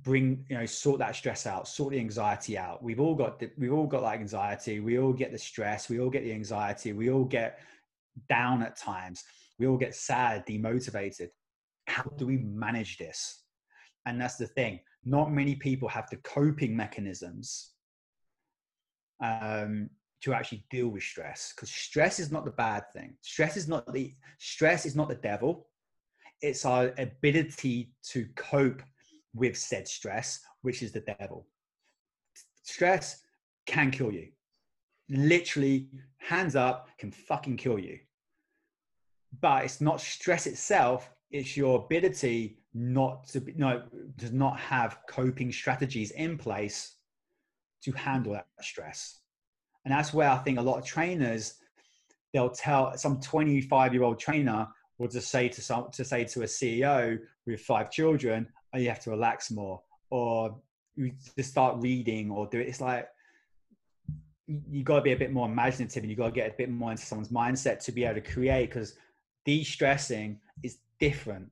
[0.03, 3.51] bring you know sort that stress out sort the anxiety out we've all got the,
[3.59, 6.93] we've all got like anxiety we all get the stress we all get the anxiety
[6.93, 7.59] we all get
[8.29, 9.25] down at times
[9.61, 11.29] we all get sad, demotivated.
[11.87, 13.43] How do we manage this?
[14.07, 14.81] And that's the thing.
[15.05, 17.73] Not many people have the coping mechanisms
[19.23, 19.91] um,
[20.23, 23.17] to actually deal with stress because stress is not the bad thing.
[23.21, 25.67] Stress is not the stress is not the devil.
[26.43, 28.83] It's our ability to cope
[29.35, 31.47] with said stress, which is the devil.
[32.63, 33.23] Stress
[33.67, 34.29] can kill you.
[35.09, 35.89] Literally,
[36.19, 37.99] hands up, can fucking kill you
[39.41, 43.83] but it's not stress itself it's your ability not to be no
[44.17, 46.97] does not have coping strategies in place
[47.83, 49.21] to handle that stress
[49.85, 51.55] and that's where i think a lot of trainers
[52.33, 54.67] they'll tell some 25 year old trainer
[55.01, 58.89] will just say to some to say to a ceo with five children oh you
[58.89, 60.57] have to relax more or
[60.95, 63.09] you just start reading or do it it's like
[64.47, 66.71] you got to be a bit more imaginative and you got to get a bit
[66.71, 68.95] more into someone's mindset to be able to create because
[69.45, 71.49] de-stressing is different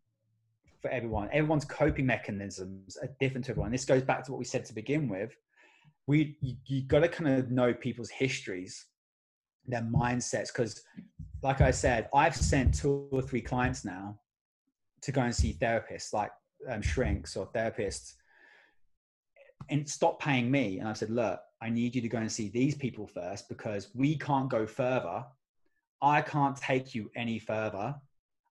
[0.81, 1.29] for everyone.
[1.33, 3.70] Everyone's coping mechanisms are different to everyone.
[3.70, 5.37] This goes back to what we said to begin with.
[6.07, 8.87] We you, you got to kind of know people's histories,
[9.66, 10.83] their mindsets, because
[11.43, 14.19] like I said, I've sent two or three clients now
[15.02, 16.32] to go and see therapists, like
[16.69, 18.15] um, shrinks or therapists,
[19.70, 20.78] and stop paying me.
[20.78, 23.89] And I said, look, I need you to go and see these people first because
[23.94, 25.24] we can't go further
[26.01, 27.94] I can't take you any further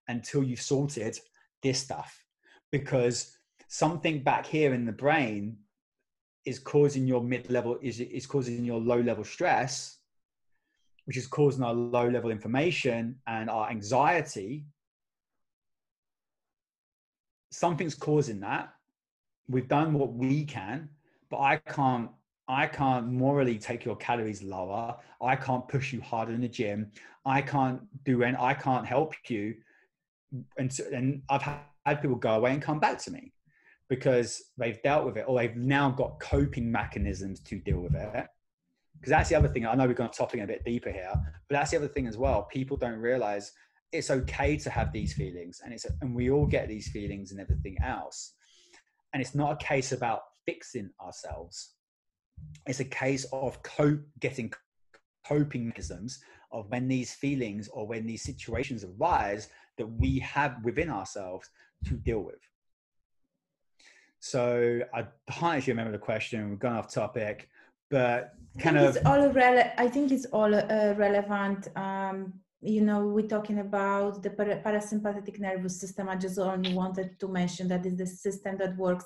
[0.07, 1.17] until you've sorted
[1.63, 2.23] this stuff
[2.71, 3.37] because
[3.67, 5.57] something back here in the brain
[6.45, 9.96] is causing your mid-level is, is causing your low level stress
[11.07, 14.65] which is causing our low level inflammation and our anxiety
[17.51, 18.73] something's causing that
[19.47, 20.89] we've done what we can
[21.29, 22.09] but i can't
[22.47, 24.95] I can't morally take your calories lower.
[25.21, 26.91] I can't push you harder in the gym.
[27.25, 29.55] I can't do and I can't help you.
[30.57, 33.33] And, so, and I've had people go away and come back to me
[33.89, 38.27] because they've dealt with it or they've now got coping mechanisms to deal with it.
[38.99, 39.65] Because that's the other thing.
[39.65, 42.07] I know we're going to topic a bit deeper here, but that's the other thing
[42.07, 42.43] as well.
[42.43, 43.51] People don't realize
[43.91, 47.39] it's okay to have these feelings, and it's and we all get these feelings and
[47.39, 48.33] everything else.
[49.13, 51.77] And it's not a case about fixing ourselves
[52.65, 54.51] it's a case of cope, getting
[55.27, 56.19] coping mechanisms
[56.51, 61.49] of when these feelings or when these situations arise that we have within ourselves
[61.85, 62.39] to deal with.
[64.19, 66.49] So I can't actually remember the question.
[66.49, 67.49] We've gone off topic,
[67.89, 68.95] but kind of.
[68.95, 71.67] It's all rele- I think it's all uh, relevant.
[71.75, 76.09] Um, you know, we're talking about the parasympathetic nervous system.
[76.09, 79.05] I just only wanted to mention that is the system that works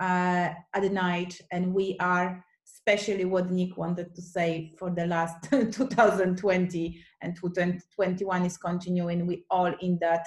[0.00, 5.06] uh, at the night, and we are especially what Nick wanted to say for the
[5.06, 9.26] last 2020 and 2021 is continuing.
[9.26, 10.26] We all in that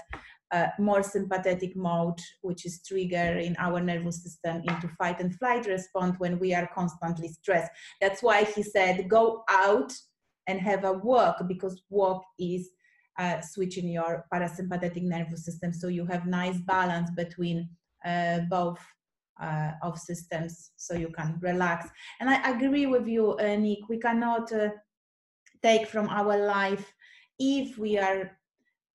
[0.51, 6.15] uh, more sympathetic mode, which is triggering our nervous system into fight and flight response
[6.19, 7.71] when we are constantly stressed.
[8.01, 9.93] That's why he said, go out
[10.47, 12.69] and have a walk because walk is
[13.19, 15.73] uh, switching your parasympathetic nervous system.
[15.73, 17.69] So you have nice balance between
[18.03, 18.79] uh, both
[19.41, 21.89] uh, of systems so you can relax.
[22.19, 23.87] And I agree with you, uh, Nick.
[23.87, 24.69] We cannot uh,
[25.61, 26.93] take from our life
[27.37, 28.38] if we are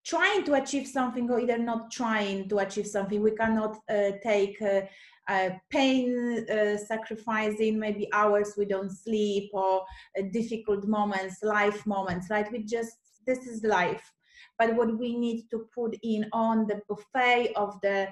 [0.05, 3.23] trying to achieve something or either not trying to achieve something.
[3.23, 4.83] We cannot uh, take uh,
[5.29, 9.83] uh, pain uh, sacrificing maybe hours we don't sleep or
[10.19, 12.93] uh, difficult moments life moments right we just
[13.27, 14.13] this is life
[14.59, 18.07] but what we need to put in on the buffet of the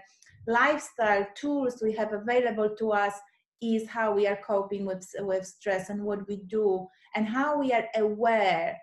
[0.47, 3.14] lifestyle tools we have available to us
[3.60, 7.73] is how we are coping with, with stress and what we do and how we
[7.73, 8.77] are aware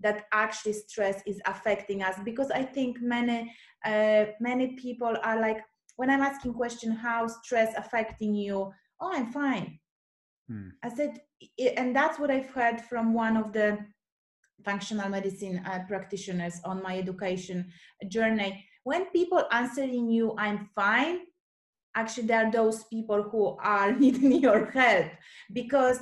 [0.00, 3.52] that actually stress is affecting us because i think many
[3.84, 5.58] uh, many people are like
[5.96, 8.72] when i'm asking question how stress affecting you?
[9.00, 9.78] Oh i'm fine.
[10.48, 10.68] Hmm.
[10.82, 11.20] i said
[11.76, 13.78] and that's what i've heard from one of the
[14.64, 17.70] functional medicine uh, practitioners on my education
[18.08, 18.64] journey.
[18.84, 21.20] When people answering you i'm fine
[21.96, 25.06] actually there are those people who are needing your help
[25.52, 25.98] because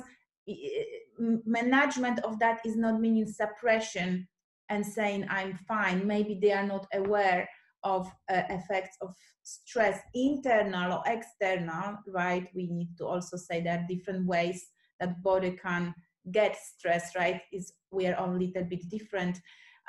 [1.17, 4.27] management of that is not meaning suppression
[4.69, 6.05] and saying i'm fine.
[6.07, 7.47] Maybe they are not aware
[7.83, 12.47] of uh, effects of stress internal or external right?
[12.55, 14.65] We need to also say there are different ways
[14.99, 15.93] that body can
[16.31, 17.41] get stress right?
[17.51, 19.39] Is we are all a little bit different.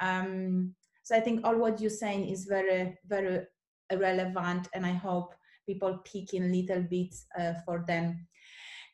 [0.01, 3.47] Um, so i think all what you're saying is very very
[3.93, 5.33] relevant and i hope
[5.67, 8.27] people pick in little bits uh, for them.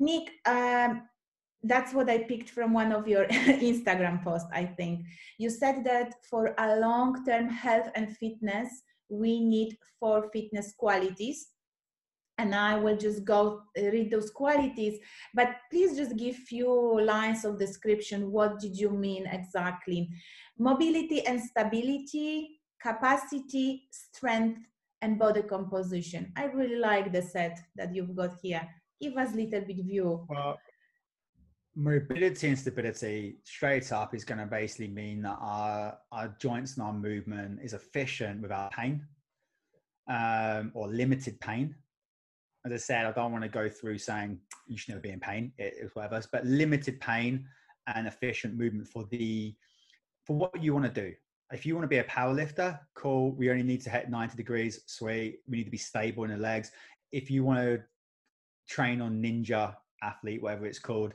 [0.01, 1.03] Nick um,
[1.65, 5.07] that's what I picked from one of your Instagram posts, I think.
[5.39, 8.69] You said that for a long term health and fitness,
[9.09, 11.49] we need four fitness qualities.
[12.39, 14.99] And I will just go uh, read those qualities,
[15.35, 18.33] but please just give few lines of description.
[18.33, 20.09] What did you mean exactly?
[20.59, 24.61] Mobility and stability, capacity, strength,
[25.03, 26.33] and body composition.
[26.37, 28.67] I really like the set that you've got here.
[29.01, 30.27] Give us a little bit view.
[30.29, 30.59] Well,
[31.75, 36.87] mobility and stability straight up is going to basically mean that our, our joints and
[36.87, 39.07] our movement is efficient without pain
[40.09, 41.75] um, or limited pain.
[42.65, 44.39] As I said, I don't want to go through saying
[44.69, 47.47] you should never be in pain, it is whatever, but limited pain
[47.93, 49.55] and efficient movement for the
[50.25, 51.13] for what you want to do.
[51.53, 53.33] If you want to be a power lifter, cool.
[53.33, 55.41] We only need to hit 90 degrees, sweet.
[55.49, 56.71] We need to be stable in the legs.
[57.11, 57.83] If you want to
[58.69, 61.13] train on ninja athlete, whatever it's called,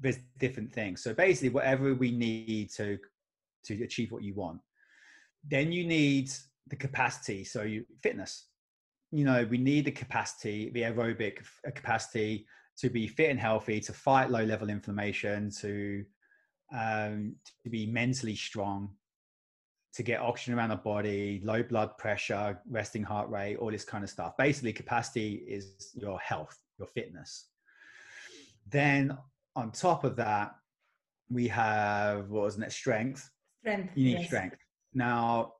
[0.00, 1.02] there's different things.
[1.02, 2.98] So basically, whatever we need to
[3.64, 4.60] to achieve what you want,
[5.46, 6.30] then you need
[6.68, 7.44] the capacity.
[7.44, 8.46] So you fitness.
[9.10, 11.38] You know, we need the capacity, the aerobic
[11.74, 12.46] capacity
[12.78, 16.04] to be fit and healthy, to fight low level inflammation, to
[16.72, 17.34] um,
[17.64, 18.90] to be mentally strong,
[19.94, 24.04] to get oxygen around the body, low blood pressure, resting heart rate, all this kind
[24.04, 24.36] of stuff.
[24.36, 27.46] Basically, capacity is your health, your fitness.
[28.70, 29.16] Then
[29.58, 30.54] on top of that,
[31.28, 32.72] we have what was it?
[32.72, 33.28] Strength.
[33.60, 33.90] Strength.
[33.96, 34.26] You need yes.
[34.26, 34.56] strength.
[34.94, 35.54] Now,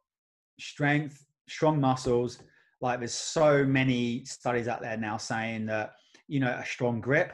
[0.60, 2.38] strength, strong muscles.
[2.80, 5.94] Like there's so many studies out there now saying that
[6.28, 7.32] you know a strong grip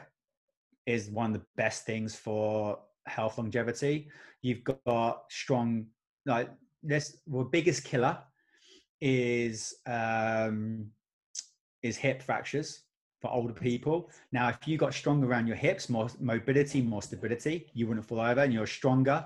[0.87, 4.09] is one of the best things for health longevity.
[4.41, 5.85] You've got strong
[6.25, 6.49] like
[6.81, 7.17] this.
[7.27, 8.17] Well, biggest killer
[9.01, 10.87] is um,
[11.83, 12.84] is hip fractures
[13.25, 14.07] for older people.
[14.31, 18.19] Now, if you got stronger around your hips, more mobility, more stability, you wouldn't fall
[18.19, 19.25] over and you're stronger.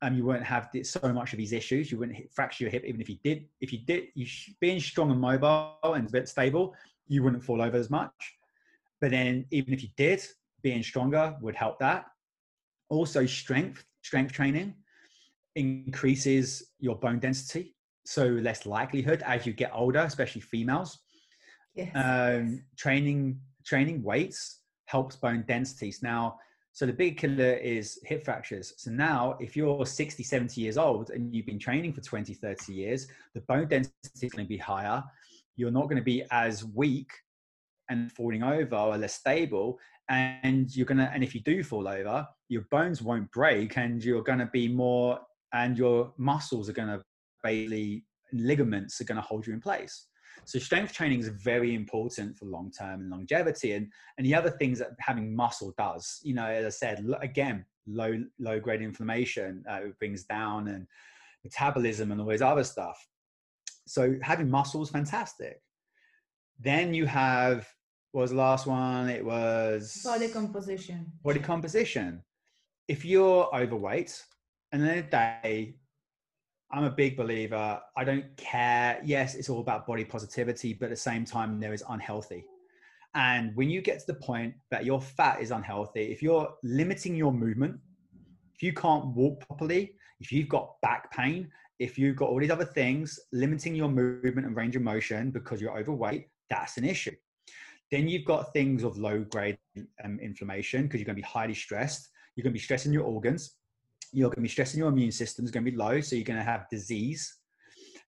[0.00, 1.92] Um, you wouldn't have so much of these issues.
[1.92, 3.46] You wouldn't fracture your hip, even if you did.
[3.60, 4.26] If you did, you
[4.60, 6.74] being strong and mobile and a bit stable,
[7.06, 8.12] you wouldn't fall over as much.
[9.00, 10.24] But then, even if you did,
[10.62, 12.06] being stronger would help that.
[12.88, 14.74] Also, strength, strength training
[15.54, 17.74] increases your bone density,
[18.06, 21.00] so less likelihood as you get older, especially females,
[21.74, 21.90] Yes.
[21.94, 26.02] Um, training training weights helps bone densities.
[26.02, 26.38] Now,
[26.72, 28.74] so the big killer is hip fractures.
[28.76, 32.72] So now, if you're 60, 70 years old and you've been training for 20, 30
[32.72, 35.02] years, the bone density is going to be higher.
[35.56, 37.10] You're not going to be as weak
[37.88, 39.78] and falling over or less stable.
[40.08, 44.02] And you're going to, and if you do fall over, your bones won't break and
[44.02, 45.20] you're going to be more,
[45.52, 47.02] and your muscles are going to
[47.42, 50.08] basically, ligaments are going to hold you in place.
[50.46, 53.72] So strength training is very important for long term and longevity.
[53.72, 57.64] And and the other things that having muscle does, you know, as I said, again,
[57.86, 60.86] low low grade inflammation uh, brings down and
[61.44, 63.06] metabolism and all this other stuff.
[63.86, 65.60] So having muscle is fantastic.
[66.58, 67.68] Then you have
[68.12, 69.08] what was the last one?
[69.08, 71.12] It was body composition.
[71.22, 72.22] Body composition.
[72.86, 74.22] If you're overweight,
[74.70, 75.76] and then a day
[76.74, 77.80] I'm a big believer.
[77.96, 79.00] I don't care.
[79.04, 82.44] Yes, it's all about body positivity, but at the same time, there is unhealthy.
[83.14, 87.14] And when you get to the point that your fat is unhealthy, if you're limiting
[87.14, 87.78] your movement,
[88.56, 91.48] if you can't walk properly, if you've got back pain,
[91.78, 95.60] if you've got all these other things limiting your movement and range of motion because
[95.60, 97.14] you're overweight, that's an issue.
[97.92, 99.58] Then you've got things of low grade
[100.02, 102.08] um, inflammation because you're going to be highly stressed.
[102.34, 103.58] You're going to be stressing your organs.
[104.14, 106.24] You're going to be stressing your immune system is going to be low, so you're
[106.24, 107.36] going to have disease.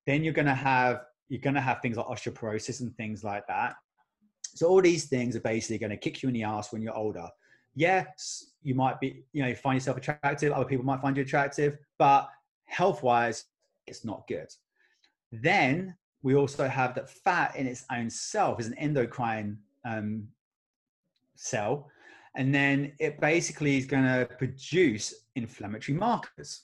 [0.07, 3.47] Then you're going to have you're going to have things like osteoporosis and things like
[3.49, 3.75] that.
[4.55, 6.97] So all these things are basically going to kick you in the ass when you're
[6.97, 7.29] older.
[7.75, 10.53] Yes, you might be, you know, you find yourself attractive.
[10.53, 12.29] Other people might find you attractive, but
[12.67, 13.45] health-wise,
[13.87, 14.47] it's not good.
[15.33, 20.29] Then we also have that fat in its own self is an endocrine um,
[21.35, 21.91] cell,
[22.37, 26.63] and then it basically is going to produce inflammatory markers.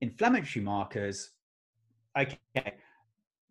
[0.00, 1.30] Inflammatory markers.
[2.16, 2.38] Okay,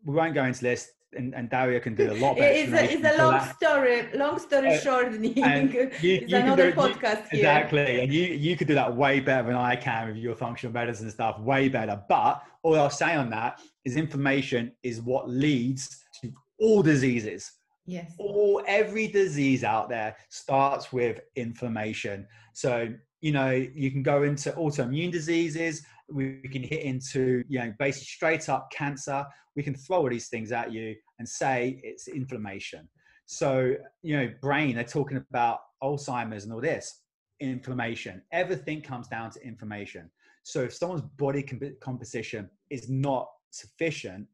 [0.05, 2.53] we won't go into this and, and Daria can do a lot better.
[2.53, 3.55] It's a, it's a long that.
[3.55, 4.07] story.
[4.13, 8.55] Long story uh, short, you, it's you another do, podcast you, Exactly, and you you
[8.55, 11.39] could do that way better than I can with your functional medicine stuff.
[11.39, 12.01] Way better.
[12.07, 17.51] But all I'll say on that is inflammation is what leads to all diseases.
[17.85, 18.13] Yes.
[18.17, 22.27] All every disease out there starts with inflammation.
[22.53, 25.83] So you know you can go into autoimmune diseases.
[26.09, 29.25] We can hit into you know basically straight up cancer.
[29.55, 32.87] We can throw all these things at you and say it's inflammation.
[33.25, 37.01] So you know brain they're talking about alzheimer's and all this
[37.39, 38.21] inflammation.
[38.31, 40.09] Everything comes down to inflammation.
[40.43, 44.27] So if someone's body comp- composition is not sufficient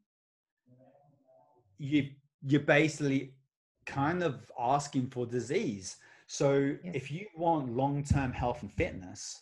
[1.80, 2.10] you
[2.42, 3.34] you're basically
[3.86, 5.96] kind of asking for disease.
[6.26, 6.94] So yes.
[6.94, 9.40] if you want long-term health and fitness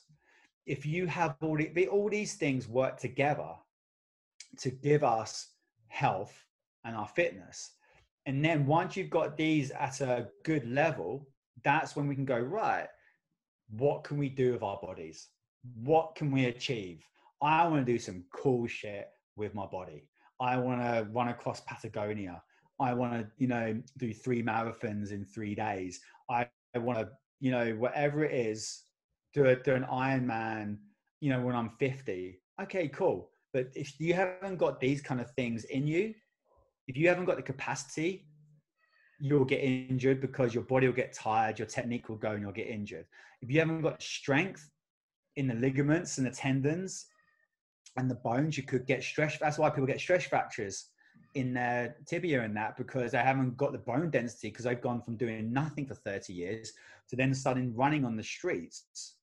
[0.68, 3.48] if you have all, the, all these things work together
[4.58, 5.48] to give us
[5.88, 6.44] health
[6.84, 7.70] and our fitness.
[8.26, 11.26] And then once you've got these at a good level
[11.64, 12.86] that's when we can go right
[13.70, 15.28] what can we do with our bodies?
[15.82, 17.04] What can we achieve?
[17.42, 20.08] I want to do some cool shit with my body.
[20.40, 22.42] I want to run across patagonia
[22.80, 26.00] i want to you know do three marathons in three days
[26.30, 27.08] i, I want to
[27.40, 28.82] you know whatever it is
[29.34, 30.78] do a do an Ironman,
[31.20, 32.40] you know, when I'm 50.
[32.62, 33.30] Okay, cool.
[33.52, 36.14] But if you haven't got these kind of things in you,
[36.86, 38.26] if you haven't got the capacity,
[39.20, 42.52] you'll get injured because your body will get tired, your technique will go, and you'll
[42.52, 43.06] get injured.
[43.42, 44.70] If you haven't got strength
[45.36, 47.06] in the ligaments and the tendons
[47.96, 49.38] and the bones, you could get stress.
[49.38, 50.86] That's why people get stress fractures
[51.34, 55.02] in their tibia and that because they haven't got the bone density because they've gone
[55.02, 56.72] from doing nothing for 30 years
[57.08, 59.14] to then starting running on the streets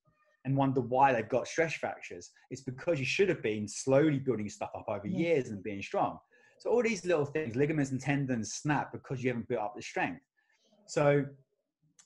[0.46, 2.32] and wonder why they've got stress fractures.
[2.52, 6.20] It's because you should have been slowly building stuff up over years and being strong.
[6.60, 9.82] So all these little things, ligaments and tendons snap because you haven't built up the
[9.82, 10.22] strength.
[10.86, 11.26] So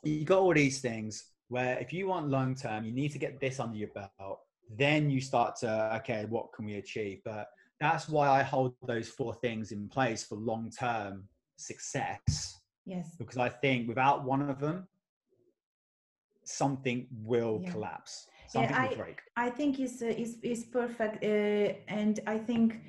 [0.04, 3.40] you got all these things where if you want long term, you need to get
[3.40, 4.40] this under your belt.
[4.78, 7.22] Then you start to okay, what can we achieve?
[7.26, 7.50] But
[7.80, 11.28] that's why I hold those four things in place for long term
[11.58, 12.60] success.
[12.86, 13.16] Yes.
[13.18, 14.88] Because I think without one of them,
[16.44, 17.72] something will yeah.
[17.72, 18.28] collapse.
[18.48, 19.20] Something yeah, I, will break.
[19.38, 22.82] I think is uh, is is perfect, uh, and I think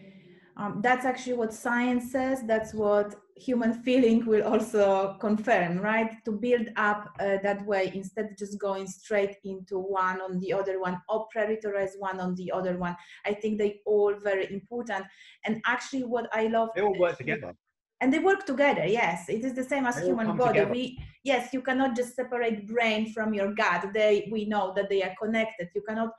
[0.60, 2.42] um, that's actually what science says.
[2.46, 6.12] That's what human feeling will also confirm, right?
[6.26, 10.52] To build up uh, that way instead of just going straight into one on the
[10.52, 12.94] other one or prioritize one on the other one.
[13.24, 15.06] I think they all very important.
[15.46, 17.54] And actually, what I love they all work together
[18.02, 20.72] and they work together yes it is the same as human body together.
[20.72, 25.02] we yes you cannot just separate brain from your gut they we know that they
[25.02, 26.10] are connected you cannot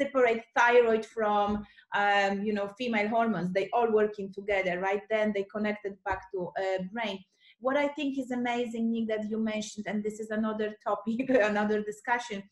[0.00, 3.52] separate thyroid from um, you know female hormones.
[3.52, 5.02] They all working together right?
[5.10, 7.18] Then they connected back to uh, brain.
[7.62, 11.82] What i think is amazing nick that you mentioned and this is another topic another
[11.82, 12.42] discussion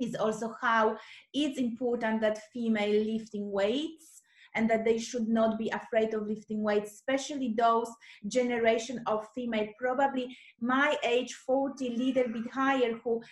[0.00, 0.96] is also how
[1.34, 4.22] it's important that female lifting weights
[4.54, 7.88] and that they should not be afraid of lifting weights, especially those
[8.26, 13.22] generation of female, probably my age, 40, little bit higher, who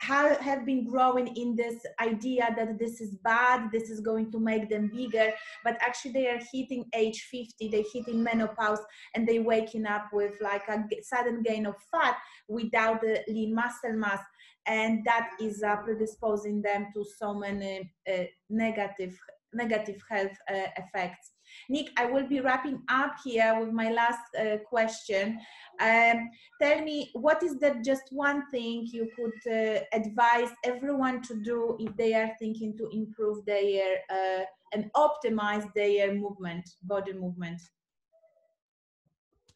[0.00, 4.68] have been growing in this idea that this is bad, this is going to make
[4.68, 5.32] them bigger,
[5.64, 8.80] but actually they are hitting age 50, they're hitting menopause,
[9.14, 12.16] and they're waking up with like a sudden gain of fat
[12.48, 14.20] without the lean muscle mass.
[14.66, 19.16] And that is uh, predisposing them to so many uh, negative
[19.52, 21.35] negative health uh, effects.
[21.68, 25.38] Nick, I will be wrapping up here with my last uh, question.
[25.80, 26.30] Um,
[26.60, 31.76] tell me, what is that just one thing you could uh, advise everyone to do
[31.78, 37.60] if they are thinking to improve their uh, and optimize their movement, body movement?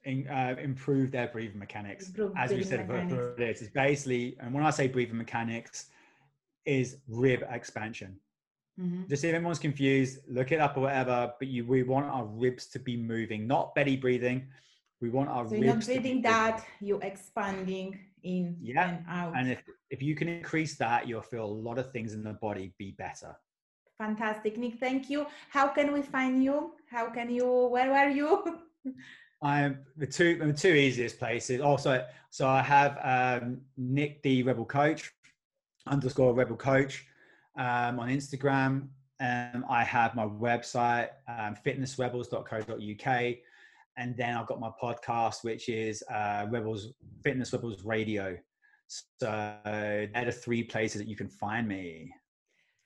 [0.04, 2.08] In, uh, improve their breathing mechanics.
[2.08, 5.86] Improve As we said, before, it's basically, and when I say breathing mechanics,
[6.66, 8.18] is rib expansion
[8.80, 9.02] Mm-hmm.
[9.08, 11.32] Just if anyone's confused, look it up or whatever.
[11.38, 14.46] But you, we want our ribs to be moving, not belly breathing.
[15.00, 15.64] We want our so ribs.
[15.64, 18.88] you're not breathing that, you're expanding in yeah.
[18.88, 19.34] and out.
[19.36, 22.34] And if if you can increase that, you'll feel a lot of things in the
[22.34, 23.36] body be better.
[23.98, 24.78] Fantastic, Nick.
[24.78, 25.26] Thank you.
[25.50, 26.72] How can we find you?
[26.90, 27.46] How can you?
[27.70, 28.62] Where are you?
[29.42, 31.60] I'm the two the two easiest places.
[31.60, 35.12] Also, so I have um, Nick the Rebel Coach
[35.86, 37.06] underscore Rebel Coach
[37.56, 38.88] um, on Instagram.
[39.20, 43.34] Um, I have my website, um, fitnessrebels.co.uk.
[43.96, 48.36] And then I've got my podcast, which is uh, Rebels Fitness Rebels Radio.
[48.86, 49.06] So
[49.64, 52.12] they're the three places that you can find me.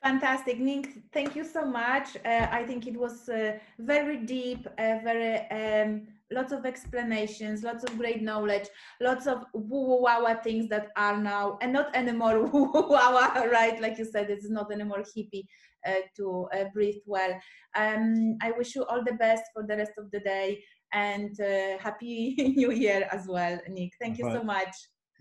[0.05, 0.89] Fantastic, Nick.
[1.15, 2.17] Thank you so much.
[2.27, 7.85] Uh, I think it was uh, very deep, uh, very um, lots of explanations, lots
[7.85, 8.69] of great knowledge,
[9.01, 13.81] lots of woo wah things that are now and not anymore woo wah right?
[13.81, 15.45] Like you said, it's not anymore hippie
[15.87, 17.33] uh, to uh, breathe well.
[17.77, 21.79] Um, I wish you all the best for the rest of the day and uh,
[21.79, 23.93] happy new year as well, Nick.
[24.01, 24.75] Thank you so much.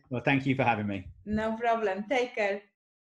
[0.09, 1.07] Well, thank you for having me.
[1.25, 2.05] No problem.
[2.09, 2.61] Take care.